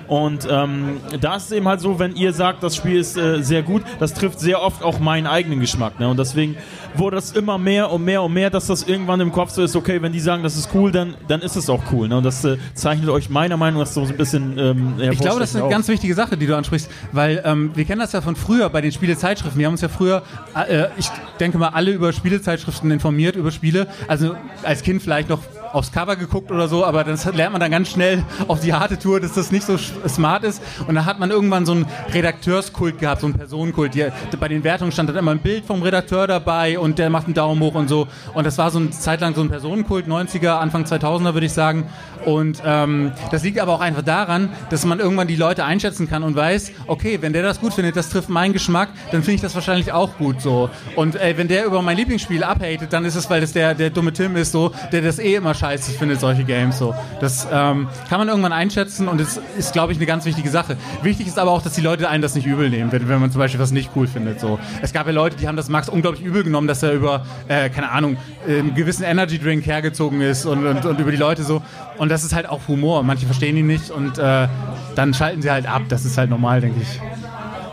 [0.09, 3.42] Und ähm, da ist es eben halt so, wenn ihr sagt, das Spiel ist äh,
[3.42, 5.98] sehr gut, das trifft sehr oft auch meinen eigenen Geschmack.
[6.00, 6.09] Ne?
[6.09, 6.57] Und deswegen
[6.94, 9.76] wurde das immer mehr und mehr und mehr, dass das irgendwann im Kopf so ist,
[9.76, 12.09] okay, wenn die sagen, das ist cool, dann, dann ist es auch cool.
[12.09, 12.18] Ne?
[12.18, 15.50] Und das äh, zeichnet euch meiner Meinung nach so ein bisschen ähm, Ich glaube, das
[15.50, 15.70] ist eine aus.
[15.70, 18.80] ganz wichtige Sache, die du ansprichst, weil ähm, wir kennen das ja von früher bei
[18.80, 19.59] den Spielezeitschriften.
[19.59, 20.22] Wir haben uns ja früher,
[20.55, 21.09] äh, ich
[21.40, 23.86] denke mal, alle über Spielezeitschriften informiert, über Spiele.
[24.09, 25.40] Also als Kind vielleicht noch
[25.72, 28.98] aufs Cover geguckt oder so, aber das lernt man dann ganz schnell auf die harte
[28.98, 30.62] Tour, dass das nicht so smart ist.
[30.86, 33.94] Und dann hat man irgendwann so einen Redakteurskult gehabt, so einen Personenkult.
[33.94, 34.06] Die,
[34.38, 37.34] bei den Wertungen stand dann immer ein Bild vom Redakteur dabei und der macht einen
[37.34, 38.08] Daumen hoch und so.
[38.34, 41.52] Und das war so eine Zeit lang so ein Personenkult, 90er, Anfang 2000er würde ich
[41.52, 41.88] sagen.
[42.24, 46.22] Und ähm, das liegt aber auch einfach daran, dass man irgendwann die Leute einschätzen kann
[46.22, 49.40] und weiß, okay, wenn der das gut findet, das trifft meinen Geschmack, dann finde ich
[49.40, 50.70] das wahrscheinlich auch gut so.
[50.96, 53.90] Und ey, wenn der über mein Lieblingsspiel abhatet, dann ist es, weil das der, der
[53.90, 56.92] dumme Tim ist, so, der das eh immer scheiße findet, solche Games so.
[57.20, 60.76] Das ähm, kann man irgendwann einschätzen und es ist, glaube ich, eine ganz wichtige Sache.
[61.02, 63.30] Wichtig ist aber auch, dass die Leute einen das nicht übel nehmen, wenn, wenn man
[63.30, 64.40] zum Beispiel was nicht cool findet.
[64.40, 64.58] So.
[64.82, 67.70] Es gab ja Leute, die haben das Max unglaublich übel genommen, dass er über, äh,
[67.70, 71.62] keine Ahnung, einen gewissen Energy Drink hergezogen ist und, und, und über die Leute so.
[71.96, 73.04] Und das ist halt auch Humor.
[73.04, 74.48] Manche verstehen ihn nicht und äh,
[74.96, 75.82] dann schalten sie halt ab.
[75.88, 77.00] Das ist halt normal, denke ich.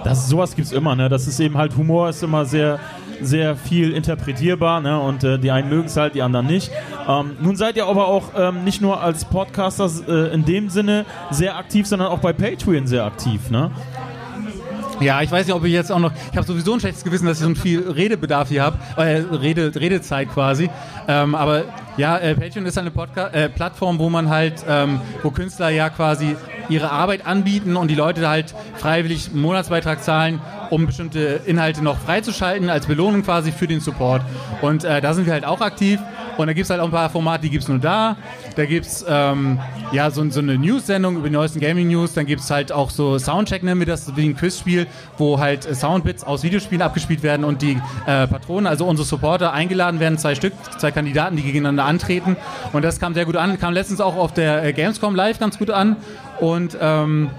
[0.03, 1.09] Das, sowas gibt's immer, ne?
[1.09, 2.79] Das ist eben halt Humor, ist immer sehr,
[3.21, 4.99] sehr viel interpretierbar, ne?
[4.99, 6.71] Und äh, die einen mögen es halt, die anderen nicht.
[7.07, 11.05] Ähm, nun seid ihr aber auch ähm, nicht nur als Podcaster äh, in dem Sinne
[11.31, 13.71] sehr aktiv, sondern auch bei Patreon sehr aktiv, ne?
[15.01, 16.11] Ja, ich weiß nicht, ob ich jetzt auch noch.
[16.31, 19.71] Ich habe sowieso ein schlechtes Gewissen, dass ich so viel Redebedarf hier habe, äh, Rede,
[19.73, 20.69] Redezeit quasi.
[21.07, 21.63] Ähm, aber
[21.95, 25.89] ja, äh, Patreon ist eine Podca äh, Plattform, wo man halt, ähm, wo Künstler ja
[25.89, 26.35] quasi
[26.67, 31.97] ihre Arbeit anbieten und die Leute halt freiwillig einen Monatsbeitrag zahlen, um bestimmte Inhalte noch
[31.97, 34.21] freizuschalten, als Belohnung quasi für den Support.
[34.61, 35.99] Und äh, da sind wir halt auch aktiv.
[36.39, 38.15] Und da gibt es halt auch ein paar Formate, die gibt es nur da.
[38.55, 39.59] Da gibt es ähm,
[39.91, 42.13] ja, so, so eine News-Sendung über die neuesten Gaming-News.
[42.13, 44.87] Dann gibt es halt auch so Soundcheck, nennen wir das, wie ein Quizspiel,
[45.17, 47.73] wo halt äh, Soundbits aus Videospielen abgespielt werden und die
[48.05, 50.17] äh, Patronen, also unsere Supporter, eingeladen werden.
[50.17, 52.37] Zwei Stück, zwei Kandidaten, die gegeneinander antreten.
[52.71, 53.59] Und das kam sehr gut an.
[53.59, 55.97] Kam letztens auch auf der äh, Gamescom Live ganz gut an.
[56.39, 57.31] Und ähm,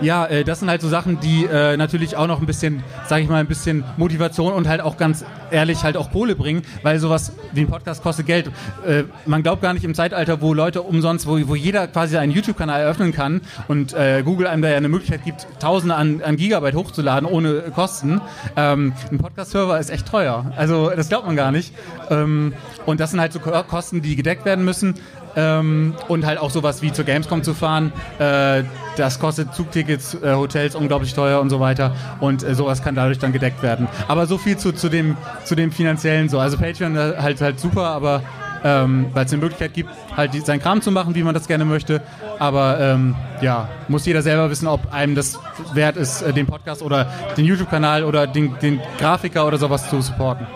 [0.00, 3.22] ja, äh, das sind halt so Sachen, die äh, natürlich auch noch ein bisschen, sage
[3.22, 6.98] ich mal, ein bisschen Motivation und halt auch ganz ehrlich halt auch Kohle bringen, weil
[6.98, 8.50] sowas wie ein Podcast kostet Geld.
[8.86, 12.32] Äh, man glaubt gar nicht im Zeitalter, wo Leute umsonst, wo, wo jeder quasi einen
[12.32, 16.36] YouTube-Kanal eröffnen kann und äh, Google einem da ja eine Möglichkeit gibt, Tausende an, an
[16.36, 18.20] Gigabyte hochzuladen ohne Kosten.
[18.56, 20.52] Ähm, ein Podcast-Server ist echt teuer.
[20.56, 21.72] Also das glaubt man gar nicht.
[22.10, 22.52] Ähm,
[22.86, 24.94] und das sind halt so Ko- Kosten, die gedeckt werden müssen.
[25.36, 27.92] Ähm, und halt auch sowas wie zur Gamescom zu fahren.
[28.18, 28.64] Äh,
[28.96, 31.94] das kostet Zugtickets, äh, Hotels unglaublich teuer und so weiter.
[32.20, 33.88] Und äh, sowas kann dadurch dann gedeckt werden.
[34.08, 36.38] Aber so viel zu, zu, dem, zu dem finanziellen so.
[36.38, 38.22] Also Patreon äh, halt halt super, aber
[38.64, 41.46] ähm, weil es eine Möglichkeit gibt, halt die, seinen Kram zu machen, wie man das
[41.46, 42.02] gerne möchte.
[42.38, 45.38] Aber ähm, ja, muss jeder selber wissen, ob einem das
[45.74, 50.00] wert ist, äh, den Podcast oder den YouTube-Kanal oder den, den Grafiker oder sowas zu
[50.00, 50.46] supporten.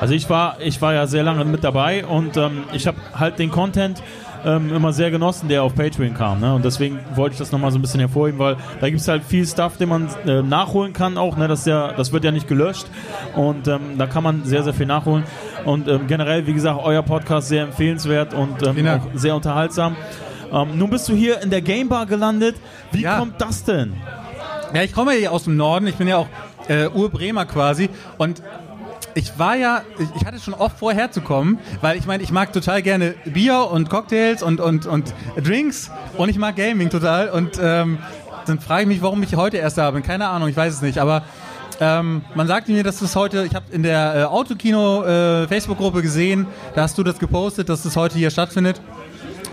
[0.00, 3.38] Also ich war, ich war ja sehr lange mit dabei und ähm, ich habe halt
[3.38, 4.02] den Content
[4.44, 6.38] ähm, immer sehr genossen, der auf Patreon kam.
[6.40, 6.54] Ne?
[6.54, 9.24] Und deswegen wollte ich das nochmal so ein bisschen hervorheben, weil da gibt es halt
[9.24, 11.36] viel Stuff, den man äh, nachholen kann auch.
[11.36, 11.48] Ne?
[11.48, 12.86] Das, ja, das wird ja nicht gelöscht
[13.34, 15.24] und ähm, da kann man sehr, sehr viel nachholen.
[15.64, 19.96] Und ähm, generell, wie gesagt, euer Podcast sehr empfehlenswert und ähm, auch sehr unterhaltsam.
[20.52, 22.54] Ähm, nun bist du hier in der Game Bar gelandet.
[22.92, 23.18] Wie Ja.
[23.18, 23.94] kommt das denn?
[24.72, 25.88] Ja, ich komme ja hier aus dem Norden.
[25.88, 26.28] Ich bin ja auch
[26.68, 27.90] äh, Urbremer quasi.
[28.18, 28.42] Und
[29.18, 32.30] ich war ja, ich- ich hatte schon oft vorher zu kommen, weil ich meine, ich
[32.30, 35.12] mag total gerne Bier und Cocktails und, und, und
[35.42, 37.30] Drinks und ich mag Gaming total.
[37.30, 37.98] Und ähm,
[38.46, 40.02] dann frage ich mich, warum ich heute erst da bin.
[40.02, 40.98] Keine Ahnung, ich weiß es nicht.
[40.98, 41.22] Aber
[41.80, 45.46] ähm, man sagte mir, dass das heute, ich habe in der äh, Autokino äh,
[46.02, 48.80] gesehen, da hast du das gepostet, dass das heute hier stattfindet.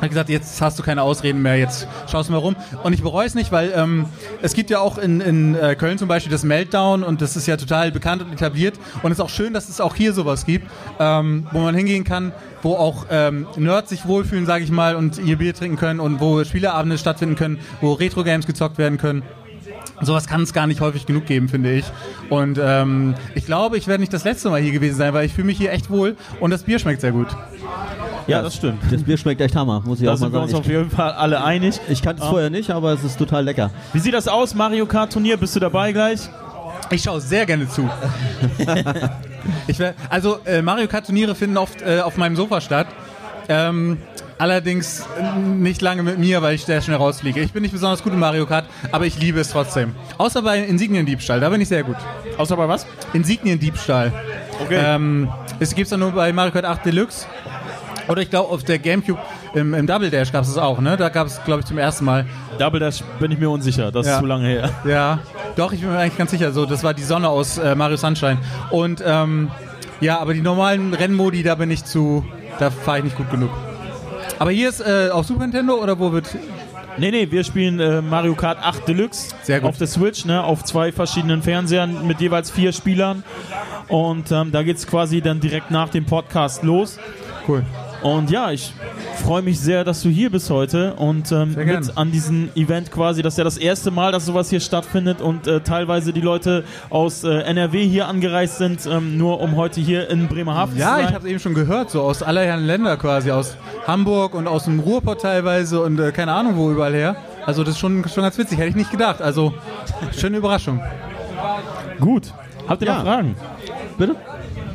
[0.01, 2.55] Hab gesagt, jetzt hast du keine Ausreden mehr, jetzt schaust du mal rum.
[2.83, 4.05] Und ich bereue es nicht, weil ähm,
[4.41, 7.47] es gibt ja auch in, in äh, Köln zum Beispiel das Meltdown und das ist
[7.47, 8.75] ja total bekannt und etabliert.
[9.03, 10.69] Und es ist auch schön, dass es auch hier sowas gibt,
[10.99, 15.17] ähm, wo man hingehen kann, wo auch ähm, Nerds sich wohlfühlen, sage ich mal, und
[15.19, 19.23] ihr Bier trinken können und wo Spieleabende stattfinden können, wo Retro-Games gezockt werden können.
[20.01, 21.85] Sowas kann es gar nicht häufig genug geben, finde ich.
[22.29, 25.33] Und ähm, ich glaube, ich werde nicht das letzte Mal hier gewesen sein, weil ich
[25.33, 27.27] fühle mich hier echt wohl und das Bier schmeckt sehr gut.
[28.27, 28.79] Ja, das stimmt.
[28.91, 30.49] Das Bier schmeckt echt Hammer, muss ich Da auch mal sind wir sagen.
[30.51, 31.79] uns auf jeden Fall alle einig.
[31.89, 32.31] Ich, kannte es Ah.
[32.31, 33.69] vorher nicht, aber es ist total lecker.
[33.93, 35.37] Wie sieht das aus, Mario Kart Turnier?
[35.37, 36.21] Bist du dabei gleich?
[36.89, 37.87] Ich schaue sehr gerne zu.
[39.67, 42.87] ich wär, also äh, Mario Kart Turniere finden oft äh, auf meinem Sofa statt.
[43.47, 43.97] Ähm,
[44.37, 45.05] allerdings
[45.57, 47.39] nicht lange mit mir, weil ich sehr schnell rausfliege.
[47.41, 49.95] Ich bin nicht besonders gut in Mario Kart, aber ich liebe es trotzdem.
[50.17, 51.95] Außer bei Insigniendiebstahl, da bin ich sehr gut.
[52.37, 52.85] Außer bei was?
[53.13, 54.11] Insigniendiebstahl.
[54.63, 54.79] Okay.
[54.83, 55.29] Ähm,
[55.59, 57.25] es gibt es nur bei Mario Kart 8 Deluxe.
[58.07, 59.19] Oder ich glaube, auf der Gamecube
[59.55, 60.95] im, im Double Dash gab es es auch, ne?
[60.95, 62.25] Da gab es, glaube ich, zum ersten Mal.
[62.59, 64.13] Double Dash bin ich mir unsicher, das Ja.
[64.13, 64.69] ist zu lange her.
[64.85, 65.19] Ja,
[65.55, 66.51] doch, ich bin mir eigentlich ganz sicher.
[66.51, 68.37] So, das war die Sonne aus äh, Mario Sunshine.
[68.69, 69.49] Und ähm,
[70.01, 72.23] ja, aber die normalen Rennmodi, da bin ich zu,
[72.59, 73.49] da fahre ich nicht gut genug.
[74.39, 76.27] Aber hier ist äh, auf Super Nintendo oder wo wird?
[76.97, 80.91] Nee, nee, wir spielen äh, Mario Kart 8 Deluxe auf der Switch, ne, auf zwei
[80.91, 83.23] verschiedenen Fernsehern mit jeweils vier Spielern.
[83.87, 86.97] Und ähm, da geht's quasi dann direkt nach dem Podcast los.
[87.47, 87.63] Cool.
[88.01, 88.73] Und ja, ich
[89.23, 93.21] freue mich sehr, dass du hier bist heute und ähm, mit an diesem Event quasi.
[93.23, 96.63] Das ist ja das erste Mal, dass sowas hier stattfindet und äh, teilweise die Leute
[96.91, 100.99] aus äh, NRW hier angereist sind, ähm, nur um heute hier in Bremerhaven Ja, zu
[100.99, 101.15] ich sein.
[101.15, 104.65] habe es eben schon gehört, so aus aller Herren Länder quasi, aus Hamburg und aus
[104.65, 107.15] dem Ruhrpott teilweise und äh, keine Ahnung wo überall her.
[107.45, 109.21] Also das ist schon, schon ganz witzig, hätte ich nicht gedacht.
[109.21, 109.53] Also
[110.15, 110.79] schöne Überraschung.
[111.99, 112.33] Gut.
[112.67, 112.95] Habt ihr Ja.
[112.97, 113.35] noch Fragen?
[113.97, 114.15] Bitte?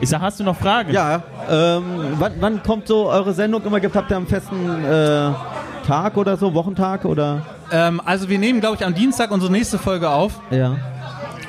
[0.00, 0.92] Ich sag, hast du noch Fragen?
[0.92, 3.80] Ja, ähm, wann, wann kommt so eure Sendung immer?
[3.80, 5.30] Gibt habt ihr einen festen äh,
[5.86, 7.42] Tag oder so, Wochentag oder?
[7.70, 10.40] Ähm, also wir nehmen, glaube ich, am Dienstag unsere nächste Folge auf.
[10.50, 10.76] Ja.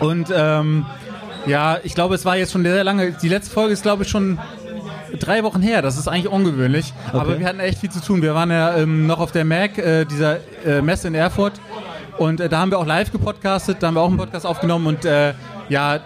[0.01, 0.85] Und ähm,
[1.45, 3.13] ja, ich glaube, es war jetzt schon sehr lange.
[3.13, 4.37] Die letzte Folge ist, glaube ich, schon
[5.19, 5.81] drei Wochen her.
[5.81, 6.93] Das ist eigentlich ungewöhnlich.
[7.13, 8.21] Aber wir hatten echt viel zu tun.
[8.21, 11.53] Wir waren ja ähm, noch auf der MAC, äh, dieser äh, Messe in Erfurt.
[12.17, 13.77] Und äh, da haben wir auch live gepodcastet.
[13.79, 14.87] Da haben wir auch einen Podcast aufgenommen.
[14.87, 15.33] Und äh,
[15.69, 15.99] ja,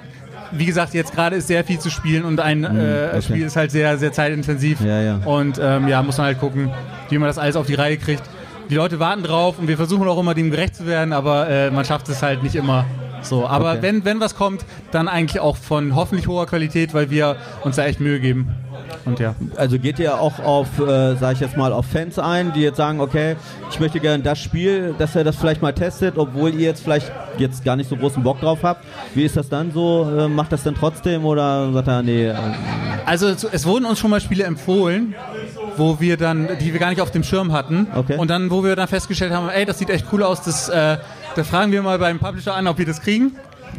[0.51, 2.23] wie gesagt, jetzt gerade ist sehr viel zu spielen.
[2.23, 3.21] Und ein äh, Mhm, okay.
[3.21, 4.81] Spiel ist halt sehr, sehr zeitintensiv.
[4.81, 5.19] Ja, ja.
[5.25, 6.69] Und ähm, ja, muss man halt gucken,
[7.09, 8.23] wie man das alles auf die Reihe kriegt.
[8.69, 11.69] Die Leute warten drauf und wir versuchen auch immer dem gerecht zu werden, aber äh,
[11.71, 12.85] man schafft es halt nicht immer
[13.21, 13.47] so.
[13.47, 13.81] Aber Okay.
[13.81, 17.85] wenn, wenn was kommt, dann eigentlich auch von hoffentlich hoher Qualität, weil wir uns da
[17.85, 18.49] echt Mühe geben.
[19.05, 19.35] Und ja.
[19.55, 22.77] Also geht ihr auch auf, äh, sag ich jetzt mal, auf Fans ein, die jetzt
[22.77, 23.35] sagen, okay,
[23.69, 27.11] ich möchte gerne das Spiel, dass er das vielleicht mal testet, obwohl ihr jetzt vielleicht
[27.37, 28.85] jetzt gar nicht so großen Bock drauf habt.
[29.13, 30.09] Wie ist das dann so?
[30.17, 32.35] Äh, macht das dann trotzdem oder sagt er, nee, äh,
[33.05, 35.15] Also es, es wurden uns schon mal Spiele empfohlen,
[35.77, 37.87] wo wir dann, die wir gar nicht auf dem Schirm hatten.
[37.93, 38.17] Okay.
[38.17, 40.97] Und dann, wo wir dann festgestellt haben, ey, das sieht echt cool aus, das, äh,
[41.35, 43.33] da fragen wir mal beim Publisher an, ob wir das kriegen.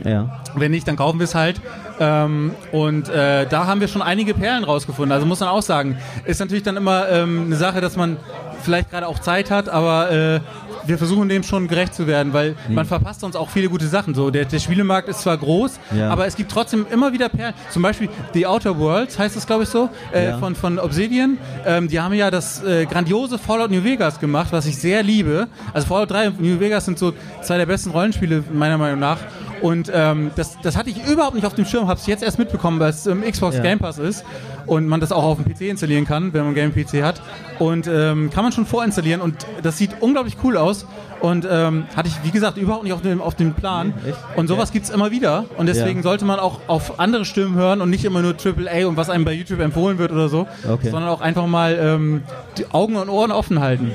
[0.04, 0.40] Ja.
[0.54, 1.60] Wenn nicht, dann kaufen wir es halt.
[1.98, 5.12] Ähm, und äh, da haben wir schon einige Perlen rausgefunden.
[5.12, 8.18] Also muss man auch sagen, ist natürlich dann immer ähm, eine Sache, dass man
[8.62, 10.40] vielleicht gerade auch Zeit hat, aber äh,
[10.84, 14.14] wir versuchen dem schon gerecht zu werden, weil man verpasst uns auch viele gute Sachen.
[14.14, 16.10] So, der, der Spielemarkt ist zwar groß, Ja.
[16.10, 17.54] aber es gibt trotzdem immer wieder Perlen.
[17.70, 20.38] Zum Beispiel The Outer Worlds heißt es, glaube ich, so, äh, Ja.
[20.38, 21.38] von, von Obsidian.
[21.64, 25.48] Ähm, die haben ja das äh, grandiose Fallout New Vegas gemacht, was ich sehr liebe.
[25.72, 27.12] Also Fallout 3 und New Vegas sind so
[27.42, 29.18] zwei der besten Rollenspiele, meiner Meinung nach.
[29.62, 32.38] Und ähm, das, das hatte ich überhaupt nicht auf dem Schirm, habe es jetzt erst
[32.38, 33.62] mitbekommen, weil es im Xbox Ja.
[33.62, 34.22] Game Pass ist
[34.66, 37.22] und man das auch auf dem PC installieren kann, wenn man Game PC hat.
[37.58, 40.65] Und ähm, kann man schon vorinstallieren und das sieht unglaublich cool aus.
[40.66, 40.84] aus
[41.20, 43.94] Und ähm, hatte ich, wie gesagt, überhaupt nicht auf dem, auf dem Plan.
[44.06, 44.18] echt?
[44.36, 45.44] Und sowas gibt's immer wieder.
[45.56, 46.02] Und deswegen Ja.
[46.02, 49.24] sollte man auch auf andere Stimmen hören und nicht immer nur AAA und was einem
[49.24, 50.90] bei YouTube empfohlen wird oder so, Okay.
[50.90, 52.22] sondern auch einfach mal ähm,
[52.58, 53.90] die Augen und Ohren offen halten.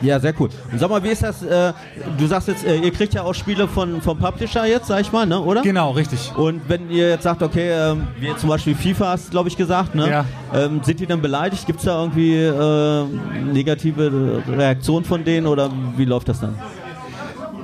[0.00, 0.48] Ja, sehr cool.
[0.72, 1.42] Und sag mal, wie ist das?
[1.42, 1.72] Äh,
[2.18, 5.12] du sagst jetzt, äh, ihr kriegt ja auch Spiele von, vom Publisher jetzt, sag ich
[5.12, 5.62] mal, ne, oder?
[5.62, 6.32] Genau, richtig.
[6.36, 9.94] Und wenn ihr jetzt sagt, okay, ähm, wie zum Beispiel FIFA hast, glaube ich, gesagt,
[9.94, 10.08] ne?
[10.10, 10.24] Ja.
[10.54, 11.66] Ähm, sind die dann beleidigt?
[11.66, 13.04] Gibt es da irgendwie äh,
[13.52, 16.58] negative Reaktionen von denen oder wie läuft das dann?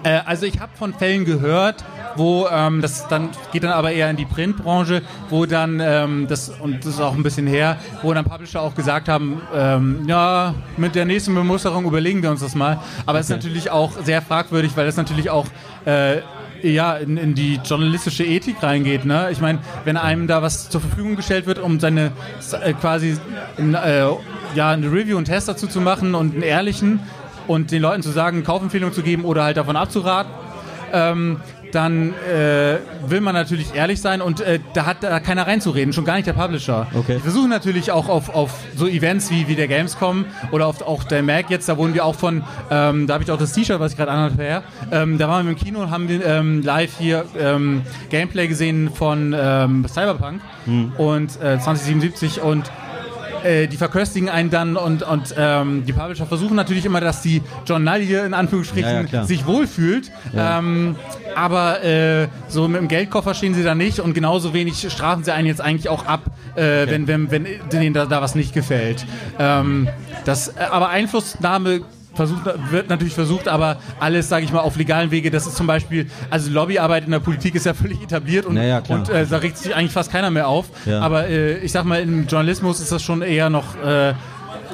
[0.03, 1.85] Äh, also ich habe von Fällen gehört,
[2.17, 6.49] wo ähm, das dann geht dann aber eher in die Printbranche, wo dann ähm, das
[6.49, 10.55] und das ist auch ein bisschen her, wo dann Publisher auch gesagt haben, ähm, ja
[10.77, 12.81] mit der nächsten Bemusterung überlegen wir uns das mal.
[13.07, 15.47] Aber es ist natürlich auch sehr fragwürdig, weil es natürlich auch
[15.85, 16.19] äh,
[16.63, 19.05] ja, in, in die journalistische Ethik reingeht.
[19.05, 19.29] Ne?
[19.31, 22.13] Ich meine, wenn einem da was zur Verfügung gestellt wird, um seine
[22.63, 23.17] äh, quasi
[23.59, 24.05] äh,
[24.55, 27.01] ja, eine Review und Test dazu zu machen und einen ehrlichen
[27.51, 30.33] und den Leuten zu sagen, Kaufempfehlung zu geben oder halt davon abzuraten,
[30.93, 31.41] ähm,
[31.73, 32.79] dann äh,
[33.09, 36.29] will man natürlich ehrlich sein und äh, da hat da keiner reinzureden, schon gar nicht
[36.29, 36.87] der Publisher.
[36.95, 37.15] Okay.
[37.15, 41.03] Wir versuchen natürlich auch auf, auf so Events wie, wie der Gamescom oder auf auch
[41.03, 43.81] der Mac jetzt, da wurden wir auch von, ähm, da habe ich auch das T-Shirt,
[43.81, 44.63] was ich gerade anhatte, her.
[44.93, 48.91] Ähm, da waren wir im Kino und haben den, ähm, live hier ähm, Gameplay gesehen
[48.95, 50.41] von ähm, Cyberpunk
[50.99, 52.71] und äh, 2077 und
[53.45, 57.43] äh, die verköstigen einen dann und, und ähm, die Publisher versuchen natürlich immer, dass die
[58.05, 60.11] hier in Anführungsstrichen Ja, ja, sich wohlfühlt.
[60.37, 60.97] Ähm,
[61.35, 65.33] aber äh, so mit dem Geldkoffer stehen sie da nicht und genauso wenig strafen sie
[65.33, 66.23] einen jetzt eigentlich auch ab,
[66.57, 69.07] äh, wenn, wenn, wenn denen da, da was nicht gefällt.
[69.39, 69.89] Ähm,
[70.25, 71.83] das, äh, aber Einflussnahme
[72.27, 75.31] versucht, wird natürlich versucht, aber alles, sage ich mal, auf legalen Wege.
[75.31, 78.63] Das ist zum Beispiel, also Lobbyarbeit in der Politik ist ja völlig etabliert und, Ja,
[78.63, 78.99] ja, klar.
[78.99, 80.67] und äh, da regt sich eigentlich fast keiner mehr auf.
[80.85, 81.01] Ja.
[81.01, 84.15] Aber äh, ich sag mal, im Journalismus ist das schon eher noch eine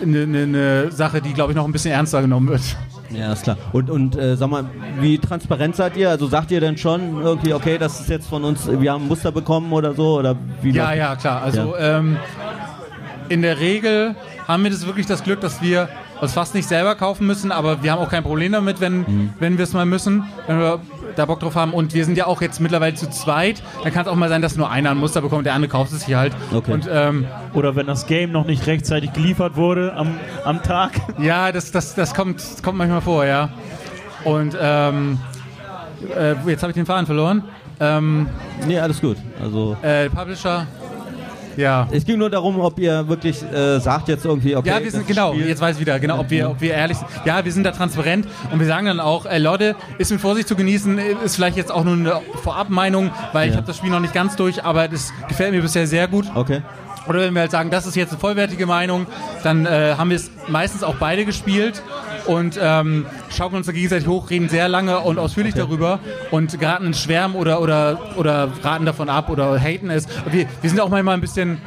[0.02, 2.62] äh, ne, ne, Sache, die, glaube ich, noch ein bisschen ernster genommen wird.
[3.10, 3.56] Ja, ist klar.
[3.72, 4.64] Und, und äh, sag mal,
[4.98, 6.10] wie transparent seid ihr?
[6.10, 9.08] Also sagt ihr denn schon irgendwie, okay, das ist jetzt von uns, wir haben ein
[9.08, 10.18] Muster bekommen oder so?
[10.18, 11.42] Oder wie Ja, ja, klar.
[11.42, 12.16] Also Ähm,
[13.28, 14.16] in der Regel
[14.48, 15.88] haben wir das wirklich das Glück, dass wir
[16.20, 19.30] uns fast nicht selber kaufen müssen, aber wir haben auch kein Problem damit, wenn, Mhm.
[19.38, 20.80] wenn wir es mal müssen, wenn wir
[21.14, 21.72] da Bock drauf haben.
[21.72, 23.62] Und wir sind ja auch jetzt mittlerweile zu zweit.
[23.82, 25.92] Dann kann es auch mal sein, dass nur einer ein Muster bekommt, der andere kauft
[25.92, 26.34] es hier halt.
[26.54, 26.72] Okay.
[26.72, 30.92] Und ähm, Oder wenn das Game noch nicht rechtzeitig geliefert wurde am, am Tag.
[31.18, 33.48] ja, das, das, das, kommt, das kommt manchmal vor, ja.
[34.24, 35.18] Und ähm,
[36.16, 37.42] äh, jetzt habe ich den Faden verloren.
[37.78, 38.28] Ähm,
[38.66, 39.16] Nee, alles gut.
[39.42, 40.66] Also äh, Publisher,
[41.56, 41.88] ja.
[41.90, 44.68] es ging nur darum, ob ihr wirklich äh, sagt jetzt irgendwie, okay.
[44.68, 46.96] Ja, wir sind genau, Spiel- jetzt weiß ich wieder, genau, ob wir, ob wir ehrlich
[46.98, 47.08] sind.
[47.24, 50.48] Ja, wir sind da transparent und wir sagen dann auch, äh, Leute, ist mit Vorsicht
[50.48, 53.58] zu genießen, ist vielleicht jetzt auch nur eine Vorabmeinung, weil ich Ja.
[53.58, 56.26] habe das Spiel noch nicht ganz durch, aber das gefällt mir bisher sehr gut.
[56.34, 56.62] Okay.
[57.08, 59.06] Oder wenn wir halt sagen, das ist jetzt eine vollwertige Meinung,
[59.44, 61.80] dann äh, haben wir es meistens auch beide gespielt
[62.26, 66.00] und ähm, schaukeln uns da gegenseitig hoch, reden sehr lange und ausführlich darüber
[66.30, 70.06] und geraten in Schwärmen oder, oder, oder raten davon ab oder haten es.
[70.30, 71.60] Wir, wir sind auch manchmal ein bisschen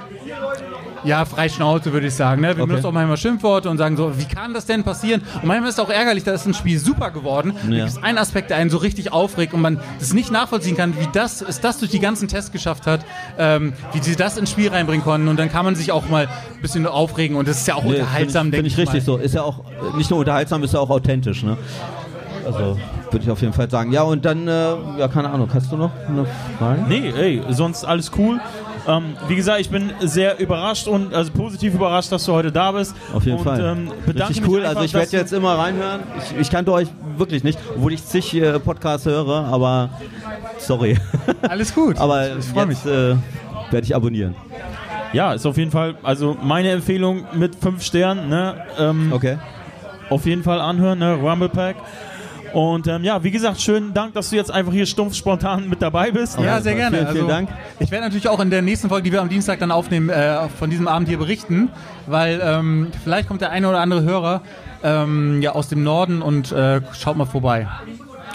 [1.04, 2.42] ja, frei Schnauze, würde ich sagen.
[2.42, 2.56] Ne?
[2.58, 5.22] Wir benutzen auch manchmal Schimpfworte und sagen so, wie kann das denn passieren?
[5.36, 7.54] Und manchmal ist es auch ärgerlich, da ist ein Spiel super geworden.
[7.64, 7.86] Da Ja.
[7.86, 10.94] gibt es einen Aspekt, der einen so richtig aufregt und man das nicht nachvollziehen kann,
[11.00, 13.02] wie das es das durch die ganzen Tests geschafft hat,
[13.38, 15.28] ähm, wie sie das ins Spiel reinbringen konnten.
[15.28, 17.84] Und dann kann man sich auch mal ein bisschen aufregen und das ist ja auch
[17.84, 19.18] Nee, unterhaltsam, Finde denke ich, ich, find ich richtig mal.
[19.20, 19.24] so.
[19.24, 21.58] Ist ja auch äh, nicht nur unterhaltsam, ist ja auch authentisch, ne?
[22.46, 22.78] Also
[23.12, 23.92] würde ich auf jeden Fall sagen.
[23.92, 24.52] Ja, und dann, äh,
[24.98, 26.26] ja, keine Ahnung, hast du noch eine
[26.58, 26.82] Frage?
[26.88, 28.40] Nee, ey, sonst alles cool.
[28.90, 32.72] Ähm, wie gesagt, ich bin sehr überrascht und also positiv überrascht, dass du heute da
[32.72, 32.96] bist.
[33.14, 33.60] Auf jeden und, Fall.
[33.60, 34.60] Ähm, Richtig mich cool.
[34.62, 36.02] einfach, Also ich werde jetzt immer reinhören.
[36.18, 36.88] Ich, ich kannte euch
[37.18, 39.90] wirklich nicht, obwohl ich zig äh, Podcasts höre, aber
[40.58, 40.98] sorry.
[41.42, 41.98] Alles gut.
[41.98, 42.84] aber ich freue mich.
[42.84, 43.16] jetzt äh,
[43.72, 44.36] werde ich abonnieren.
[45.14, 48.56] Ja, ist auf jeden Fall, also meine Empfehlung mit fünf Sternen, ne?
[48.78, 49.38] Ähm, Okay.
[50.10, 51.14] Auf jeden Fall anhören, ne?
[51.14, 51.76] Rumble Pack.
[52.54, 55.82] Und ähm, ja, wie gesagt, schönen Dank, dass du jetzt einfach hier stumpf spontan mit
[55.82, 56.40] dabei bist.
[56.40, 56.98] Ja, sehr gerne.
[56.98, 57.50] Vielen, vielen also, Dank.
[57.80, 60.48] Ich werde natürlich auch in der nächsten Folge, die wir am Dienstag dann aufnehmen, äh,
[60.50, 61.70] von diesem Abend hier berichten,
[62.08, 64.42] weil ähm, vielleicht kommt der eine oder andere Hörer
[64.84, 67.68] ähm, ja aus dem Norden und äh, schaut mal vorbei.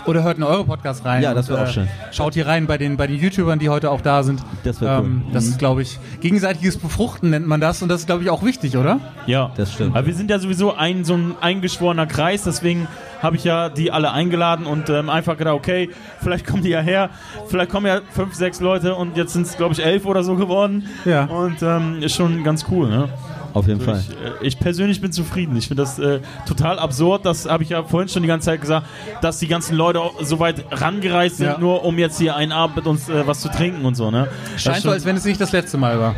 [0.06, 1.22] Oder hört in eure Podcasts rein.
[1.22, 1.88] Ja, das und, wär auch schön.
[2.12, 4.42] Schaut hier rein bei den, bei den YouTubern, die heute auch da sind.
[4.62, 5.04] Das wär cool.
[5.06, 5.50] ähm, Das Mhm.
[5.50, 8.76] ist, glaube ich, gegenseitiges Befruchten nennt man das und das ist, glaube ich, auch wichtig,
[8.76, 9.00] oder?
[9.26, 9.96] Ja, Das stimmt.
[9.96, 12.86] Aber wir sind ja sowieso ein so ein eingeschworener Kreis, deswegen
[13.22, 15.88] habe ich ja die alle eingeladen und ähm, einfach gedacht, okay,
[16.20, 17.08] vielleicht kommen die ja her,
[17.48, 20.34] vielleicht kommen ja fünf, sechs Leute und jetzt sind es, glaube ich, elf oder so
[20.36, 20.84] geworden.
[21.06, 21.24] Ja.
[21.24, 23.08] Und ähm, ist schon ganz cool, ne?
[23.54, 24.00] Auf jeden Fall.
[24.00, 25.56] Ich, äh, ich persönlich bin zufrieden.
[25.56, 27.24] Ich finde das äh, total absurd.
[27.24, 28.86] Das habe ich ja vorhin schon die ganze Zeit gesagt,
[29.22, 31.58] dass die ganzen Leute so weit rangereist sind, Ja.
[31.58, 34.10] nur um jetzt hier einen Abend mit uns äh, was zu trinken und so.
[34.10, 34.28] Ne?
[34.56, 36.14] Scheint so, als wenn es nicht das letzte Mal war.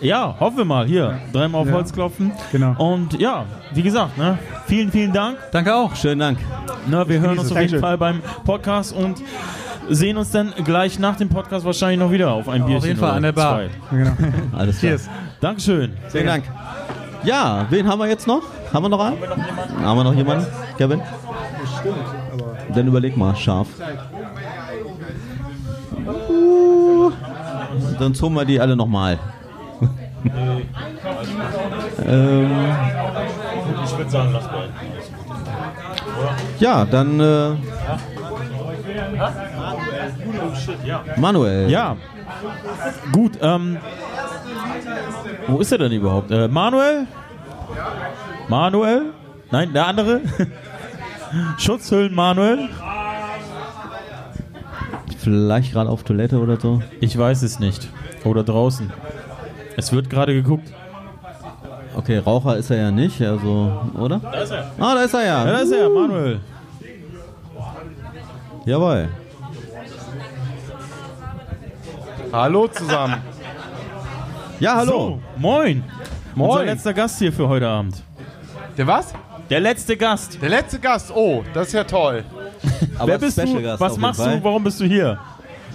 [0.00, 0.86] ja, hoffen wir mal.
[0.86, 2.30] Hier, dreimal auf Holz klopfen.
[2.52, 2.74] Genau.
[2.78, 3.44] Und ja,
[3.74, 5.36] wie gesagt, ne, vielen, vielen Dank.
[5.50, 5.96] Danke auch.
[5.96, 6.38] Schönen Dank.
[6.86, 7.80] Ne, wir hören uns auf jeden Dankeschön.
[7.80, 9.20] Fall beim Podcast und
[9.90, 12.76] sehen uns dann gleich nach dem Podcast wahrscheinlich noch wieder auf ein Bierchen.
[12.78, 13.60] Auf jeden Fall oder an der Bar.
[13.90, 14.06] zwei.
[14.56, 14.92] Alles klar.
[14.92, 15.08] Cheers.
[15.40, 15.96] Dankeschön.
[16.08, 16.44] Vielen Dank.
[17.24, 18.42] Ja, wen haben wir jetzt noch?
[18.72, 19.18] Haben wir noch einen?
[19.84, 20.46] Haben wir noch jemanden?
[20.76, 21.00] Kevin?
[22.74, 23.68] Dann überleg mal, scharf.
[26.28, 27.12] Uh,
[27.98, 29.18] Sonst holen wir die alle nochmal.
[32.06, 32.50] ähm,
[33.84, 34.72] Ich würde sagen, lass beiden.
[36.58, 37.50] ja, dann äh,
[41.16, 41.70] Manuel.
[41.70, 41.96] Ja.
[43.12, 43.78] Gut, ähm.
[45.46, 46.30] Wo ist er denn überhaupt?
[46.30, 47.06] Äh, Manuel?
[48.48, 49.12] Manuel?
[49.50, 50.20] Nein, der andere?
[51.58, 52.68] Schutzhüllen Manuel?
[55.18, 56.82] Vielleicht gerade auf Toilette oder so.
[57.00, 57.88] Ich weiß es nicht.
[58.24, 58.92] Oder draußen.
[59.76, 60.72] Es wird gerade geguckt.
[61.94, 64.18] Okay, Raucher ist er ja nicht, also, oder?
[64.20, 64.70] Da ist er.
[64.78, 65.44] Ah, da ist er ja.
[65.44, 66.40] Ja, da ist er, Manuel.
[68.64, 69.08] Jawohl.
[72.32, 73.16] Hallo zusammen.
[74.60, 74.92] Ja, hallo.
[74.92, 75.84] So, moin.
[76.34, 76.50] Moin.
[76.50, 78.02] Unser letzter Gast hier für heute Abend.
[78.76, 79.12] Der was?
[79.50, 80.38] Der letzte Gast.
[80.42, 81.12] Der letzte Gast.
[81.14, 82.24] Oh, das ist ja toll.
[82.98, 83.62] Aber Wer bist Special du?
[83.62, 84.42] Gast Was machst du?
[84.42, 85.18] Warum bist du hier?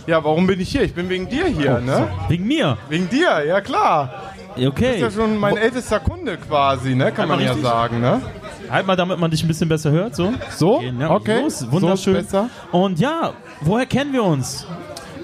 [0.05, 0.83] Ja, warum bin ich hier?
[0.83, 2.09] Ich bin wegen dir hier, ne?
[2.27, 2.77] Wegen mir.
[2.89, 4.09] Wegen dir, ja klar.
[4.55, 4.99] Du Okay.
[4.99, 7.11] bist ja schon mein ältester Kunde quasi, ne?
[7.11, 8.21] Kann man ja sagen, ne?
[8.69, 10.15] Halt mal, damit man dich ein bisschen besser hört.
[10.15, 10.33] So.
[10.55, 10.81] So?
[10.81, 11.41] Ja, Okay.
[11.41, 12.13] Los, wunderschön.
[12.15, 12.49] So ist besser.
[12.71, 13.31] Und ja,
[13.61, 14.67] woher kennen wir uns?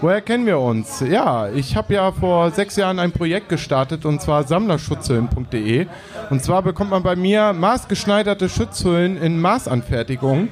[0.02, 1.02] Woher kennen wir uns?
[1.02, 5.88] Ja, ich habe ja vor sechs Jahren ein Projekt gestartet und zwar sammlerschutzhüllen.de.
[6.30, 10.48] Und zwar bekommt man bei mir maßgeschneiderte Schutzhüllen in Maßanfertigung.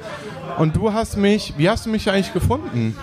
[0.57, 2.97] Und du hast mich, wie hast du mich eigentlich gefunden?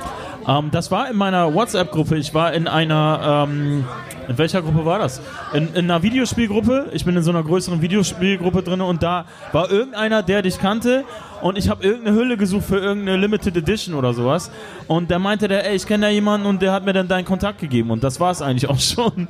[0.46, 2.18] Ähm, das war in meiner WhatsApp-Gruppe.
[2.18, 3.86] Ich war in einer, ähm,
[4.28, 5.20] in welcher Gruppe war das?
[5.52, 6.90] In, in einer Videospielgruppe.
[6.92, 11.04] Ich bin in so einer größeren Videospielgruppe drin und da war irgendeiner, der dich kannte
[11.42, 14.50] und ich habe irgendeine Hülle gesucht für irgendeine Limited Edition oder sowas.
[14.86, 17.24] Und der meinte, der, ey, ich kenne da jemanden und der hat mir dann deinen
[17.24, 19.28] Kontakt gegeben und das war es eigentlich auch schon.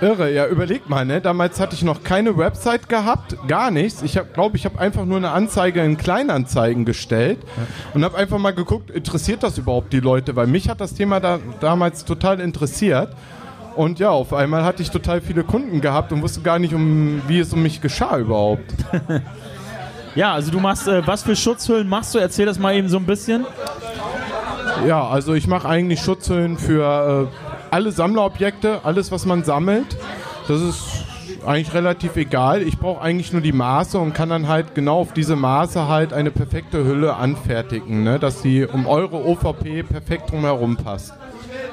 [0.00, 1.20] Irre, ja, überleg mal, ne?
[1.20, 4.02] Damals hatte ich noch keine Website gehabt, gar nichts.
[4.02, 7.38] Ich glaube ich, habe einfach nur eine Anzeige in Kleinanzeigen gestellt
[7.94, 10.36] und habe einfach mal geguckt, interessiert das überhaupt die Leute?
[10.36, 13.08] Weil mich hat das Thema da, damals total interessiert.
[13.76, 17.22] Und ja, auf einmal hatte ich total viele Kunden gehabt und wusste gar nicht, um,
[17.26, 18.74] wie es um mich geschah überhaupt.
[20.14, 22.18] Ja, also du machst, äh, was für Schutzhüllen machst du?
[22.18, 23.46] Erzähl das mal eben so ein bisschen.
[24.86, 29.96] Ja, also ich mache eigentlich Schutzhüllen für äh, alle Sammlerobjekte, alles, was man sammelt.
[30.46, 31.04] Das ist
[31.44, 32.62] eigentlich relativ egal.
[32.62, 36.12] Ich brauche eigentlich nur die Maße und kann dann halt genau auf diese Maße halt
[36.12, 38.18] eine perfekte Hülle anfertigen, ne?
[38.18, 41.12] dass die um eure OVP perfekt drumherum passt.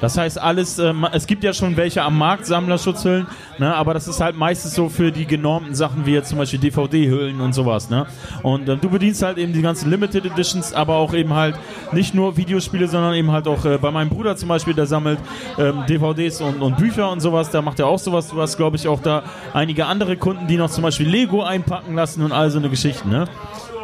[0.02, 4.08] Das heißt, alles, ähm, es gibt ja schon welche am Markt, Sammlerschutzhüllen, ne, aber das
[4.08, 7.88] ist halt meistens so für die genormten Sachen wie jetzt zum Beispiel DVD-Hüllen und sowas.
[7.88, 8.06] Ne?
[8.42, 11.54] Und ähm, du bedienst halt eben die ganzen Limited Editions, aber auch eben halt
[11.92, 15.20] nicht nur Videospiele, sondern eben halt auch äh, bei meinem Bruder zum Beispiel, der sammelt
[15.56, 18.26] ähm, DVDs und, und Bücher und sowas, der macht ja auch sowas.
[18.26, 19.22] Du hast, glaube ich, auch da
[19.54, 23.08] einige andere Kunden, die noch zum Beispiel Lego einpacken lassen und all so eine Geschichte.
[23.08, 23.26] Ne?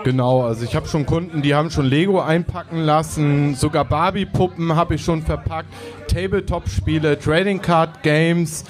[0.05, 4.95] Genau, also ich habe schon Kunden, die haben schon Lego einpacken lassen, sogar Barbie-Puppen habe
[4.95, 5.69] ich schon verpackt,
[6.09, 8.65] Tabletop-Spiele, Trading Card Games.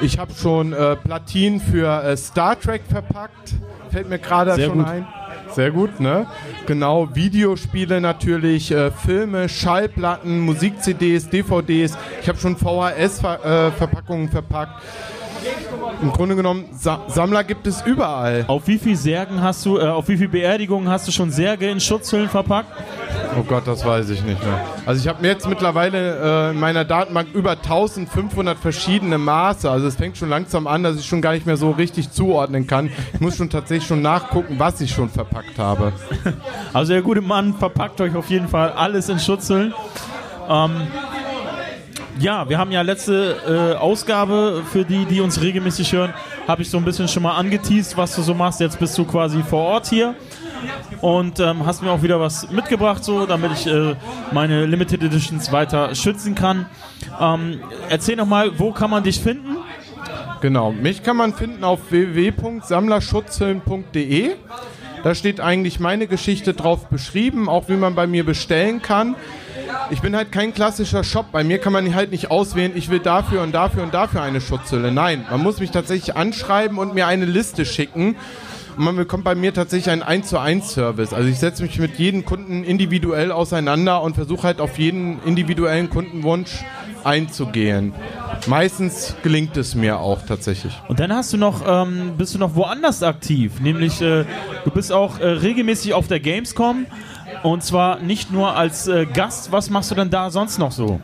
[0.00, 3.54] Ich habe schon äh, Platinen für äh, Star Trek verpackt,
[3.90, 4.86] fällt mir gerade schon gut.
[4.86, 5.06] ein.
[5.54, 6.26] Sehr gut, ne?
[6.66, 11.96] Genau, Videospiele natürlich, äh, Filme, Schallplatten, Musik-CDs, DVDs.
[12.22, 14.82] Ich habe schon VHS-Verpackungen verpackt.
[16.00, 18.44] Im Grunde genommen, Sa Sammler gibt es überall.
[18.48, 21.70] Auf wie viel Särgen hast du, äh, auf wie viel Beerdigungen hast du schon Särge
[21.70, 22.68] in Schutzhüllen verpackt?
[23.38, 24.60] Oh Gott, das weiß ich nicht mehr.
[24.84, 29.70] Also ich habe jetzt mittlerweile äh, in meiner Datenbank über 1500 verschiedene Maße.
[29.70, 32.66] Also es fängt schon langsam an, dass ich schon gar nicht mehr so richtig zuordnen
[32.66, 32.90] kann.
[33.14, 35.92] Ich muss schon tatsächlich schon nachgucken, was ich schon verpackt habe.
[36.72, 39.72] Also der gute Mann verpackt euch auf jeden Fall alles in Schutzhüllen.
[40.48, 40.72] Ähm,
[42.18, 46.12] ja, wir haben ja letzte äh, Ausgabe für die, die uns regelmäßig hören,
[46.46, 48.60] habe ich so ein bisschen schon mal angeteased, was du so machst.
[48.60, 50.14] Jetzt bist du quasi vor Ort hier
[51.00, 53.94] und ähm, hast mir auch wieder was mitgebracht, so damit ich äh,
[54.32, 56.66] meine Limited Editions weiter schützen kann.
[57.20, 59.56] Ähm, erzähl noch mal, wo kann man dich finden?
[60.40, 64.36] Genau, mich kann man finden auf www.sammlerschutzhüllen.de.
[65.04, 69.14] Da steht eigentlich meine Geschichte drauf beschrieben, auch wie man bei mir bestellen kann.
[69.90, 71.26] Ich bin halt kein klassischer Shop.
[71.32, 74.40] Bei mir kann man halt nicht auswählen, ich will dafür und dafür und dafür eine
[74.40, 74.90] Schutzhülle.
[74.92, 78.16] Nein, man muss mich tatsächlich anschreiben und mir eine Liste schicken.
[78.76, 81.12] Und man bekommt bei mir tatsächlich einen 1 zu 1 Service.
[81.12, 85.90] Also ich setze mich mit jedem Kunden individuell auseinander und versuche halt auf jeden individuellen
[85.90, 86.64] Kundenwunsch
[87.04, 87.92] einzugehen.
[88.46, 90.72] Meistens gelingt es mir auch tatsächlich.
[90.88, 94.24] Und dann hast du noch, ähm, bist du noch woanders aktiv, nämlich äh,
[94.64, 96.86] du bist auch äh, regelmäßig auf der Gamescom
[97.42, 99.52] und zwar nicht nur als äh, Gast.
[99.52, 101.00] Was machst du denn da sonst noch so?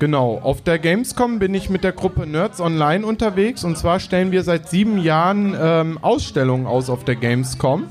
[0.00, 4.32] Genau, auf der Gamescom bin ich mit der Gruppe Nerds Online unterwegs und zwar stellen
[4.32, 7.84] wir seit sieben Jahren ähm, Ausstellungen aus auf der Gamescom.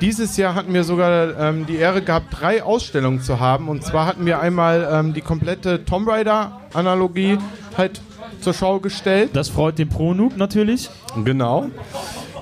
[0.00, 4.06] Dieses Jahr hatten wir sogar ähm, die Ehre gehabt, drei Ausstellungen zu haben und zwar
[4.06, 7.38] hatten wir einmal ähm, die komplette Tomb Raider Analogie
[7.76, 8.00] halt
[8.40, 9.30] zur Schau gestellt.
[9.32, 10.88] Das freut den Pro Noob natürlich.
[11.24, 11.66] Genau.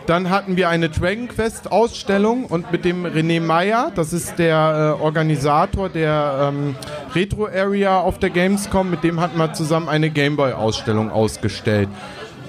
[0.06, 4.96] Dann hatten wir eine Dragon Quest Ausstellung und mit dem René Meyer, das ist der
[4.98, 6.76] äh, Organisator der ähm,
[7.14, 11.88] Retro Area auf der Gamescom, mit dem hatten wir zusammen eine Gameboy Ausstellung ausgestellt.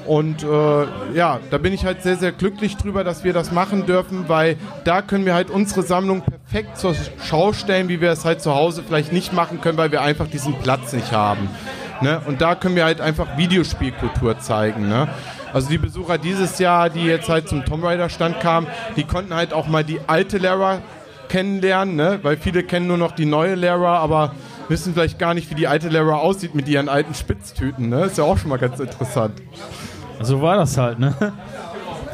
[0.06, 0.86] Und äh,
[1.16, 4.56] ja, da bin ich halt sehr, sehr glücklich drüber, dass wir das machen dürfen, weil
[4.86, 8.56] da können wir halt unsere Sammlung perfekt zur Schau stellen, wie wir es halt zu
[8.56, 11.50] Hause vielleicht nicht machen können, weil wir einfach diesen Platz nicht haben.
[12.02, 12.22] Ne?
[12.26, 14.88] Und da können wir halt einfach Videospielkultur zeigen.
[14.88, 15.10] Ne?
[15.54, 19.34] Also die Besucher dieses Jahr, die jetzt halt zum Tomb Raider Stand kamen, die konnten
[19.34, 20.80] halt auch mal die alte Lara
[21.30, 22.20] kennenlernen, ne?
[22.22, 24.34] weil viele kennen nur noch die neue Lara, aber
[24.70, 27.90] wissen vielleicht gar nicht, wie die alte Lara aussieht mit ihren alten Spitztüten.
[27.90, 28.06] Ne?
[28.06, 29.42] Ist ja auch schon mal ganz interessant.
[30.22, 31.14] So war das halt, ne?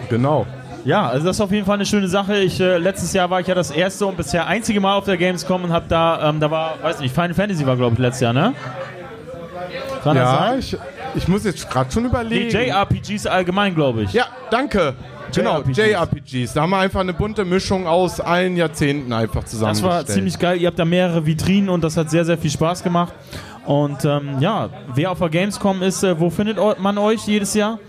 [0.10, 0.46] Genau.
[0.86, 2.38] Ja, also das ist auf jeden Fall eine schöne Sache.
[2.38, 5.16] Ich, äh, letztes Jahr war ich ja das erste und bisher einzige Mal auf der
[5.16, 8.22] Gamescom und hab da, ähm, da war, weiß nicht, Final Fantasy war glaube ich letztes
[8.22, 8.54] Jahr, ne?
[10.04, 10.78] Kann Ja, ich,
[11.16, 12.50] ich muss jetzt gerade schon Nee, überlegen.
[12.50, 14.14] JRPGs allgemein, glaube ich.
[14.14, 14.96] Ja, danke.
[15.36, 15.78] Genau, JRPGs.
[15.78, 16.54] JRPGs.
[16.54, 19.92] Da haben wir einfach eine bunte Mischung aus allen Jahrzehnten einfach Das zusammengestellt.
[19.92, 20.58] war ziemlich geil.
[20.62, 23.14] Ihr habt da mehrere Vitrinen und das hat sehr, sehr viel Spaß gemacht.
[23.66, 27.80] Und ähm, ja, wer auf der Gamescom ist, äh, wo findet man euch jedes Jahr?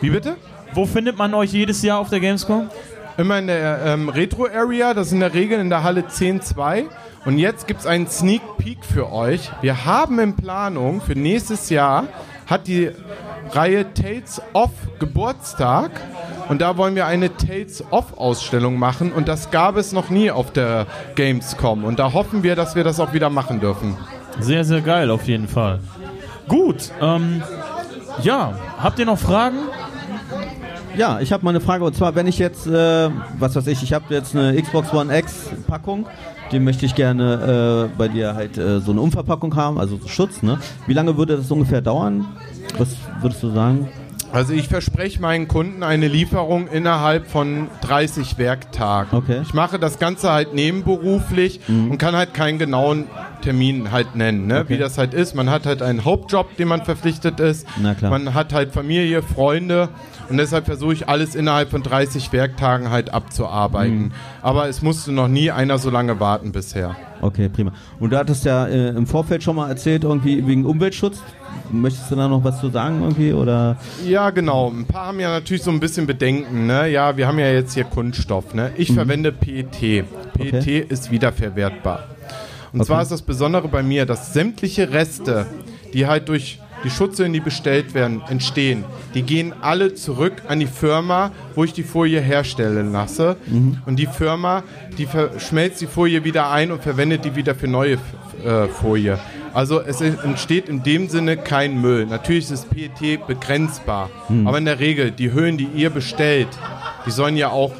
[0.00, 0.36] Wie bitte?
[0.74, 2.68] Wo findet man euch jedes Jahr auf der Gamescom?
[3.16, 6.84] Immer in der ähm, Retro-Area, das ist in der Regel in der Halle 10.2.
[7.24, 9.50] Und jetzt gibt es einen Sneak Peek für euch.
[9.60, 12.04] Wir haben in Planung für nächstes Jahr,
[12.48, 12.90] hat die
[13.50, 15.90] Reihe Tales of Geburtstag.
[16.48, 19.12] Und da wollen wir eine Tales of Ausstellung machen.
[19.12, 21.84] Und das gab es noch nie auf der Gamescom.
[21.84, 23.96] Und da hoffen wir, dass wir das auch wieder machen dürfen.
[24.40, 25.80] Sehr, sehr geil, auf jeden Fall.
[26.48, 27.42] Gut, ähm,
[28.22, 29.58] ja, habt ihr noch Fragen?
[30.96, 33.82] Ja, ich habe mal eine Frage und zwar, wenn ich jetzt, äh, was weiß ich,
[33.82, 36.06] ich habe jetzt eine Xbox One X Packung,
[36.52, 40.08] die möchte ich gerne äh, bei dir halt äh, so eine Umverpackung haben, also so
[40.08, 40.58] Schutz, ne?
[40.86, 42.26] Wie lange würde das ungefähr dauern?
[42.76, 43.88] Was würdest du sagen?
[44.32, 49.16] Also ich verspreche meinen Kunden eine Lieferung innerhalb von 30 Werktagen.
[49.16, 49.40] Okay.
[49.42, 53.06] Ich mache das Ganze halt nebenberuflich und kann halt keinen genauen
[53.42, 54.60] Termin halt nennen, ne?
[54.60, 54.74] Okay.
[54.74, 55.34] wie das halt ist.
[55.34, 57.66] Man hat halt einen Hauptjob, dem man verpflichtet ist.
[57.80, 58.10] Na klar.
[58.10, 59.88] Man hat halt Familie, Freunde
[60.28, 64.12] und deshalb versuche ich alles innerhalb von 30 Werktagen halt abzuarbeiten.
[64.42, 66.96] Aber es musste noch nie einer so lange warten bisher.
[67.20, 67.72] Okay, prima.
[67.98, 71.20] Und du hattest ja äh, im Vorfeld schon mal erzählt, irgendwie wegen Umweltschutz.
[71.70, 73.76] Möchtest du da noch was zu sagen irgendwie oder?
[74.06, 74.70] Ja, genau.
[74.70, 76.66] Ein paar haben ja natürlich so ein bisschen Bedenken.
[76.66, 76.88] Ne?
[76.88, 78.54] Ja, wir haben ja jetzt hier Kunststoff.
[78.54, 78.70] Ne?
[78.76, 79.70] Ich verwende PET.
[79.70, 80.04] PET
[80.38, 80.86] Okay.
[80.88, 82.04] ist wiederverwertbar.
[82.72, 82.86] Und Okay.
[82.86, 85.46] zwar ist das Besondere bei mir, dass sämtliche Reste,
[85.92, 88.84] die halt durch die Schutzhüllen, die bestellt werden, entstehen,
[89.14, 93.36] die gehen alle zurück an die Firma, wo ich die Folie herstellen lasse.
[93.86, 94.62] Und die Firma,
[94.96, 97.98] die verschmelzt die Folie wieder ein und verwendet die wieder für neue
[98.44, 99.18] äh, Folie.
[99.54, 102.06] Also es entsteht in dem Sinne kein Müll.
[102.06, 104.10] Natürlich ist PET begrenzbar,
[104.44, 106.48] aber in der Regel, die Höhlen, die ihr bestellt,
[107.06, 107.72] die sollen ja auch,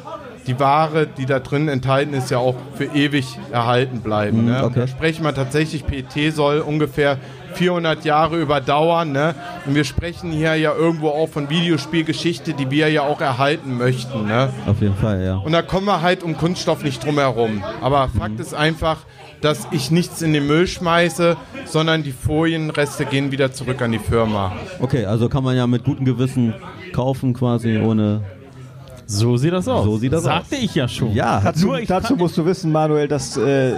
[0.47, 4.45] die Ware, die da drin enthalten ist, ja auch für ewig erhalten bleiben.
[4.45, 4.57] Ne?
[4.57, 4.79] Und okay.
[4.81, 7.17] Da sprechen wir tatsächlich, PET soll ungefähr
[7.53, 9.11] 400 Jahre überdauern.
[9.11, 9.35] Ne?
[9.65, 14.27] Und wir sprechen hier ja irgendwo auch von Videospielgeschichte, die wir ja auch erhalten möchten.
[14.27, 14.49] Ne?
[14.67, 15.35] Auf jeden Fall, ja.
[15.37, 17.63] Und da kommen wir halt um Kunststoff nicht drum herum.
[17.81, 18.97] Aber Fakt ist einfach,
[19.41, 23.99] dass ich nichts in den Müll schmeiße, sondern die Folienreste gehen wieder zurück an die
[23.99, 24.53] Firma.
[24.79, 26.53] Okay, also kann man ja mit gutem Gewissen
[26.93, 28.21] kaufen quasi ohne.
[29.11, 29.85] So sieht das aus.
[29.85, 31.13] So sieht das Sagte ich ja schon.
[31.13, 33.73] Ja, Dazu, Nur dazu musst du wissen, Manuel, dass äh,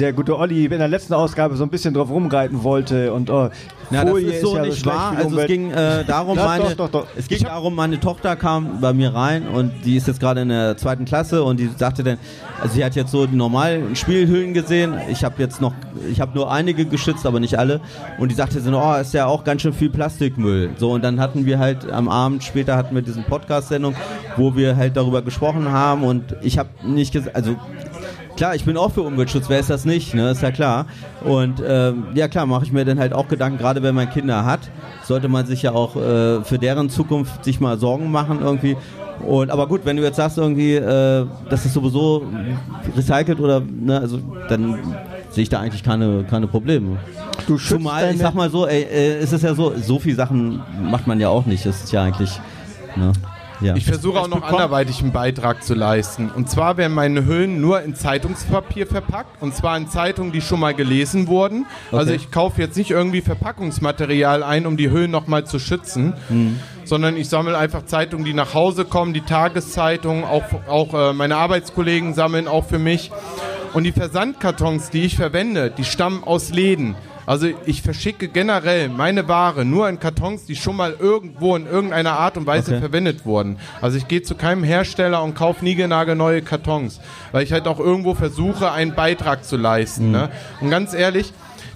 [0.00, 3.48] der gute Olli in der letzten Ausgabe so ein bisschen drauf rumreiten wollte und oh,
[3.92, 5.14] Ja, das ist so ja nicht wahr.
[5.16, 7.06] Also es ging äh, darum, Ja, meine, doch, doch, doch.
[7.16, 10.48] es ging darum, meine Tochter kam bei mir rein und die ist jetzt gerade in
[10.48, 12.18] der zweiten Klasse und die sagte dann,
[12.60, 14.94] also sie hat jetzt so die normalen Spielhüllen gesehen.
[15.08, 15.74] Ich habe jetzt noch,
[16.10, 17.80] ich habe nur einige geschützt, aber nicht alle.
[18.18, 20.70] Und die sagte so, oh, ist ja auch ganz schön viel Plastikmüll.
[20.76, 23.94] So und dann hatten wir halt am Abend später hatten wir diesen Podcast-Sendung,
[24.36, 27.56] wo wir halt darüber gesprochen haben und ich habe nicht gesagt, also
[28.36, 30.30] Klar, ich bin auch für Umweltschutz, wer ist das nicht, ne?
[30.30, 30.86] Ist ja klar.
[31.22, 34.44] Und ähm, ja klar, mache ich mir dann halt auch Gedanken, gerade wenn man Kinder
[34.44, 34.60] hat,
[35.04, 38.76] sollte man sich ja auch äh, für deren Zukunft sich mal Sorgen machen irgendwie.
[39.26, 42.26] Und aber gut, wenn du jetzt sagst irgendwie, äh, das ist sowieso
[42.96, 44.18] recycelt oder ne, also
[44.48, 44.78] dann
[45.30, 46.96] sehe ich da eigentlich keine, keine Probleme.
[47.46, 50.16] Du schützt Zumal, ich sag mal so, ey, äh, es ist ja so, so viel
[50.16, 51.66] Sachen macht man ja auch nicht.
[51.66, 52.40] Das ist ja eigentlich,
[52.96, 53.12] ne?
[53.62, 53.76] Ja.
[53.76, 56.30] Ich versuche auch noch anderweitig einen Beitrag zu leisten.
[56.30, 59.40] Und zwar werden meine Hüllen nur in Zeitungspapier verpackt.
[59.40, 61.66] Und zwar in Zeitungen, die schon mal gelesen wurden.
[61.90, 62.16] Also Okay.
[62.16, 66.14] ich kaufe jetzt nicht irgendwie Verpackungsmaterial ein, um die Hüllen nochmal zu schützen.
[66.84, 71.36] Sondern ich sammle einfach Zeitungen, die nach Hause kommen, die Tageszeitungen, auch, auch äh, meine
[71.36, 73.10] Arbeitskollegen sammeln auch für mich.
[73.72, 76.94] Und die Versandkartons, die ich verwende, die stammen aus Läden.
[77.32, 82.12] Also ich verschicke generell meine Ware nur in Kartons, die schon mal irgendwo in irgendeiner
[82.18, 82.80] Art und Weise Okay.
[82.80, 83.56] verwendet wurden.
[83.80, 87.00] Also ich gehe zu keinem Hersteller und kaufe nie neue Kartons,
[87.32, 90.10] weil ich halt auch irgendwo versuche, einen Beitrag zu leisten.
[90.10, 90.28] Ne?
[90.60, 91.32] Und ganz ehrlich,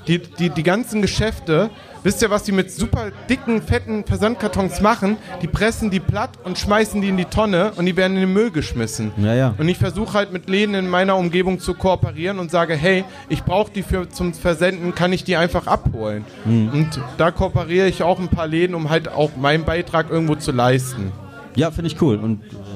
[0.06, 1.70] die, die, die ganzen Geschäfte,
[2.06, 5.16] wisst ihr, was die mit super dicken, fetten Versandkartons machen?
[5.42, 8.32] Die pressen die platt und schmeißen die in die Tonne und die werden in den
[8.32, 9.10] Müll geschmissen.
[9.16, 9.54] Ja, ja.
[9.58, 13.42] Und ich versuche halt mit Läden in meiner Umgebung zu kooperieren und sage, hey, ich
[13.42, 16.24] brauche die für zum Versenden, kann ich die einfach abholen?
[16.44, 20.52] Und da kooperiere ich auch ein paar Läden, um halt auch meinen Beitrag irgendwo zu
[20.52, 21.12] leisten.
[21.56, 22.16] Ja, finde ich cool.
[22.16, 22.75] Und äh,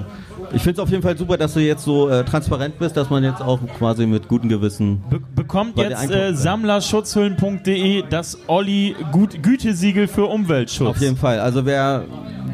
[0.53, 3.11] Ich finde es auf jeden Fall super, dass du jetzt so äh, transparent bist, dass
[3.11, 5.03] man jetzt auch quasi mit gutem Gewissen.
[5.09, 10.89] Be bekommt jetzt äh, sammlerschutzhüllen.de das Olli Gut Gütesiegel für Umweltschutz.
[10.89, 11.41] Auf jeden Fall.
[11.41, 12.05] Also wer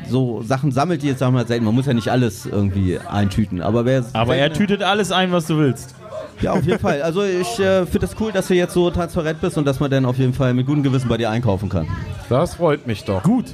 [0.08, 2.98] so Sachen sammelt, die jetzt sagen wir mal selten, man muss ja nicht alles irgendwie
[2.98, 5.94] eintüten, aber wer Aber er tütet alles ein, was du willst.
[6.40, 7.02] Ja, auf jeden Fall.
[7.02, 9.90] Also ich äh, finde das cool, dass du jetzt so transparent bist und dass man
[9.90, 11.88] dann auf jeden Fall mit gutem Gewissen bei dir einkaufen kann.
[12.28, 13.22] Das freut mich doch.
[13.22, 13.46] Gut.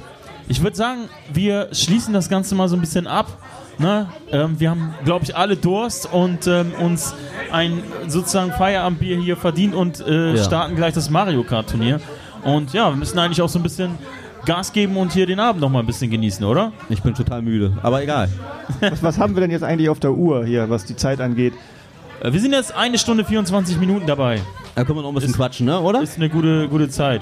[0.49, 3.27] Ich würde sagen, wir schließen das Ganze mal so ein bisschen ab.
[3.79, 4.07] Ne?
[4.31, 7.15] Ähm, wir haben, glaube ich, alle Durst und ähm, uns
[7.51, 10.43] ein sozusagen Feierabendbier hier verdient und äh, Ja.
[10.43, 11.99] starten gleich das Mario Kart Turnier.
[12.43, 13.97] Und ja, wir müssen eigentlich auch so ein bisschen
[14.45, 16.71] Gas geben und hier den Abend noch mal ein bisschen genießen, oder?
[16.89, 18.29] Ich bin total müde, aber egal.
[18.81, 21.53] Was, was haben wir denn jetzt eigentlich auf der Uhr hier, was die Zeit angeht?
[22.21, 24.39] Äh, Wir sind jetzt eine Stunde 24 Minuten dabei.
[24.75, 25.79] Da können wir noch ein bisschen quatschen, ne?
[25.79, 26.01] oder?
[26.01, 27.21] Ist eine gute, gute Zeit.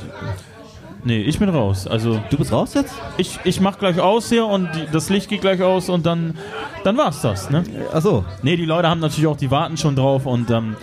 [1.03, 1.88] Nee, ich bin raus.
[1.88, 2.94] Also Du bist raus jetzt?
[3.18, 6.36] ich, ich mach gleich aus hier und die, das Licht geht gleich aus und dann,
[6.84, 7.64] dann war's das, ne?
[7.91, 8.23] Achso.
[8.44, 10.76] Nee, die Leute haben natürlich auch, die warten schon drauf und ähm,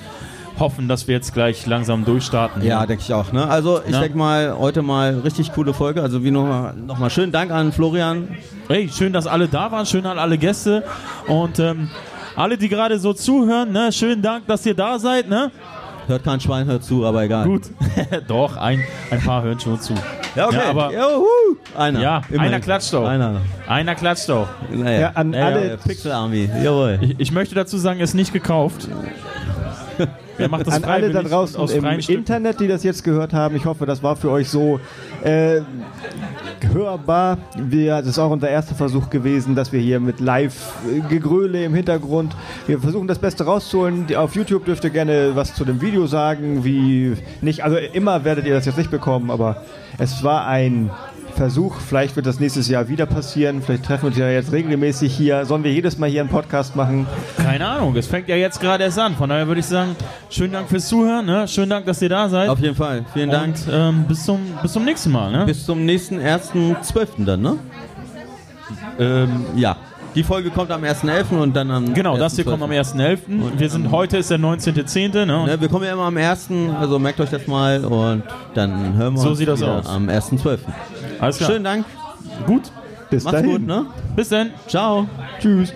[0.58, 2.62] hoffen, dass wir jetzt gleich langsam durchstarten.
[2.64, 3.30] Ja, denke ich auch.
[3.32, 3.48] Ne?
[3.48, 4.00] Also ich Ja.
[4.00, 6.02] denke mal, heute mal richtig coole Folge.
[6.02, 8.26] Also wie nochmal noch mal schönen Dank an Florian.
[8.66, 10.82] Hey, schön, dass alle da waren, schön an alle Gäste
[11.28, 11.90] und ähm,
[12.34, 15.50] alle, die gerade so zuhören, ne, schönen Dank, dass ihr da seid, ne?
[16.08, 17.44] Hört kein Schwein, hört zu, aber egal.
[17.46, 17.62] Gut.
[18.28, 19.94] Doch, ein, ein paar hören schon zu.
[20.34, 20.56] Ja, okay.
[20.56, 21.26] Ja, aber- Juhu.
[21.76, 22.00] Einer.
[22.00, 22.40] Ja, Immerhin.
[22.54, 23.06] einer klatscht auch.
[23.06, 23.40] Einer.
[23.66, 24.48] Einer klatscht auch.
[24.72, 25.00] Naja.
[25.00, 26.48] Ja, an Ja, alle Pixel Army.
[26.64, 26.98] Jawohl.
[27.02, 28.88] Ich, ich möchte dazu sagen, er ist nicht gekauft.
[30.38, 31.84] Er macht das An alle da draußen aus im.
[31.84, 34.80] Internet, die das jetzt gehört haben, ich hoffe, das war für euch so
[35.22, 35.60] äh,
[36.72, 37.38] hörbar.
[37.56, 42.36] Wir, das ist auch unser erster Versuch gewesen, dass wir hier mit Live-Gegröle im Hintergrund,
[42.66, 44.06] wir versuchen das Beste rauszuholen.
[44.16, 48.46] Auf YouTube dürft ihr gerne was zu dem Video sagen, wie nicht, also immer werdet
[48.46, 49.62] ihr das jetzt nicht bekommen, aber
[49.98, 50.90] es war ein
[51.38, 51.76] Versuch.
[51.76, 53.62] Vielleicht wird das nächstes Jahr wieder passieren.
[53.62, 55.44] Vielleicht treffen wir uns ja jetzt regelmäßig hier.
[55.46, 57.06] Sollen wir jedes Mal hier einen Podcast machen?
[57.36, 59.14] Keine Ahnung, es fängt ja jetzt gerade erst an.
[59.14, 59.94] Von daher würde ich sagen,
[60.30, 61.46] schönen Dank fürs Zuhören, ne?
[61.46, 62.48] schönen Dank, dass ihr da seid.
[62.48, 63.04] Auf jeden Fall.
[63.14, 63.54] Vielen Dank.
[63.54, 65.30] Und ähm, bis, zum, bis zum nächsten Mal.
[65.30, 65.44] Ne?
[65.46, 67.24] Bis zum nächsten 1.12.
[67.24, 67.56] dann, ne?
[68.98, 69.76] ähm, Ja.
[70.14, 71.38] Die Folge kommt am 1.11.
[71.38, 72.50] und dann am genau, das hier 1.12..
[72.50, 73.18] kommt am 1.11.
[73.56, 75.26] Wir sind, heute ist der 19.10.
[75.26, 75.26] Ne?
[75.26, 76.48] Ne, wir kommen ja immer am 1.,
[76.80, 78.22] also merkt euch das mal und
[78.54, 79.86] dann hören wir So uns sieht das wieder aus.
[79.86, 80.58] am 1.12.
[81.20, 81.50] Alles klar.
[81.50, 81.86] Schönen Dank.
[82.46, 82.70] Gut.
[83.10, 83.52] Bis Macht's dahin.
[83.52, 83.86] gut, ne?
[84.16, 84.50] Bis dann.
[84.66, 85.08] Ciao.
[85.40, 85.72] Tschüss.